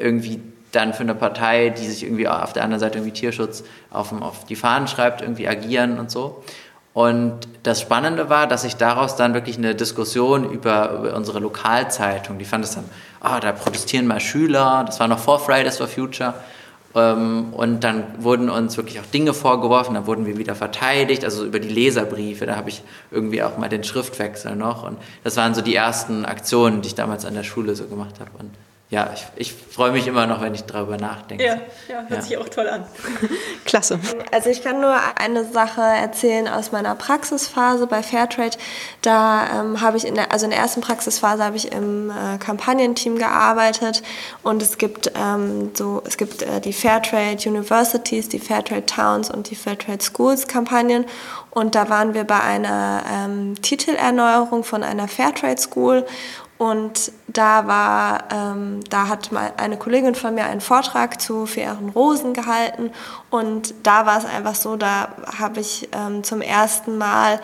irgendwie 0.00 0.40
dann 0.72 0.94
für 0.94 1.02
eine 1.02 1.14
Partei, 1.14 1.70
die 1.70 1.86
sich 1.86 2.02
irgendwie 2.02 2.28
auf 2.28 2.52
der 2.52 2.64
anderen 2.64 2.80
Seite 2.80 2.98
irgendwie 2.98 3.12
Tierschutz 3.12 3.62
auf, 3.90 4.12
auf 4.20 4.44
die 4.44 4.56
Fahnen 4.56 4.88
schreibt, 4.88 5.20
irgendwie 5.20 5.46
agieren 5.46 5.98
und 5.98 6.10
so. 6.10 6.42
Und 6.94 7.48
das 7.62 7.80
Spannende 7.80 8.28
war, 8.28 8.46
dass 8.46 8.62
sich 8.62 8.76
daraus 8.76 9.16
dann 9.16 9.32
wirklich 9.32 9.56
eine 9.56 9.74
Diskussion 9.74 10.50
über, 10.50 10.92
über 10.92 11.16
unsere 11.16 11.38
Lokalzeitung, 11.38 12.38
die 12.38 12.44
fand 12.44 12.64
es 12.64 12.74
dann, 12.74 12.84
ah, 13.20 13.40
da 13.40 13.52
protestieren 13.52 14.06
mal 14.06 14.20
Schüler, 14.20 14.84
das 14.86 15.00
war 15.00 15.08
noch 15.08 15.18
vor 15.18 15.38
Fridays 15.38 15.78
for 15.78 15.88
Future. 15.88 16.34
Ähm, 16.94 17.54
und 17.54 17.82
dann 17.82 18.04
wurden 18.18 18.50
uns 18.50 18.76
wirklich 18.76 19.00
auch 19.00 19.06
Dinge 19.06 19.32
vorgeworfen, 19.32 19.94
dann 19.94 20.06
wurden 20.06 20.26
wir 20.26 20.36
wieder 20.36 20.54
verteidigt, 20.54 21.24
also 21.24 21.46
über 21.46 21.58
die 21.58 21.70
Leserbriefe, 21.70 22.44
da 22.44 22.56
habe 22.56 22.68
ich 22.68 22.82
irgendwie 23.10 23.42
auch 23.42 23.56
mal 23.56 23.70
den 23.70 23.84
Schriftwechsel 23.84 24.54
noch. 24.54 24.82
Und 24.86 24.98
das 25.24 25.36
waren 25.38 25.54
so 25.54 25.62
die 25.62 25.74
ersten 25.74 26.26
Aktionen, 26.26 26.82
die 26.82 26.88
ich 26.88 26.94
damals 26.94 27.24
an 27.24 27.32
der 27.32 27.44
Schule 27.44 27.74
so 27.74 27.86
gemacht 27.86 28.20
habe. 28.20 28.30
Ja, 28.92 29.10
ich, 29.14 29.24
ich 29.36 29.54
freue 29.54 29.90
mich 29.90 30.06
immer 30.06 30.26
noch, 30.26 30.42
wenn 30.42 30.54
ich 30.54 30.64
darüber 30.64 30.98
nachdenke. 30.98 31.42
Ja, 31.42 31.54
ja 31.88 32.02
hört 32.02 32.10
ja. 32.10 32.20
sich 32.20 32.36
auch 32.36 32.48
toll 32.50 32.68
an. 32.68 32.84
Klasse. 33.64 33.98
Also 34.30 34.50
ich 34.50 34.62
kann 34.62 34.82
nur 34.82 34.94
eine 35.16 35.46
Sache 35.46 35.80
erzählen 35.80 36.46
aus 36.46 36.72
meiner 36.72 36.94
Praxisphase 36.94 37.86
bei 37.86 38.02
Fairtrade. 38.02 38.58
Da 39.00 39.60
ähm, 39.60 39.80
habe 39.80 39.96
ich 39.96 40.06
in 40.06 40.14
der, 40.14 40.30
also 40.30 40.44
in 40.44 40.50
der 40.50 40.60
ersten 40.60 40.82
Praxisphase 40.82 41.42
habe 41.42 41.56
ich 41.56 41.72
im 41.72 42.10
äh, 42.10 42.36
Kampagnenteam 42.36 43.16
gearbeitet 43.16 44.02
und 44.42 44.60
es 44.60 44.76
gibt 44.76 45.10
ähm, 45.16 45.70
so, 45.72 46.02
es 46.06 46.18
gibt 46.18 46.42
äh, 46.42 46.60
die 46.60 46.74
Fairtrade 46.74 47.48
Universities, 47.48 48.28
die 48.28 48.40
Fairtrade 48.40 48.84
Towns 48.84 49.30
und 49.30 49.48
die 49.48 49.56
Fairtrade 49.56 50.04
Schools 50.04 50.48
Kampagnen 50.48 51.06
und 51.54 51.74
da 51.74 51.88
waren 51.88 52.12
wir 52.12 52.24
bei 52.24 52.40
einer 52.40 53.02
ähm, 53.10 53.54
Titelerneuerung 53.60 54.64
von 54.64 54.82
einer 54.82 55.06
Fairtrade 55.06 55.60
School 55.60 56.04
und 56.62 57.10
da 57.26 57.66
war, 57.66 58.28
ähm, 58.30 58.84
da 58.88 59.08
hat 59.08 59.32
mal 59.32 59.52
eine 59.56 59.76
Kollegin 59.76 60.14
von 60.14 60.36
mir 60.36 60.44
einen 60.44 60.60
Vortrag 60.60 61.20
zu 61.20 61.44
fairen 61.44 61.88
Rosen 61.88 62.34
gehalten. 62.34 62.92
Und 63.30 63.74
da 63.82 64.06
war 64.06 64.18
es 64.18 64.24
einfach 64.24 64.54
so, 64.54 64.76
da 64.76 65.08
habe 65.40 65.58
ich 65.58 65.88
ähm, 65.92 66.22
zum 66.22 66.40
ersten 66.40 66.98
Mal 66.98 67.40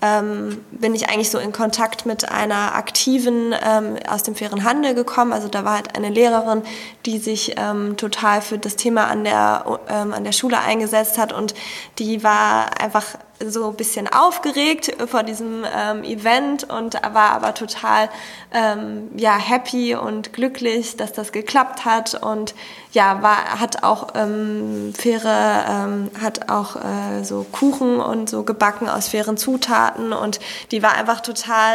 ähm, 0.00 0.64
bin 0.70 0.94
ich 0.94 1.10
eigentlich 1.10 1.28
so 1.28 1.38
in 1.38 1.52
Kontakt 1.52 2.06
mit 2.06 2.30
einer 2.30 2.74
aktiven 2.74 3.54
ähm, 3.62 3.96
aus 4.08 4.22
dem 4.22 4.34
fairen 4.34 4.64
Handel 4.64 4.94
gekommen. 4.94 5.34
Also 5.34 5.48
da 5.48 5.66
war 5.66 5.74
halt 5.74 5.94
eine 5.94 6.08
Lehrerin, 6.08 6.62
die 7.04 7.18
sich 7.18 7.56
ähm, 7.58 7.98
total 7.98 8.40
für 8.40 8.56
das 8.56 8.76
Thema 8.76 9.06
an 9.08 9.24
der, 9.24 9.80
ähm, 9.90 10.14
an 10.14 10.24
der 10.24 10.32
Schule 10.32 10.58
eingesetzt 10.58 11.18
hat 11.18 11.34
und 11.34 11.52
die 11.98 12.24
war 12.24 12.80
einfach 12.80 13.04
so 13.48 13.68
ein 13.68 13.76
bisschen 13.76 14.08
aufgeregt 14.08 14.92
vor 15.06 15.22
diesem 15.22 15.64
ähm, 15.64 16.04
Event 16.04 16.64
und 16.64 16.94
war 16.94 17.30
aber 17.30 17.54
total 17.54 18.08
ähm, 18.52 19.10
ja, 19.16 19.36
happy 19.36 19.94
und 19.94 20.32
glücklich, 20.32 20.96
dass 20.96 21.12
das 21.12 21.32
geklappt 21.32 21.84
hat 21.84 22.14
und 22.22 22.54
ja, 22.92 23.22
war, 23.22 23.60
hat 23.60 23.82
auch 23.84 24.08
ähm, 24.14 24.92
faire, 24.96 25.64
ähm, 25.68 26.10
hat 26.20 26.50
auch 26.50 26.76
äh, 26.76 27.24
so 27.24 27.46
Kuchen 27.50 28.00
und 28.00 28.28
so 28.28 28.42
gebacken 28.42 28.88
aus 28.88 29.08
fairen 29.08 29.36
Zutaten 29.36 30.12
und 30.12 30.40
die 30.70 30.82
war 30.82 30.94
einfach 30.94 31.20
total, 31.20 31.74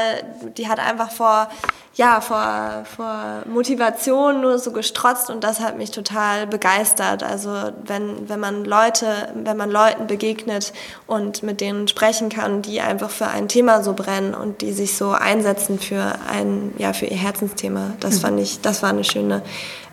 die 0.57 0.68
hat 0.68 0.80
einfach 0.80 1.11
vor 1.11 1.49
ja, 1.98 2.22
vor, 2.22 2.84
vor 2.95 3.41
Motivation 3.48 4.41
nur 4.41 4.60
so 4.60 4.72
gestrotzt 4.72 5.32
und 5.32 5.43
das 5.43 5.60
hat 5.60 5.80
mich 5.80 5.89
total 5.89 6.45
begeistert. 6.45 7.24
Also 7.24 7.50
wenn, 7.84 8.30
wenn 8.30 8.39
man 8.39 8.66
Leute, 8.66 9.30
wenn 9.34 9.58
man 9.58 9.72
Leuten 9.72 10.06
begegnet 10.06 10.74
und 11.08 11.41
mit 11.41 11.60
denen 11.60 11.88
sprechen 11.88 12.30
kann, 12.30 12.62
die 12.62 12.82
einfach 12.82 13.10
für 13.10 13.28
ein 13.28 13.48
Thema 13.48 13.82
so 13.82 13.93
brennen 13.93 14.36
und 14.36 14.62
die 14.62 14.74
sich 14.74 14.95
so 14.95 15.10
einsetzen 15.10 15.80
für 15.80 16.14
ein, 16.30 16.72
ja, 16.78 16.93
für 16.93 17.08
ihr 17.08 17.18
Herzensthema, 17.18 17.93
das 18.00 18.18
mhm. 18.18 18.20
fand 18.20 18.39
ich, 18.41 18.62
das 18.62 18.84
war 18.84 18.91
eine 18.91 19.04
schöne, 19.04 19.41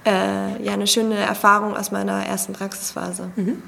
äh, 0.04 0.62
ja, 0.62 0.74
eine 0.74 0.86
schöne 0.86 1.16
Erfahrung 1.16 1.74
aus 1.74 1.90
meiner 1.90 2.26
ersten 2.26 2.52
Praxisphase. 2.52 3.30
Mhm. 3.34 3.62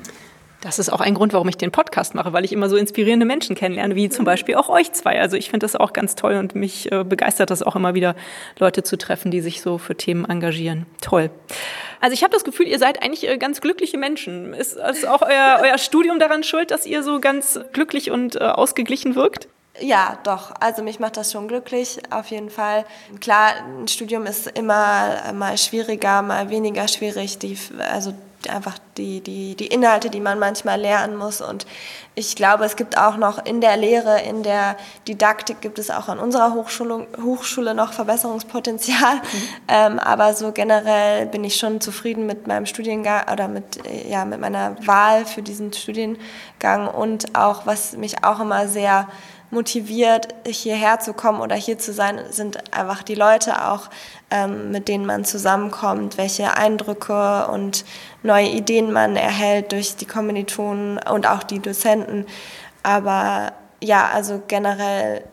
Das 0.60 0.78
ist 0.78 0.90
auch 0.90 1.00
ein 1.00 1.14
Grund, 1.14 1.32
warum 1.32 1.48
ich 1.48 1.56
den 1.56 1.70
Podcast 1.70 2.14
mache, 2.14 2.32
weil 2.32 2.44
ich 2.44 2.52
immer 2.52 2.68
so 2.68 2.76
inspirierende 2.76 3.26
Menschen 3.26 3.54
kennenlerne, 3.54 3.94
wie 3.94 4.08
zum 4.08 4.24
Beispiel 4.24 4.54
auch 4.56 4.68
euch 4.68 4.92
zwei. 4.92 5.20
Also 5.20 5.36
ich 5.36 5.50
finde 5.50 5.64
das 5.64 5.76
auch 5.76 5.92
ganz 5.92 6.14
toll 6.14 6.36
und 6.36 6.54
mich 6.54 6.90
äh, 6.90 7.04
begeistert 7.04 7.50
das 7.50 7.62
auch 7.62 7.76
immer 7.76 7.94
wieder, 7.94 8.16
Leute 8.58 8.82
zu 8.82 8.96
treffen, 8.96 9.30
die 9.30 9.40
sich 9.40 9.62
so 9.62 9.78
für 9.78 9.96
Themen 9.96 10.24
engagieren. 10.24 10.86
Toll. 11.00 11.30
Also 12.00 12.14
ich 12.14 12.22
habe 12.22 12.32
das 12.32 12.44
Gefühl, 12.44 12.66
ihr 12.66 12.78
seid 12.78 13.02
eigentlich 13.02 13.28
äh, 13.28 13.38
ganz 13.38 13.60
glückliche 13.60 13.98
Menschen. 13.98 14.54
Ist, 14.54 14.76
ist 14.76 15.06
auch 15.06 15.22
euer, 15.22 15.60
euer 15.62 15.78
Studium 15.78 16.18
daran 16.18 16.42
schuld, 16.42 16.70
dass 16.70 16.86
ihr 16.86 17.02
so 17.02 17.20
ganz 17.20 17.60
glücklich 17.72 18.10
und 18.10 18.36
äh, 18.36 18.40
ausgeglichen 18.40 19.14
wirkt? 19.14 19.48
Ja, 19.80 20.18
doch. 20.24 20.52
Also 20.60 20.82
mich 20.82 21.00
macht 21.00 21.16
das 21.16 21.32
schon 21.32 21.48
glücklich, 21.48 21.98
auf 22.10 22.28
jeden 22.28 22.48
Fall. 22.48 22.86
Klar, 23.20 23.52
ein 23.80 23.88
Studium 23.88 24.24
ist 24.24 24.46
immer 24.58 25.32
mal 25.34 25.58
schwieriger, 25.58 26.22
mal 26.22 26.48
weniger 26.48 26.88
schwierig. 26.88 27.38
Die, 27.38 27.58
also 27.78 28.14
einfach 28.48 28.78
die, 28.96 29.20
die, 29.20 29.54
die 29.56 29.66
Inhalte, 29.66 30.10
die 30.10 30.20
man 30.20 30.38
manchmal 30.38 30.80
lernen 30.80 31.16
muss. 31.16 31.40
Und 31.40 31.66
ich 32.14 32.36
glaube, 32.36 32.64
es 32.64 32.76
gibt 32.76 32.96
auch 32.96 33.16
noch 33.16 33.44
in 33.44 33.60
der 33.60 33.76
Lehre, 33.76 34.20
in 34.22 34.42
der 34.42 34.76
Didaktik 35.06 35.60
gibt 35.60 35.78
es 35.78 35.90
auch 35.90 36.08
an 36.08 36.18
unserer 36.18 36.54
Hochschule, 36.54 37.06
Hochschule 37.22 37.74
noch 37.74 37.92
Verbesserungspotenzial. 37.92 39.16
Mhm. 39.16 39.20
Ähm, 39.68 39.98
aber 39.98 40.32
so 40.34 40.52
generell 40.52 41.26
bin 41.26 41.42
ich 41.42 41.56
schon 41.56 41.80
zufrieden 41.80 42.24
mit 42.26 42.46
meinem 42.46 42.66
Studiengang 42.66 43.24
oder 43.32 43.48
mit, 43.48 43.80
ja, 44.08 44.24
mit 44.24 44.40
meiner 44.40 44.76
Wahl 44.86 45.26
für 45.26 45.42
diesen 45.42 45.72
Studiengang 45.72 46.86
und 46.86 47.36
auch, 47.36 47.66
was 47.66 47.96
mich 47.96 48.22
auch 48.22 48.38
immer 48.38 48.68
sehr 48.68 49.08
motiviert, 49.50 50.28
hierher 50.46 50.98
zu 51.00 51.12
kommen 51.12 51.40
oder 51.40 51.54
hier 51.54 51.78
zu 51.78 51.92
sein, 51.92 52.20
sind 52.30 52.74
einfach 52.74 53.02
die 53.02 53.14
Leute 53.14 53.68
auch, 53.68 53.88
ähm, 54.30 54.70
mit 54.70 54.88
denen 54.88 55.06
man 55.06 55.24
zusammenkommt, 55.24 56.18
welche 56.18 56.56
Eindrücke 56.56 57.46
und 57.48 57.84
neue 58.22 58.48
Ideen 58.48 58.92
man 58.92 59.16
erhält 59.16 59.72
durch 59.72 59.96
die 59.96 60.06
Kommilitonen 60.06 60.98
und 60.98 61.26
auch 61.26 61.42
die 61.42 61.60
Dozenten. 61.60 62.26
Aber 62.82 63.52
ja, 63.82 64.08
also 64.12 64.42
generell 64.46 65.24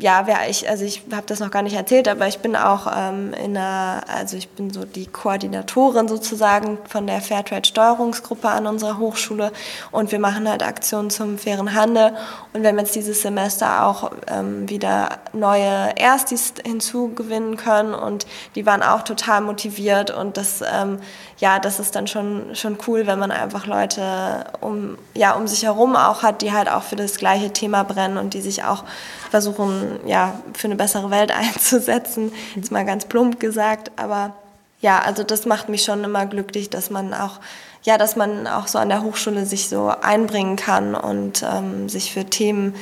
ja, 0.00 0.26
wer 0.26 0.48
ich, 0.48 0.68
also 0.68 0.84
ich 0.84 1.02
habe 1.12 1.26
das 1.26 1.40
noch 1.40 1.50
gar 1.50 1.62
nicht 1.62 1.74
erzählt, 1.74 2.06
aber 2.06 2.28
ich 2.28 2.38
bin 2.38 2.54
auch 2.54 2.86
ähm, 2.94 3.32
in 3.34 3.56
einer, 3.56 4.04
also 4.06 4.36
ich 4.36 4.48
bin 4.48 4.70
so 4.70 4.84
die 4.84 5.06
Koordinatorin 5.06 6.06
sozusagen 6.06 6.78
von 6.88 7.06
der 7.08 7.20
Fairtrade 7.20 7.66
Steuerungsgruppe 7.66 8.48
an 8.48 8.68
unserer 8.68 8.98
Hochschule. 8.98 9.50
Und 9.90 10.12
wir 10.12 10.20
machen 10.20 10.48
halt 10.48 10.62
Aktionen 10.62 11.10
zum 11.10 11.36
fairen 11.36 11.74
Handel. 11.74 12.12
Und 12.52 12.62
wir 12.62 12.68
haben 12.68 12.78
jetzt 12.78 12.94
dieses 12.94 13.22
Semester 13.22 13.86
auch 13.86 14.12
ähm, 14.28 14.68
wieder 14.68 15.18
neue 15.32 15.96
Erstis 15.96 16.54
hinzugewinnen 16.64 17.56
können. 17.56 17.92
Und 17.92 18.26
die 18.54 18.66
waren 18.66 18.82
auch 18.84 19.02
total 19.02 19.40
motiviert. 19.40 20.12
Und 20.12 20.36
das, 20.36 20.62
ähm, 20.62 21.00
ja, 21.38 21.60
das 21.60 21.78
ist 21.78 21.94
dann 21.94 22.08
schon, 22.08 22.54
schon 22.56 22.78
cool, 22.86 23.06
wenn 23.06 23.18
man 23.18 23.30
einfach 23.30 23.66
Leute 23.66 24.44
um, 24.60 24.98
ja, 25.14 25.32
um 25.34 25.46
sich 25.46 25.62
herum 25.62 25.94
auch 25.94 26.22
hat, 26.22 26.42
die 26.42 26.52
halt 26.52 26.68
auch 26.68 26.82
für 26.82 26.96
das 26.96 27.16
gleiche 27.16 27.52
Thema 27.52 27.84
brennen 27.84 28.18
und 28.18 28.34
die 28.34 28.40
sich 28.40 28.64
auch 28.64 28.82
versuchen, 29.30 30.00
ja, 30.04 30.40
für 30.54 30.66
eine 30.66 30.74
bessere 30.74 31.10
Welt 31.10 31.30
einzusetzen. 31.36 32.32
Jetzt 32.56 32.72
mal 32.72 32.84
ganz 32.84 33.04
plump 33.04 33.38
gesagt, 33.38 33.92
aber 33.96 34.34
ja, 34.80 35.00
also 35.00 35.22
das 35.22 35.46
macht 35.46 35.68
mich 35.68 35.84
schon 35.84 36.02
immer 36.02 36.26
glücklich, 36.26 36.70
dass 36.70 36.90
man 36.90 37.14
auch, 37.14 37.38
ja, 37.82 37.98
dass 37.98 38.16
man 38.16 38.48
auch 38.48 38.66
so 38.66 38.78
an 38.78 38.88
der 38.88 39.02
Hochschule 39.02 39.46
sich 39.46 39.68
so 39.68 39.88
einbringen 39.88 40.56
kann 40.56 40.96
und 40.96 41.44
ähm, 41.48 41.88
sich 41.88 42.12
für 42.12 42.24
Themen, 42.24 42.74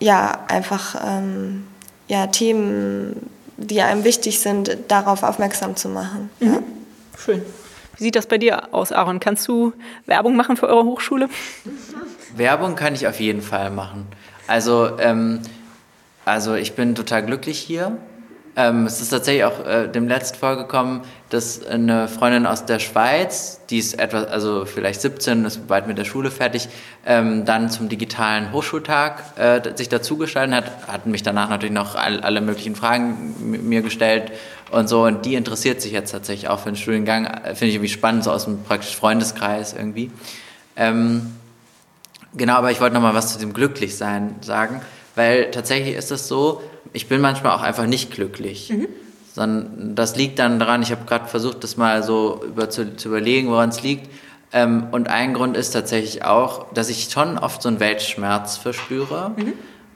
ja, 0.00 0.38
einfach, 0.48 0.96
ähm, 1.06 1.66
ja, 2.08 2.26
Themen, 2.26 3.30
die 3.58 3.82
einem 3.82 4.04
wichtig 4.04 4.40
sind, 4.40 4.76
darauf 4.88 5.22
aufmerksam 5.22 5.76
zu 5.76 5.90
machen. 5.90 6.30
Mhm. 6.40 6.52
Ja. 6.52 6.58
Schön. 7.18 7.42
Wie 8.02 8.06
sieht 8.06 8.16
das 8.16 8.26
bei 8.26 8.36
dir 8.36 8.74
aus, 8.74 8.90
Aaron? 8.90 9.20
Kannst 9.20 9.46
du 9.46 9.74
Werbung 10.06 10.34
machen 10.34 10.56
für 10.56 10.66
eure 10.66 10.82
Hochschule? 10.82 11.28
Werbung 12.34 12.74
kann 12.74 12.96
ich 12.96 13.06
auf 13.06 13.20
jeden 13.20 13.42
Fall 13.42 13.70
machen. 13.70 14.08
Also 14.48 14.98
ähm, 14.98 15.38
also 16.24 16.56
ich 16.56 16.72
bin 16.72 16.96
total 16.96 17.24
glücklich 17.24 17.60
hier. 17.60 17.96
Ähm, 18.56 18.86
es 18.86 19.00
ist 19.00 19.10
tatsächlich 19.10 19.44
auch 19.44 19.64
äh, 19.64 19.86
dem 19.86 20.08
letzt 20.08 20.36
vorgekommen, 20.36 21.02
dass 21.30 21.64
eine 21.64 22.08
Freundin 22.08 22.44
aus 22.44 22.66
der 22.66 22.80
Schweiz, 22.80 23.60
die 23.70 23.78
ist 23.78 24.00
etwas, 24.00 24.26
also 24.26 24.64
vielleicht 24.64 25.00
17, 25.00 25.44
ist 25.44 25.68
bald 25.68 25.86
mit 25.86 25.96
der 25.96 26.04
Schule 26.04 26.32
fertig, 26.32 26.68
ähm, 27.06 27.44
dann 27.44 27.70
zum 27.70 27.88
digitalen 27.88 28.50
Hochschultag 28.52 29.22
äh, 29.38 29.60
sich 29.76 29.88
dazugeschaltet 29.88 30.56
hat, 30.56 30.88
hat 30.88 31.06
mich 31.06 31.22
danach 31.22 31.50
natürlich 31.50 31.72
noch 31.72 31.94
all, 31.94 32.20
alle 32.20 32.40
möglichen 32.40 32.74
Fragen 32.74 33.36
mir 33.40 33.80
gestellt 33.80 34.32
und 34.72 34.88
so. 34.88 35.04
Und 35.04 35.24
die 35.24 35.34
interessiert 35.34 35.80
sich 35.80 35.92
jetzt 35.92 36.10
tatsächlich 36.10 36.48
auch 36.48 36.60
für 36.60 36.70
den 36.70 36.76
Studiengang. 36.76 37.26
Finde 37.44 37.66
ich 37.66 37.74
irgendwie 37.74 37.88
spannend, 37.88 38.24
so 38.24 38.32
aus 38.32 38.44
dem 38.44 38.62
praktisch 38.64 38.96
Freundeskreis 38.96 39.74
irgendwie. 39.74 40.10
Ähm, 40.76 41.32
genau, 42.34 42.54
aber 42.54 42.70
ich 42.70 42.80
wollte 42.80 42.94
noch 42.94 43.02
mal 43.02 43.14
was 43.14 43.32
zu 43.32 43.38
dem 43.38 43.52
Glücklichsein 43.52 44.36
sagen. 44.40 44.80
Weil 45.14 45.50
tatsächlich 45.50 45.94
ist 45.94 46.10
es 46.10 46.26
so, 46.26 46.62
ich 46.92 47.08
bin 47.08 47.20
manchmal 47.20 47.52
auch 47.52 47.62
einfach 47.62 47.86
nicht 47.86 48.10
glücklich. 48.10 48.70
Mhm. 48.70 48.88
Sondern 49.34 49.94
das 49.94 50.16
liegt 50.16 50.38
dann 50.38 50.58
daran, 50.58 50.82
ich 50.82 50.90
habe 50.90 51.04
gerade 51.06 51.26
versucht, 51.26 51.64
das 51.64 51.76
mal 51.76 52.02
so 52.02 52.42
über, 52.46 52.68
zu, 52.68 52.96
zu 52.96 53.08
überlegen, 53.08 53.48
woran 53.48 53.70
es 53.70 53.82
liegt. 53.82 54.10
Ähm, 54.52 54.88
und 54.92 55.08
ein 55.08 55.32
Grund 55.32 55.56
ist 55.56 55.70
tatsächlich 55.70 56.24
auch, 56.24 56.72
dass 56.74 56.90
ich 56.90 57.08
schon 57.10 57.38
oft 57.38 57.62
so 57.62 57.68
einen 57.68 57.80
Weltschmerz 57.80 58.58
verspüre. 58.58 59.32
Mhm. 59.36 59.54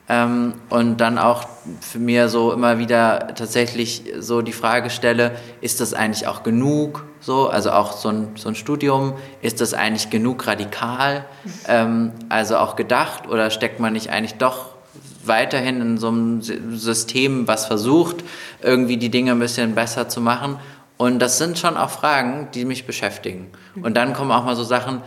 Ähm, 0.08 0.54
und 0.68 0.98
dann 0.98 1.18
auch 1.18 1.48
für 1.80 1.98
mir 1.98 2.28
so 2.28 2.52
immer 2.52 2.78
wieder 2.78 3.34
tatsächlich 3.34 4.04
so 4.18 4.40
die 4.40 4.52
Frage 4.52 4.90
stelle, 4.90 5.32
ist 5.60 5.80
das 5.80 5.94
eigentlich 5.94 6.28
auch 6.28 6.42
genug? 6.44 7.04
So, 7.20 7.48
also 7.48 7.72
auch 7.72 7.92
so 7.92 8.10
ein, 8.10 8.28
so 8.36 8.48
ein 8.48 8.54
Studium, 8.54 9.14
ist 9.42 9.60
das 9.60 9.74
eigentlich 9.74 10.10
genug 10.10 10.46
radikal? 10.46 11.24
Mhm. 11.44 11.50
Ähm, 11.68 12.12
also 12.28 12.58
auch 12.58 12.76
gedacht 12.76 13.28
oder 13.28 13.50
steckt 13.50 13.80
man 13.80 13.94
nicht 13.94 14.10
eigentlich 14.10 14.34
doch 14.34 14.76
weiterhin 15.24 15.80
in 15.80 15.98
so 15.98 16.08
einem 16.08 16.42
System, 16.42 17.48
was 17.48 17.66
versucht, 17.66 18.22
irgendwie 18.62 18.96
die 18.96 19.10
Dinge 19.10 19.32
ein 19.32 19.40
bisschen 19.40 19.74
besser 19.74 20.08
zu 20.08 20.20
machen. 20.20 20.58
Und 20.96 21.18
das 21.18 21.38
sind 21.38 21.58
schon 21.58 21.76
auch 21.76 21.90
Fragen, 21.90 22.48
die 22.54 22.64
mich 22.64 22.86
beschäftigen. 22.86 23.48
Und 23.82 23.96
dann 23.96 24.12
kommen 24.12 24.30
auch 24.30 24.44
mal 24.44 24.54
so 24.56 24.64
Sachen, 24.64 25.02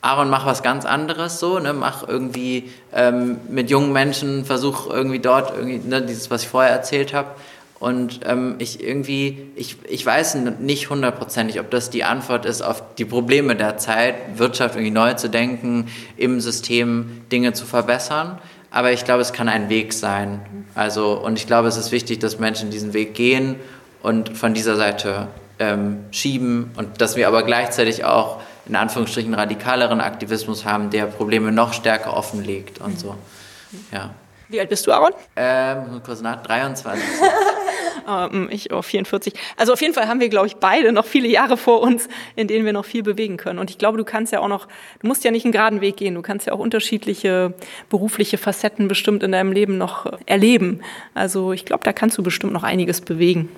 Aaron, 0.00 0.30
mach 0.30 0.46
was 0.46 0.62
ganz 0.62 0.84
anderes 0.84 1.40
so, 1.40 1.58
ne? 1.58 1.72
mach 1.72 2.06
irgendwie 2.06 2.70
ähm, 2.92 3.38
mit 3.48 3.70
jungen 3.70 3.92
Menschen, 3.92 4.44
versuch 4.44 4.88
irgendwie 4.88 5.18
dort, 5.18 5.56
irgendwie, 5.56 5.78
ne, 5.78 6.02
dieses, 6.02 6.30
was 6.30 6.42
ich 6.42 6.48
vorher 6.48 6.70
erzählt 6.70 7.12
habe. 7.12 7.30
Und 7.78 8.20
ähm, 8.24 8.54
ich 8.58 8.82
irgendwie, 8.82 9.50
ich, 9.54 9.76
ich 9.86 10.04
weiß 10.06 10.36
nicht 10.60 10.88
hundertprozentig, 10.88 11.60
ob 11.60 11.70
das 11.70 11.90
die 11.90 12.04
Antwort 12.04 12.46
ist 12.46 12.62
auf 12.62 12.82
die 12.96 13.04
Probleme 13.04 13.54
der 13.54 13.76
Zeit, 13.76 14.14
Wirtschaft 14.36 14.76
irgendwie 14.76 14.92
neu 14.92 15.12
zu 15.14 15.28
denken, 15.28 15.88
im 16.16 16.40
System 16.40 17.22
Dinge 17.30 17.52
zu 17.52 17.66
verbessern. 17.66 18.38
Aber 18.70 18.92
ich 18.92 19.04
glaube, 19.04 19.20
es 19.20 19.32
kann 19.32 19.48
ein 19.48 19.68
Weg 19.68 19.92
sein. 19.92 20.40
Also, 20.74 21.12
und 21.14 21.38
ich 21.38 21.46
glaube, 21.46 21.68
es 21.68 21.76
ist 21.76 21.92
wichtig, 21.92 22.18
dass 22.18 22.38
Menschen 22.38 22.70
diesen 22.70 22.94
Weg 22.94 23.14
gehen 23.14 23.56
und 24.02 24.36
von 24.36 24.54
dieser 24.54 24.76
Seite 24.76 25.28
ähm, 25.58 26.04
schieben 26.10 26.70
und 26.76 27.00
dass 27.00 27.16
wir 27.16 27.28
aber 27.28 27.42
gleichzeitig 27.42 28.04
auch 28.04 28.40
in 28.68 28.76
Anführungsstrichen 28.76 29.34
radikaleren 29.34 30.00
Aktivismus 30.00 30.64
haben, 30.64 30.90
der 30.90 31.06
Probleme 31.06 31.52
noch 31.52 31.72
stärker 31.72 32.16
offenlegt 32.16 32.80
und 32.80 32.98
so. 32.98 33.16
Ja. 33.92 34.10
Wie 34.48 34.60
alt 34.60 34.68
bist 34.68 34.86
du, 34.86 34.92
Aaron? 34.92 35.12
Ähm, 35.34 36.00
kurz 36.04 36.20
nach 36.20 36.42
23. 36.42 37.02
ähm, 38.06 38.48
ich 38.50 38.72
auf 38.72 38.86
44. 38.86 39.34
Also 39.56 39.72
auf 39.72 39.80
jeden 39.80 39.94
Fall 39.94 40.08
haben 40.08 40.20
wir, 40.20 40.28
glaube 40.28 40.46
ich, 40.46 40.56
beide 40.56 40.92
noch 40.92 41.04
viele 41.04 41.28
Jahre 41.28 41.56
vor 41.56 41.80
uns, 41.80 42.08
in 42.34 42.48
denen 42.48 42.64
wir 42.64 42.72
noch 42.72 42.84
viel 42.84 43.02
bewegen 43.02 43.36
können. 43.36 43.58
Und 43.58 43.70
ich 43.70 43.78
glaube, 43.78 43.98
du 43.98 44.04
kannst 44.04 44.32
ja 44.32 44.40
auch 44.40 44.48
noch, 44.48 44.66
du 45.00 45.06
musst 45.06 45.24
ja 45.24 45.30
nicht 45.30 45.44
einen 45.44 45.52
geraden 45.52 45.80
Weg 45.80 45.96
gehen. 45.96 46.14
Du 46.14 46.22
kannst 46.22 46.46
ja 46.46 46.52
auch 46.52 46.58
unterschiedliche 46.58 47.54
berufliche 47.88 48.38
Facetten 48.38 48.88
bestimmt 48.88 49.22
in 49.22 49.32
deinem 49.32 49.52
Leben 49.52 49.78
noch 49.78 50.06
erleben. 50.26 50.80
Also 51.14 51.52
ich 51.52 51.64
glaube, 51.64 51.84
da 51.84 51.92
kannst 51.92 52.18
du 52.18 52.22
bestimmt 52.22 52.52
noch 52.52 52.62
einiges 52.62 53.00
bewegen. 53.00 53.48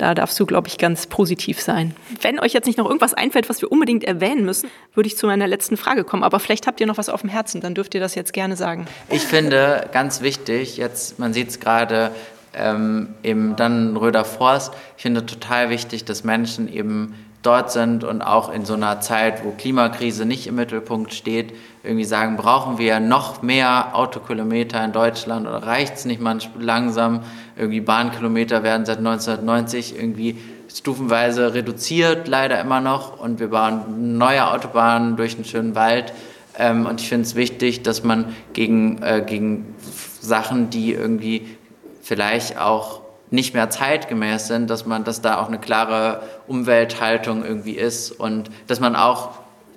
Da 0.00 0.14
darfst 0.14 0.40
du, 0.40 0.46
glaube 0.46 0.66
ich, 0.66 0.78
ganz 0.78 1.06
positiv 1.06 1.60
sein. 1.60 1.94
Wenn 2.22 2.40
euch 2.40 2.54
jetzt 2.54 2.64
nicht 2.64 2.78
noch 2.78 2.86
irgendwas 2.86 3.12
einfällt, 3.12 3.50
was 3.50 3.60
wir 3.60 3.70
unbedingt 3.70 4.02
erwähnen 4.02 4.46
müssen, 4.46 4.70
würde 4.94 5.08
ich 5.08 5.18
zu 5.18 5.26
meiner 5.26 5.46
letzten 5.46 5.76
Frage 5.76 6.04
kommen. 6.04 6.22
Aber 6.22 6.40
vielleicht 6.40 6.66
habt 6.66 6.80
ihr 6.80 6.86
noch 6.86 6.96
was 6.96 7.10
auf 7.10 7.20
dem 7.20 7.28
Herzen, 7.28 7.60
dann 7.60 7.74
dürft 7.74 7.94
ihr 7.94 8.00
das 8.00 8.14
jetzt 8.14 8.32
gerne 8.32 8.56
sagen. 8.56 8.86
Ich 9.10 9.24
finde 9.24 9.90
ganz 9.92 10.22
wichtig, 10.22 10.78
jetzt, 10.78 11.18
man 11.18 11.34
sieht 11.34 11.50
es 11.50 11.60
gerade 11.60 12.12
ähm, 12.54 13.14
im 13.22 13.56
Dannenröder 13.56 14.24
Forst, 14.24 14.72
ich 14.96 15.02
finde 15.02 15.26
total 15.26 15.70
wichtig, 15.70 16.04
dass 16.04 16.24
Menschen 16.24 16.72
eben 16.72 17.14
dort 17.42 17.72
sind 17.72 18.04
und 18.04 18.20
auch 18.20 18.52
in 18.52 18.64
so 18.64 18.74
einer 18.74 19.00
Zeit, 19.00 19.44
wo 19.44 19.52
Klimakrise 19.52 20.26
nicht 20.26 20.46
im 20.46 20.56
Mittelpunkt 20.56 21.14
steht, 21.14 21.54
irgendwie 21.82 22.04
sagen, 22.04 22.36
brauchen 22.36 22.78
wir 22.78 23.00
noch 23.00 23.40
mehr 23.40 23.94
Autokilometer 23.94 24.84
in 24.84 24.92
Deutschland 24.92 25.46
oder 25.46 25.62
reicht 25.62 25.94
es 25.94 26.04
nicht 26.04 26.20
manchmal 26.20 26.62
langsam? 26.62 27.20
Irgendwie 27.56 27.80
Bahnkilometer 27.80 28.62
werden 28.62 28.84
seit 28.84 28.98
1990 28.98 29.96
irgendwie 29.96 30.36
stufenweise 30.74 31.54
reduziert, 31.54 32.28
leider 32.28 32.60
immer 32.60 32.80
noch. 32.80 33.18
Und 33.18 33.40
wir 33.40 33.48
bauen 33.48 34.18
neue 34.18 34.46
Autobahnen 34.46 35.16
durch 35.16 35.34
einen 35.34 35.44
schönen 35.46 35.74
Wald. 35.74 36.12
Ähm, 36.58 36.84
und 36.84 37.00
ich 37.00 37.08
finde 37.08 37.24
es 37.24 37.34
wichtig, 37.34 37.82
dass 37.82 38.04
man 38.04 38.26
gegen, 38.52 39.02
äh, 39.02 39.24
gegen 39.26 39.74
Sachen, 40.20 40.68
die 40.68 40.92
irgendwie 40.92 41.56
vielleicht 42.00 42.58
auch 42.58 43.00
nicht 43.30 43.54
mehr 43.54 43.70
zeitgemäß 43.70 44.48
sind, 44.48 44.68
dass 44.70 44.86
man, 44.86 45.04
dass 45.04 45.20
da 45.20 45.40
auch 45.40 45.48
eine 45.48 45.58
klare 45.58 46.22
Umwelthaltung 46.48 47.44
irgendwie 47.44 47.74
ist 47.74 48.10
und 48.10 48.50
dass 48.66 48.80
man 48.80 48.96
auch 48.96 49.30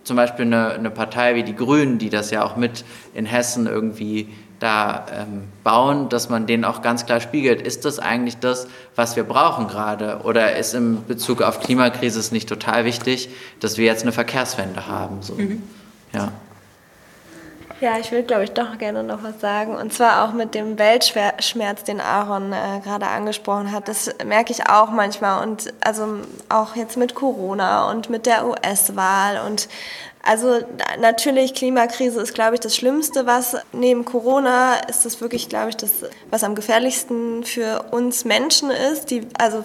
zum 0.03 0.17
Beispiel 0.17 0.45
eine, 0.45 0.71
eine 0.71 0.91
Partei 0.91 1.35
wie 1.35 1.43
die 1.43 1.55
Grünen, 1.55 1.97
die 1.97 2.09
das 2.09 2.31
ja 2.31 2.43
auch 2.43 2.55
mit 2.55 2.83
in 3.13 3.25
Hessen 3.25 3.67
irgendwie 3.67 4.29
da 4.59 5.05
ähm, 5.13 5.43
bauen, 5.63 6.09
dass 6.09 6.29
man 6.29 6.47
denen 6.47 6.63
auch 6.63 6.81
ganz 6.81 7.05
klar 7.05 7.19
spiegelt, 7.19 7.61
ist 7.61 7.85
das 7.85 7.99
eigentlich 7.99 8.37
das, 8.37 8.67
was 8.95 9.15
wir 9.15 9.23
brauchen 9.23 9.67
gerade? 9.67 10.21
Oder 10.23 10.55
ist 10.55 10.73
im 10.73 11.05
Bezug 11.05 11.41
auf 11.41 11.59
Klimakrise 11.59 12.19
es 12.19 12.31
nicht 12.31 12.47
total 12.47 12.85
wichtig, 12.85 13.29
dass 13.59 13.77
wir 13.77 13.85
jetzt 13.85 14.03
eine 14.03 14.13
Verkehrswende 14.13 14.87
haben? 14.87 15.21
So. 15.21 15.33
Mhm. 15.33 15.61
Ja. 16.13 16.31
Ja, 17.83 17.99
ich 17.99 18.13
will, 18.13 18.23
glaube 18.23 18.45
ich, 18.45 18.51
doch 18.51 18.77
gerne 18.77 19.03
noch 19.03 19.23
was 19.23 19.41
sagen. 19.41 19.75
Und 19.75 19.91
zwar 19.91 20.23
auch 20.23 20.31
mit 20.31 20.55
dem 20.55 20.79
Weltschmerz, 20.79 21.83
den 21.83 21.99
Aaron 21.99 22.53
äh, 22.53 22.79
gerade 22.81 23.07
angesprochen 23.07 23.73
hat. 23.73 23.89
Das 23.89 24.09
merke 24.23 24.53
ich 24.53 24.69
auch 24.69 24.89
manchmal. 24.89 25.45
Und 25.45 25.73
also 25.81 26.21
auch 26.47 26.77
jetzt 26.77 26.95
mit 26.95 27.13
Corona 27.13 27.91
und 27.91 28.09
mit 28.09 28.25
der 28.25 28.47
US-Wahl. 28.47 29.45
Und 29.45 29.67
also 30.21 30.61
natürlich, 31.01 31.55
Klimakrise 31.55 32.21
ist, 32.21 32.33
glaube 32.33 32.53
ich, 32.53 32.61
das 32.61 32.73
Schlimmste, 32.73 33.25
was 33.25 33.57
neben 33.73 34.05
Corona 34.05 34.75
ist 34.87 35.03
das 35.03 35.19
wirklich, 35.19 35.49
glaube 35.49 35.71
ich, 35.71 35.75
das, 35.75 35.91
was 36.29 36.45
am 36.45 36.55
gefährlichsten 36.55 37.43
für 37.43 37.87
uns 37.91 38.23
Menschen 38.23 38.71
ist. 38.71 39.11
Die, 39.11 39.27
also 39.37 39.61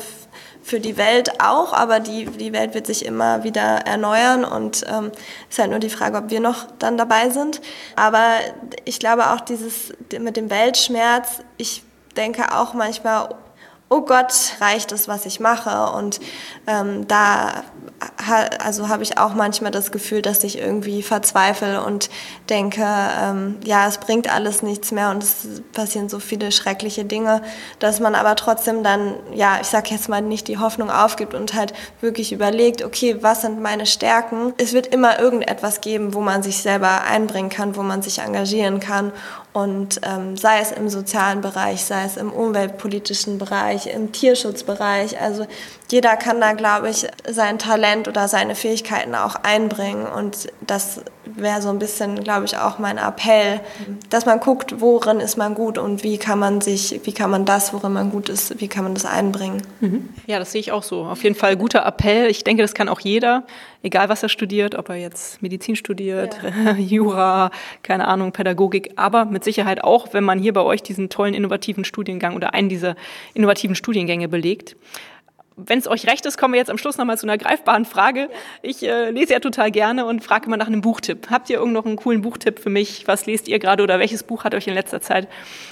für 0.68 0.80
die 0.80 0.98
Welt 0.98 1.40
auch, 1.40 1.72
aber 1.72 1.98
die, 1.98 2.26
die 2.26 2.52
Welt 2.52 2.74
wird 2.74 2.86
sich 2.86 3.04
immer 3.04 3.42
wieder 3.42 3.86
erneuern 3.86 4.44
und 4.44 4.84
ähm, 4.86 5.10
ist 5.48 5.58
halt 5.58 5.70
nur 5.70 5.78
die 5.78 5.88
Frage, 5.88 6.18
ob 6.18 6.30
wir 6.30 6.40
noch 6.40 6.66
dann 6.78 6.98
dabei 6.98 7.30
sind. 7.30 7.62
Aber 7.96 8.34
ich 8.84 8.98
glaube 8.98 9.30
auch 9.30 9.40
dieses 9.40 9.94
mit 10.18 10.36
dem 10.36 10.50
Weltschmerz, 10.50 11.40
ich 11.56 11.82
denke 12.16 12.54
auch 12.54 12.74
manchmal, 12.74 13.34
oh 13.88 14.02
Gott, 14.02 14.34
reicht 14.60 14.92
es, 14.92 15.08
was 15.08 15.24
ich 15.24 15.40
mache? 15.40 15.92
Und 15.96 16.20
ähm, 16.66 17.08
da 17.08 17.64
also 18.58 18.88
habe 18.88 19.02
ich 19.02 19.18
auch 19.18 19.34
manchmal 19.34 19.70
das 19.70 19.90
Gefühl, 19.92 20.22
dass 20.22 20.44
ich 20.44 20.58
irgendwie 20.58 21.02
verzweifle 21.02 21.82
und 21.84 22.10
denke, 22.48 22.84
ähm, 22.84 23.56
ja, 23.64 23.86
es 23.86 23.98
bringt 23.98 24.32
alles 24.32 24.62
nichts 24.62 24.92
mehr 24.92 25.10
und 25.10 25.22
es 25.22 25.62
passieren 25.72 26.08
so 26.08 26.18
viele 26.18 26.52
schreckliche 26.52 27.04
Dinge, 27.04 27.42
dass 27.78 28.00
man 28.00 28.14
aber 28.14 28.36
trotzdem 28.36 28.82
dann, 28.82 29.14
ja, 29.34 29.58
ich 29.60 29.68
sage 29.68 29.90
jetzt 29.90 30.08
mal 30.08 30.20
nicht 30.20 30.48
die 30.48 30.58
Hoffnung 30.58 30.90
aufgibt 30.90 31.34
und 31.34 31.54
halt 31.54 31.72
wirklich 32.00 32.32
überlegt, 32.32 32.82
okay, 32.82 33.16
was 33.20 33.42
sind 33.42 33.60
meine 33.60 33.86
Stärken? 33.86 34.52
Es 34.58 34.72
wird 34.72 34.88
immer 34.88 35.18
irgendetwas 35.18 35.80
geben, 35.80 36.14
wo 36.14 36.20
man 36.20 36.42
sich 36.42 36.62
selber 36.62 37.02
einbringen 37.02 37.50
kann, 37.50 37.76
wo 37.76 37.82
man 37.82 38.02
sich 38.02 38.18
engagieren 38.18 38.80
kann 38.80 39.12
und 39.58 40.00
ähm, 40.04 40.36
sei 40.36 40.60
es 40.60 40.70
im 40.70 40.88
sozialen 40.88 41.40
Bereich, 41.40 41.82
sei 41.84 42.04
es 42.04 42.16
im 42.16 42.32
umweltpolitischen 42.32 43.38
Bereich, 43.38 43.86
im 43.86 44.12
Tierschutzbereich. 44.12 45.20
Also 45.20 45.46
jeder 45.90 46.16
kann 46.16 46.40
da, 46.40 46.52
glaube 46.52 46.90
ich, 46.90 47.06
sein 47.26 47.58
Talent 47.58 48.08
oder 48.08 48.28
seine 48.28 48.54
Fähigkeiten 48.54 49.14
auch 49.14 49.36
einbringen. 49.36 50.06
Und 50.06 50.48
das 50.60 51.00
wäre 51.24 51.62
so 51.62 51.70
ein 51.70 51.78
bisschen, 51.78 52.22
glaube 52.24 52.44
ich, 52.44 52.56
auch 52.58 52.78
mein 52.78 52.98
Appell, 52.98 53.60
dass 54.10 54.26
man 54.26 54.40
guckt, 54.40 54.80
worin 54.80 55.20
ist 55.20 55.36
man 55.36 55.54
gut 55.54 55.78
und 55.78 56.02
wie 56.02 56.18
kann 56.18 56.38
man 56.38 56.60
sich, 56.60 57.00
wie 57.04 57.12
kann 57.12 57.30
man 57.30 57.44
das, 57.44 57.72
worin 57.72 57.92
man 57.92 58.10
gut 58.10 58.28
ist, 58.28 58.60
wie 58.60 58.68
kann 58.68 58.84
man 58.84 58.94
das 58.94 59.06
einbringen. 59.06 59.62
Mhm. 59.80 60.08
Ja, 60.26 60.38
das 60.38 60.52
sehe 60.52 60.60
ich 60.60 60.72
auch 60.72 60.82
so. 60.82 61.04
Auf 61.04 61.22
jeden 61.22 61.34
Fall 61.34 61.56
guter 61.56 61.84
Appell. 61.86 62.28
Ich 62.28 62.44
denke, 62.44 62.62
das 62.62 62.74
kann 62.74 62.88
auch 62.88 63.00
jeder, 63.00 63.44
egal 63.82 64.10
was 64.10 64.22
er 64.22 64.28
studiert, 64.28 64.74
ob 64.74 64.90
er 64.90 64.96
jetzt 64.96 65.40
Medizin 65.40 65.76
studiert, 65.76 66.38
ja. 66.42 66.72
Jura, 66.76 67.50
keine 67.82 68.08
Ahnung, 68.08 68.32
Pädagogik, 68.32 68.92
aber 68.96 69.24
mit 69.24 69.44
Sicherheit 69.44 69.82
auch, 69.84 70.12
wenn 70.12 70.24
man 70.24 70.38
hier 70.38 70.52
bei 70.52 70.62
euch 70.62 70.82
diesen 70.82 71.08
tollen 71.08 71.34
innovativen 71.34 71.84
Studiengang 71.84 72.36
oder 72.36 72.52
einen 72.52 72.68
dieser 72.68 72.94
innovativen 73.32 73.74
Studiengänge 73.74 74.28
belegt 74.28 74.76
wenn 75.66 75.78
es 75.78 75.88
euch 75.88 76.06
recht 76.06 76.24
ist, 76.26 76.38
kommen 76.38 76.54
wir 76.54 76.58
jetzt 76.58 76.70
am 76.70 76.78
Schluss 76.78 76.96
nochmal 76.96 77.18
zu 77.18 77.26
einer 77.26 77.36
greifbaren 77.36 77.84
Frage. 77.84 78.28
Ich 78.62 78.82
äh, 78.82 79.10
lese 79.10 79.32
ja 79.32 79.40
total 79.40 79.70
gerne 79.70 80.06
und 80.06 80.22
frage 80.22 80.46
immer 80.46 80.56
nach 80.56 80.68
einem 80.68 80.80
Buchtipp. 80.80 81.28
Habt 81.30 81.50
ihr 81.50 81.58
irgend 81.58 81.74
noch 81.74 81.84
einen 81.84 81.96
coolen 81.96 82.22
Buchtipp 82.22 82.60
für 82.60 82.70
mich? 82.70 83.06
Was 83.06 83.26
lest 83.26 83.48
ihr 83.48 83.58
gerade 83.58 83.82
oder 83.82 83.98
welches 83.98 84.22
Buch 84.22 84.44
hat 84.44 84.54
euch 84.54 84.66
in 84.68 84.74
letzter 84.74 85.00
Zeit 85.00 85.28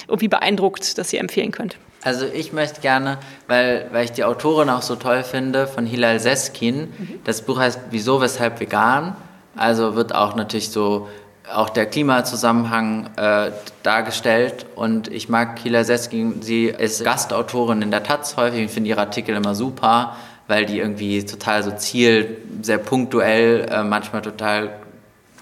irgendwie 0.08 0.28
beeindruckt, 0.28 0.98
das 0.98 1.12
ihr 1.12 1.20
empfehlen 1.20 1.52
könnt? 1.52 1.76
Also 2.02 2.26
ich 2.26 2.52
möchte 2.52 2.80
gerne, 2.80 3.18
weil, 3.48 3.88
weil 3.92 4.04
ich 4.04 4.12
die 4.12 4.24
Autorin 4.24 4.70
auch 4.70 4.82
so 4.82 4.96
toll 4.96 5.24
finde, 5.24 5.66
von 5.66 5.86
Hilal 5.86 6.20
Seskin. 6.20 6.92
Mhm. 6.98 7.20
Das 7.24 7.42
Buch 7.42 7.58
heißt 7.58 7.80
Wieso, 7.90 8.20
weshalb 8.20 8.60
vegan? 8.60 9.16
Also 9.56 9.96
wird 9.96 10.14
auch 10.14 10.36
natürlich 10.36 10.70
so 10.70 11.08
auch 11.52 11.70
der 11.70 11.86
Klimazusammenhang 11.86 13.10
äh, 13.16 13.50
dargestellt. 13.82 14.66
Und 14.74 15.08
ich 15.08 15.28
mag 15.28 15.56
Kila 15.56 15.84
Seskin, 15.84 16.42
sie 16.42 16.66
ist 16.66 17.04
Gastautorin 17.04 17.82
in 17.82 17.90
der 17.90 18.02
Taz 18.02 18.36
häufig. 18.36 18.64
Ich 18.64 18.70
finde 18.70 18.90
ihre 18.90 19.00
Artikel 19.00 19.34
immer 19.36 19.54
super, 19.54 20.16
weil 20.48 20.66
die 20.66 20.78
irgendwie 20.78 21.24
total 21.24 21.62
so 21.62 21.70
ziel, 21.72 22.38
sehr 22.62 22.78
punktuell, 22.78 23.66
äh, 23.70 23.84
manchmal 23.84 24.22
total 24.22 24.70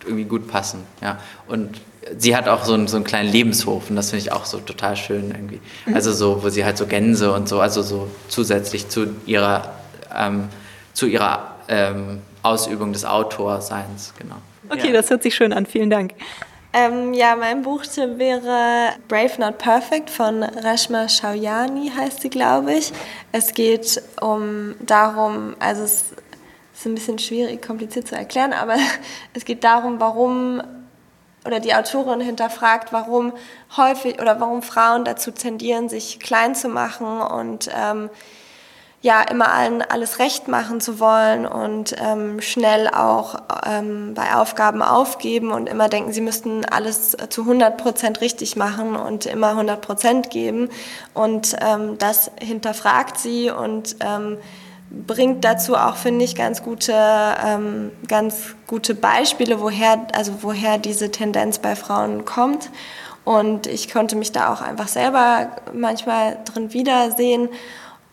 irgendwie 0.04 0.24
gut 0.24 0.48
passen. 0.48 0.80
Ja. 1.00 1.18
Und 1.46 1.80
sie 2.18 2.36
hat 2.36 2.48
auch 2.48 2.64
so 2.64 2.74
einen, 2.74 2.86
so 2.88 2.96
einen 2.96 3.04
kleinen 3.04 3.30
Lebenshof 3.30 3.88
und 3.90 3.96
das 3.96 4.10
finde 4.10 4.22
ich 4.24 4.32
auch 4.32 4.44
so 4.44 4.58
total 4.58 4.96
schön 4.96 5.30
irgendwie. 5.30 5.60
Mhm. 5.86 5.94
Also 5.94 6.12
so, 6.12 6.42
wo 6.42 6.48
sie 6.48 6.64
halt 6.64 6.76
so 6.76 6.86
Gänse 6.86 7.32
und 7.32 7.48
so, 7.48 7.60
also 7.60 7.82
so 7.82 8.08
zusätzlich 8.28 8.88
zu 8.88 9.06
ihrer, 9.26 9.72
ähm, 10.14 10.48
zu 10.92 11.06
ihrer 11.06 11.56
ähm, 11.68 12.20
Ausübung 12.42 12.92
des 12.92 13.04
Autorseins, 13.04 14.12
genau. 14.18 14.36
Okay, 14.68 14.88
ja. 14.88 14.92
das 14.92 15.10
hört 15.10 15.22
sich 15.22 15.34
schön 15.34 15.52
an. 15.52 15.66
Vielen 15.66 15.90
Dank. 15.90 16.12
Ähm, 16.76 17.14
ja, 17.14 17.36
mein 17.36 17.62
Buchtipp 17.62 18.18
wäre 18.18 18.94
Brave 19.06 19.40
Not 19.40 19.58
Perfect 19.58 20.10
von 20.10 20.42
Reshma 20.42 21.08
Shawyani, 21.08 21.92
heißt 21.96 22.20
sie, 22.20 22.30
glaube 22.30 22.74
ich. 22.74 22.92
Es 23.30 23.54
geht 23.54 24.02
um 24.20 24.74
darum, 24.80 25.54
also 25.60 25.84
es 25.84 26.06
ist 26.74 26.86
ein 26.86 26.96
bisschen 26.96 27.20
schwierig, 27.20 27.62
kompliziert 27.62 28.08
zu 28.08 28.16
erklären, 28.16 28.52
aber 28.52 28.74
es 29.34 29.44
geht 29.44 29.62
darum, 29.62 30.00
warum 30.00 30.62
oder 31.46 31.60
die 31.60 31.74
Autorin 31.74 32.20
hinterfragt, 32.20 32.92
warum 32.92 33.32
häufig 33.76 34.20
oder 34.20 34.40
warum 34.40 34.62
Frauen 34.62 35.04
dazu 35.04 35.30
tendieren, 35.30 35.88
sich 35.88 36.18
klein 36.18 36.54
zu 36.54 36.68
machen 36.68 37.20
und 37.20 37.70
ähm, 37.72 38.10
ja, 39.04 39.20
immer 39.20 39.52
allen 39.52 39.82
alles 39.82 40.18
recht 40.18 40.48
machen 40.48 40.80
zu 40.80 40.98
wollen 40.98 41.44
und 41.44 41.94
ähm, 42.02 42.40
schnell 42.40 42.88
auch 42.88 43.34
ähm, 43.66 44.14
bei 44.14 44.34
Aufgaben 44.34 44.80
aufgeben 44.80 45.52
und 45.52 45.68
immer 45.68 45.90
denken, 45.90 46.14
sie 46.14 46.22
müssten 46.22 46.64
alles 46.64 47.14
zu 47.28 47.42
100 47.42 47.76
Prozent 47.76 48.22
richtig 48.22 48.56
machen 48.56 48.96
und 48.96 49.26
immer 49.26 49.48
100 49.48 49.82
Prozent 49.82 50.30
geben. 50.30 50.70
Und 51.12 51.54
ähm, 51.60 51.98
das 51.98 52.30
hinterfragt 52.40 53.18
sie 53.18 53.50
und 53.50 53.96
ähm, 54.00 54.38
bringt 54.90 55.44
dazu 55.44 55.76
auch, 55.76 55.96
finde 55.96 56.24
ich, 56.24 56.34
ganz 56.34 56.62
gute, 56.62 56.94
ähm, 56.94 57.90
ganz 58.08 58.54
gute 58.66 58.94
Beispiele, 58.94 59.60
woher, 59.60 60.06
also 60.14 60.32
woher 60.40 60.78
diese 60.78 61.10
Tendenz 61.10 61.58
bei 61.58 61.76
Frauen 61.76 62.24
kommt. 62.24 62.70
Und 63.26 63.66
ich 63.66 63.92
konnte 63.92 64.16
mich 64.16 64.32
da 64.32 64.50
auch 64.50 64.62
einfach 64.62 64.88
selber 64.88 65.48
manchmal 65.74 66.38
drin 66.46 66.72
wiedersehen. 66.72 67.50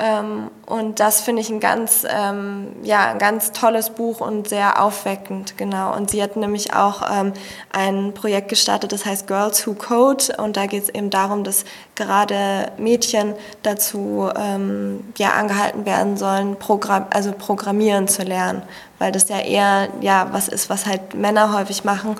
Ähm, 0.03 0.49
und 0.65 0.99
das 0.99 1.21
finde 1.21 1.43
ich 1.43 1.49
ein 1.51 1.59
ganz, 1.59 2.07
ähm, 2.09 2.69
ja, 2.81 3.11
ein 3.11 3.19
ganz 3.19 3.51
tolles 3.51 3.91
Buch 3.91 4.19
und 4.19 4.49
sehr 4.49 4.81
aufweckend, 4.81 5.57
genau. 5.57 5.95
Und 5.95 6.09
sie 6.09 6.23
hat 6.23 6.35
nämlich 6.35 6.73
auch 6.73 7.03
ähm, 7.07 7.33
ein 7.71 8.11
Projekt 8.13 8.49
gestartet, 8.49 8.91
das 8.93 9.05
heißt 9.05 9.27
Girls 9.27 9.67
Who 9.67 9.75
Code. 9.75 10.35
Und 10.37 10.57
da 10.57 10.65
geht 10.65 10.83
es 10.83 10.89
eben 10.89 11.11
darum, 11.11 11.43
dass 11.43 11.65
gerade 11.93 12.71
Mädchen 12.77 13.35
dazu 13.61 14.27
ähm, 14.35 15.13
ja, 15.19 15.33
angehalten 15.33 15.85
werden 15.85 16.17
sollen, 16.17 16.55
Programm, 16.55 17.05
also 17.11 17.31
Programmieren 17.31 18.07
zu 18.07 18.23
lernen. 18.23 18.63
Weil 18.97 19.11
das 19.11 19.29
ja 19.29 19.39
eher 19.39 19.89
ja, 20.01 20.29
was 20.31 20.47
ist, 20.47 20.71
was 20.71 20.87
halt 20.87 21.13
Männer 21.13 21.53
häufig 21.53 21.83
machen 21.83 22.15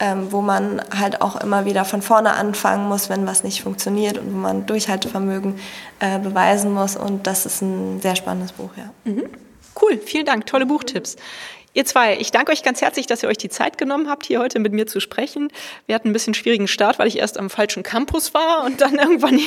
ähm, 0.00 0.32
wo 0.32 0.40
man 0.40 0.82
halt 0.96 1.20
auch 1.20 1.36
immer 1.36 1.66
wieder 1.66 1.84
von 1.84 2.00
vorne 2.00 2.32
anfangen 2.32 2.88
muss, 2.88 3.10
wenn 3.10 3.26
was 3.26 3.44
nicht 3.44 3.62
funktioniert 3.62 4.18
und 4.18 4.32
wo 4.32 4.36
man 4.36 4.66
Durchhaltevermögen 4.66 5.56
äh, 6.00 6.18
beweisen 6.18 6.72
muss. 6.72 6.96
Und 6.96 7.26
das 7.26 7.44
ist 7.46 7.60
ein 7.60 8.00
sehr 8.00 8.16
spannendes 8.16 8.52
Buch, 8.52 8.70
ja. 8.76 8.90
Mhm. 9.04 9.24
Cool, 9.80 9.98
vielen 9.98 10.26
Dank, 10.26 10.46
tolle 10.46 10.66
Buchtipps. 10.66 11.16
Ihr 11.72 11.84
zwei, 11.84 12.16
ich 12.18 12.32
danke 12.32 12.50
euch 12.50 12.64
ganz 12.64 12.80
herzlich, 12.82 13.06
dass 13.06 13.22
ihr 13.22 13.28
euch 13.28 13.38
die 13.38 13.48
Zeit 13.48 13.78
genommen 13.78 14.10
habt, 14.10 14.26
hier 14.26 14.40
heute 14.40 14.58
mit 14.58 14.72
mir 14.72 14.88
zu 14.88 14.98
sprechen. 14.98 15.52
Wir 15.86 15.94
hatten 15.94 16.08
ein 16.08 16.12
bisschen 16.12 16.34
schwierigen 16.34 16.66
Start, 16.66 16.98
weil 16.98 17.06
ich 17.06 17.18
erst 17.18 17.38
am 17.38 17.48
falschen 17.48 17.84
Campus 17.84 18.34
war 18.34 18.64
und 18.64 18.80
dann 18.80 18.94
irgendwann 18.98 19.38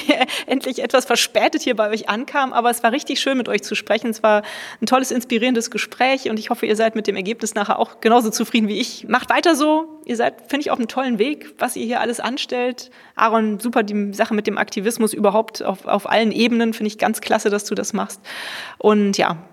endlich 0.45 0.81
etwas 0.81 1.03
verspätet 1.03 1.63
hier 1.63 1.75
bei 1.75 1.89
euch 1.89 2.07
ankam. 2.07 2.53
Aber 2.53 2.69
es 2.69 2.81
war 2.81 2.93
richtig 2.93 3.19
schön, 3.19 3.37
mit 3.37 3.49
euch 3.49 3.61
zu 3.61 3.75
sprechen. 3.75 4.09
Es 4.09 4.23
war 4.23 4.43
ein 4.81 4.85
tolles, 4.85 5.11
inspirierendes 5.11 5.69
Gespräch 5.69 6.29
und 6.29 6.39
ich 6.39 6.49
hoffe, 6.49 6.65
ihr 6.65 6.77
seid 6.77 6.95
mit 6.95 7.07
dem 7.07 7.17
Ergebnis 7.17 7.55
nachher 7.55 7.77
auch 7.77 7.99
genauso 7.99 8.29
zufrieden 8.29 8.69
wie 8.69 8.79
ich. 8.79 9.05
Macht 9.09 9.29
weiter 9.29 9.57
so. 9.57 9.99
Ihr 10.05 10.15
seid, 10.15 10.35
finde 10.47 10.61
ich, 10.61 10.71
auf 10.71 10.79
einem 10.79 10.87
tollen 10.87 11.19
Weg, 11.19 11.53
was 11.59 11.75
ihr 11.75 11.85
hier 11.85 11.99
alles 11.99 12.21
anstellt. 12.21 12.89
Aaron, 13.15 13.59
super 13.59 13.83
die 13.83 14.13
Sache 14.13 14.33
mit 14.33 14.47
dem 14.47 14.57
Aktivismus 14.57 15.13
überhaupt 15.13 15.61
auf, 15.61 15.85
auf 15.85 16.09
allen 16.09 16.31
Ebenen. 16.31 16.71
Finde 16.73 16.87
ich 16.87 16.97
ganz 16.97 17.19
klasse, 17.19 17.49
dass 17.49 17.65
du 17.65 17.75
das 17.75 17.91
machst. 17.91 18.21
Und 18.77 19.17
ja, 19.17 19.43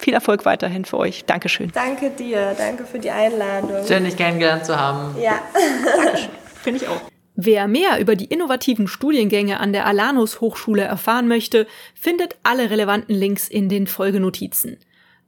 viel 0.00 0.14
Erfolg 0.14 0.44
weiterhin 0.44 0.84
für 0.84 0.98
euch. 0.98 1.24
Dankeschön. 1.24 1.70
Danke 1.72 2.10
dir. 2.10 2.54
Danke 2.56 2.84
für 2.84 2.98
die 2.98 3.10
Einladung. 3.10 3.86
Schön, 3.86 4.04
dich 4.04 4.16
kennengelernt 4.16 4.64
zu 4.64 4.78
haben. 4.78 5.14
Ja. 5.20 5.40
Dankeschön. 6.02 6.30
Finde 6.62 6.80
ich 6.82 6.88
auch. 6.88 7.00
Wer 7.36 7.68
mehr 7.68 8.00
über 8.00 8.16
die 8.16 8.26
innovativen 8.26 8.86
Studiengänge 8.86 9.60
an 9.60 9.72
der 9.72 9.86
Alanus 9.86 10.40
Hochschule 10.40 10.82
erfahren 10.82 11.28
möchte, 11.28 11.66
findet 11.94 12.36
alle 12.42 12.70
relevanten 12.70 13.14
Links 13.14 13.48
in 13.48 13.68
den 13.68 13.86
Folgenotizen. 13.86 14.76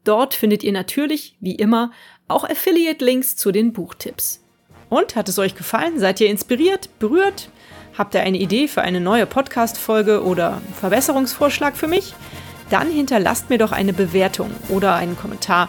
Dort 0.05 0.35
findet 0.35 0.62
ihr 0.62 0.73
natürlich, 0.73 1.37
wie 1.41 1.55
immer, 1.55 1.93
auch 2.29 2.45
Affiliate-Links 2.45 3.37
zu 3.37 3.53
den 3.53 3.73
Buchtipps. 3.73 4.45
Und 4.89 5.16
hat 5.16 5.29
es 5.29 5.39
euch 5.39 5.55
gefallen? 5.55 5.99
Seid 5.99 6.20
ihr 6.20 6.29
inspiriert, 6.29 6.91
berührt? 6.99 7.49
Habt 7.97 8.14
ihr 8.14 8.23
eine 8.23 8.39
Idee 8.39 8.68
für 8.68 8.83
eine 8.83 9.01
neue 9.01 9.27
Podcast-Folge 9.27 10.25
oder 10.25 10.61
Verbesserungsvorschlag 10.81 11.77
für 11.77 11.89
mich? 11.89 12.14
Dann 12.73 12.91
hinterlasst 12.91 13.51
mir 13.51 13.59
doch 13.59 13.73
eine 13.73 13.93
Bewertung 13.93 14.51
oder 14.68 14.95
einen 14.95 15.16
Kommentar. 15.16 15.68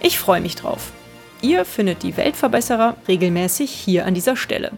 Ich 0.00 0.18
freue 0.18 0.40
mich 0.40 0.54
drauf. 0.54 0.92
Ihr 1.40 1.64
findet 1.64 2.02
die 2.02 2.16
Weltverbesserer 2.16 2.96
regelmäßig 3.08 3.70
hier 3.70 4.06
an 4.06 4.14
dieser 4.14 4.36
Stelle. 4.36 4.72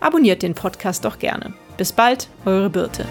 Abonniert 0.00 0.42
den 0.42 0.54
Podcast 0.54 1.04
doch 1.04 1.18
gerne. 1.18 1.54
Bis 1.76 1.92
bald, 1.92 2.28
eure 2.44 2.70
Birte. 2.70 3.04